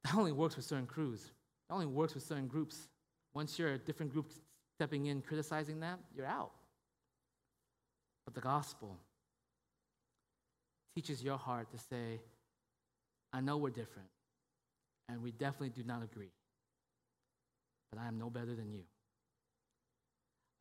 that 0.04 0.14
only 0.16 0.32
works 0.32 0.56
with 0.56 0.66
certain 0.66 0.86
crews. 0.86 1.32
That 1.68 1.74
only 1.74 1.88
works 1.88 2.14
with 2.14 2.24
certain 2.24 2.48
groups. 2.48 2.88
Once 3.34 3.58
you're 3.58 3.74
a 3.74 3.78
different 3.80 4.14
group 4.14 4.32
stepping 4.78 5.08
in, 5.08 5.22
criticizing 5.22 5.80
that, 5.80 5.98
you're 6.16 6.28
out. 6.28 6.52
But 8.26 8.36
the 8.36 8.42
gospel 8.42 8.98
teaches 10.94 11.24
your 11.24 11.38
heart 11.38 11.72
to 11.72 11.80
say, 11.80 12.20
I 13.34 13.42
know 13.42 13.58
we're 13.58 13.70
different, 13.72 14.10
and 15.12 15.22
we 15.22 15.32
definitely 15.32 15.70
do 15.70 15.84
not 15.84 16.03
agree, 16.03 16.32
but 17.91 17.99
I 17.99 18.07
am 18.07 18.18
no 18.18 18.30
better 18.30 18.55
than 18.55 18.72
you. 18.72 18.84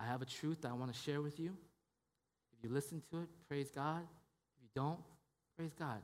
I 0.00 0.06
have 0.06 0.22
a 0.22 0.26
truth 0.26 0.62
that 0.62 0.70
I 0.70 0.74
want 0.74 0.92
to 0.92 0.98
share 0.98 1.20
with 1.20 1.38
you. 1.38 1.56
If 2.52 2.64
you 2.64 2.74
listen 2.74 3.02
to 3.12 3.20
it, 3.20 3.28
praise 3.48 3.70
God. 3.70 4.00
If 4.02 4.62
you 4.62 4.68
don't, 4.74 4.98
praise 5.56 5.72
God. 5.78 6.00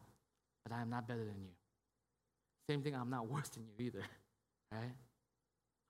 But 0.65 0.75
I 0.75 0.81
am 0.81 0.91
not 0.91 1.09
better 1.09 1.25
than 1.25 1.41
you. 1.41 1.51
Same 2.69 2.83
thing, 2.83 2.95
I'm 2.95 3.11
not 3.11 3.27
worse 3.31 3.49
than 3.49 3.65
you 3.65 3.87
either, 3.87 4.03
right? 4.73 4.93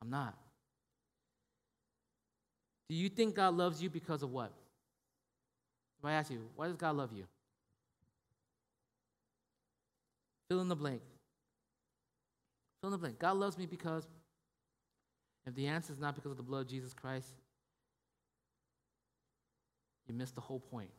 I'm 0.02 0.10
not. 0.10 0.34
Do 2.88 2.94
you 2.94 3.08
think 3.08 3.34
God 3.34 3.54
loves 3.54 3.82
you 3.82 3.90
because 3.90 4.22
of 4.22 4.30
what? 4.30 4.52
If 5.98 6.04
I 6.04 6.12
ask 6.12 6.30
you, 6.30 6.40
why 6.54 6.68
does 6.68 6.76
God 6.76 6.96
love 6.96 7.12
you? 7.12 7.24
Fill 10.48 10.60
in 10.60 10.68
the 10.68 10.76
blank. 10.76 11.02
Fill 12.86 12.94
in 12.94 13.00
the 13.00 13.04
blank. 13.04 13.18
God 13.18 13.36
loves 13.36 13.58
me 13.58 13.66
because 13.66 14.06
if 15.44 15.56
the 15.56 15.66
answer 15.66 15.92
is 15.92 15.98
not 15.98 16.14
because 16.14 16.30
of 16.30 16.36
the 16.36 16.42
blood 16.44 16.60
of 16.60 16.68
Jesus 16.68 16.94
Christ, 16.94 17.26
you 20.06 20.14
missed 20.14 20.36
the 20.36 20.40
whole 20.40 20.60
point. 20.60 20.90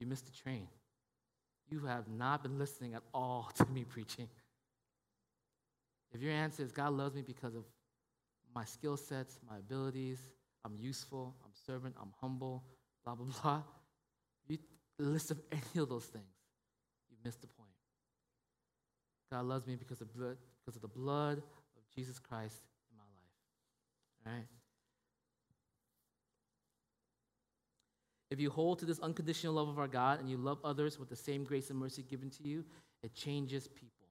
You 0.00 0.08
missed 0.08 0.26
the 0.26 0.32
train. 0.32 0.66
You 1.70 1.86
have 1.86 2.08
not 2.08 2.42
been 2.42 2.58
listening 2.58 2.94
at 2.94 3.02
all 3.14 3.52
to 3.58 3.66
me 3.66 3.84
preaching. 3.84 4.26
If 6.12 6.20
your 6.20 6.32
answer 6.32 6.64
is 6.64 6.72
God 6.72 6.92
loves 6.92 7.14
me 7.14 7.22
because 7.22 7.54
of 7.54 7.62
my 8.52 8.64
skill 8.64 8.96
sets, 8.96 9.38
my 9.48 9.58
abilities, 9.58 10.18
I'm 10.64 10.76
useful, 10.76 11.36
I'm 11.44 11.52
servant, 11.68 11.94
I'm 12.02 12.10
humble, 12.20 12.64
blah, 13.04 13.14
blah, 13.14 13.26
blah, 13.42 13.62
you 14.48 14.58
list 14.98 15.30
of 15.30 15.40
any 15.52 15.80
of 15.80 15.88
those 15.88 16.06
things, 16.06 16.24
you 17.08 17.16
missed 17.24 17.42
the 17.42 17.46
point. 17.46 17.63
God 19.34 19.46
loves 19.46 19.66
me 19.66 19.74
because 19.74 20.00
of, 20.00 20.14
blood, 20.14 20.36
because 20.64 20.76
of 20.76 20.82
the 20.82 20.86
blood 20.86 21.38
of 21.38 21.82
Jesus 21.92 22.20
Christ 22.20 22.62
in 22.92 22.96
my 22.96 23.02
life. 23.02 24.26
All 24.26 24.32
right? 24.32 24.46
If 28.30 28.38
you 28.38 28.48
hold 28.48 28.78
to 28.78 28.84
this 28.84 29.00
unconditional 29.00 29.54
love 29.54 29.68
of 29.68 29.80
our 29.80 29.88
God 29.88 30.20
and 30.20 30.30
you 30.30 30.36
love 30.36 30.58
others 30.62 31.00
with 31.00 31.08
the 31.08 31.16
same 31.16 31.42
grace 31.42 31.70
and 31.70 31.78
mercy 31.80 32.04
given 32.08 32.30
to 32.30 32.48
you, 32.48 32.64
it 33.02 33.12
changes 33.12 33.66
people. 33.66 34.06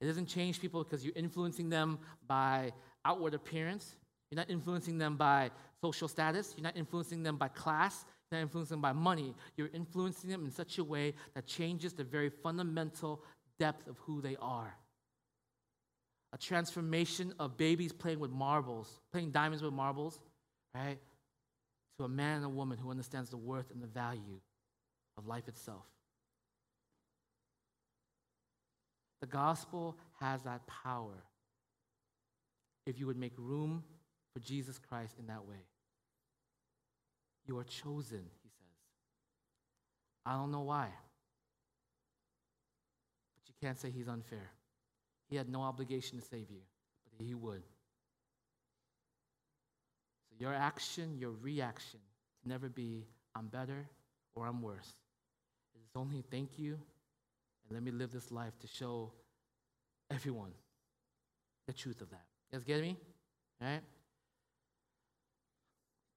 It 0.00 0.06
doesn't 0.06 0.26
change 0.26 0.60
people 0.60 0.82
because 0.82 1.04
you're 1.04 1.14
influencing 1.14 1.68
them 1.68 2.00
by 2.26 2.72
outward 3.04 3.34
appearance. 3.34 3.94
You're 4.32 4.36
not 4.40 4.50
influencing 4.50 4.98
them 4.98 5.16
by 5.16 5.52
social 5.80 6.08
status. 6.08 6.54
You're 6.56 6.64
not 6.64 6.76
influencing 6.76 7.22
them 7.22 7.36
by 7.36 7.48
class. 7.48 8.04
You're 8.32 8.40
not 8.40 8.42
influencing 8.42 8.74
them 8.74 8.82
by 8.82 8.92
money. 8.92 9.32
You're 9.56 9.70
influencing 9.72 10.28
them 10.28 10.44
in 10.44 10.50
such 10.50 10.78
a 10.78 10.84
way 10.84 11.14
that 11.36 11.46
changes 11.46 11.92
the 11.92 12.02
very 12.02 12.30
fundamental 12.30 13.22
depth 13.58 13.86
of 13.88 13.96
who 13.98 14.20
they 14.20 14.36
are. 14.40 14.74
A 16.32 16.38
transformation 16.38 17.32
of 17.38 17.56
babies 17.56 17.92
playing 17.92 18.20
with 18.20 18.30
marbles, 18.30 19.00
playing 19.12 19.30
diamonds 19.30 19.62
with 19.62 19.72
marbles, 19.72 20.18
right? 20.74 20.98
To 21.98 22.04
a 22.04 22.08
man 22.08 22.36
and 22.36 22.44
a 22.44 22.50
woman 22.50 22.78
who 22.78 22.90
understands 22.90 23.30
the 23.30 23.36
worth 23.36 23.70
and 23.70 23.82
the 23.82 23.86
value 23.86 24.40
of 25.16 25.26
life 25.26 25.48
itself. 25.48 25.86
The 29.20 29.26
gospel 29.26 29.96
has 30.20 30.42
that 30.42 30.66
power 30.66 31.24
if 32.86 32.98
you 32.98 33.06
would 33.06 33.16
make 33.16 33.32
room 33.38 33.82
for 34.32 34.40
Jesus 34.40 34.78
Christ 34.78 35.14
in 35.18 35.26
that 35.28 35.46
way. 35.46 35.64
You 37.46 37.58
are 37.58 37.64
chosen, 37.64 38.24
he 38.42 38.50
says. 38.50 38.76
I 40.26 40.32
don't 40.34 40.50
know 40.50 40.62
why, 40.62 40.88
you 43.60 43.66
can't 43.66 43.78
say 43.78 43.90
he's 43.90 44.08
unfair. 44.08 44.50
He 45.28 45.36
had 45.36 45.48
no 45.48 45.62
obligation 45.62 46.18
to 46.18 46.24
save 46.24 46.50
you, 46.50 46.60
but 47.16 47.26
he 47.26 47.34
would. 47.34 47.62
So 50.28 50.36
your 50.38 50.54
action, 50.54 51.16
your 51.18 51.32
reaction, 51.42 52.00
can 52.42 52.50
never 52.50 52.68
be, 52.68 53.06
I'm 53.34 53.46
better 53.46 53.88
or 54.34 54.46
I'm 54.46 54.62
worse. 54.62 54.92
It 55.74 55.78
is 55.78 55.96
only 55.96 56.22
thank 56.30 56.58
you 56.58 56.74
and 56.74 57.72
let 57.72 57.82
me 57.82 57.90
live 57.90 58.12
this 58.12 58.30
life 58.30 58.58
to 58.60 58.66
show 58.66 59.12
everyone 60.10 60.52
the 61.66 61.72
truth 61.72 62.00
of 62.00 62.10
that. 62.10 62.24
You 62.52 62.58
guys 62.58 62.64
get 62.64 62.80
me? 62.80 62.96
All 63.60 63.68
right? 63.68 63.82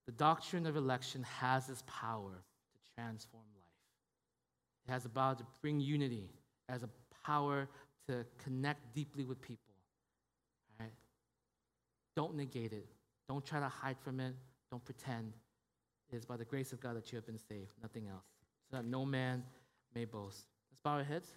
The 0.05 0.11
doctrine 0.11 0.65
of 0.65 0.75
election 0.75 1.23
has 1.39 1.67
this 1.67 1.83
power 1.87 2.31
to 2.31 2.93
transform 2.95 3.43
life. 3.55 4.87
It 4.87 4.91
has 4.91 5.07
power 5.07 5.35
to 5.35 5.43
bring 5.61 5.79
unity, 5.79 6.29
it 6.67 6.71
has 6.71 6.83
a 6.83 6.89
power 7.29 7.67
to 8.07 8.25
connect 8.43 8.93
deeply 8.95 9.23
with 9.23 9.39
people. 9.41 9.73
Right? 10.79 10.91
Don't 12.15 12.35
negate 12.35 12.73
it. 12.73 12.87
Don't 13.27 13.45
try 13.45 13.59
to 13.59 13.67
hide 13.67 13.97
from 13.99 14.19
it. 14.19 14.33
Don't 14.71 14.83
pretend. 14.83 15.33
It 16.11 16.15
is 16.15 16.25
by 16.25 16.37
the 16.37 16.45
grace 16.45 16.73
of 16.73 16.79
God 16.79 16.95
that 16.95 17.11
you 17.11 17.17
have 17.17 17.25
been 17.27 17.37
saved, 17.37 17.73
nothing 17.81 18.07
else. 18.07 18.25
So 18.69 18.77
that 18.77 18.85
no 18.85 19.05
man 19.05 19.43
may 19.93 20.05
boast. 20.05 20.45
Let's 20.71 20.81
bow 20.81 20.93
our 20.93 21.03
heads. 21.03 21.29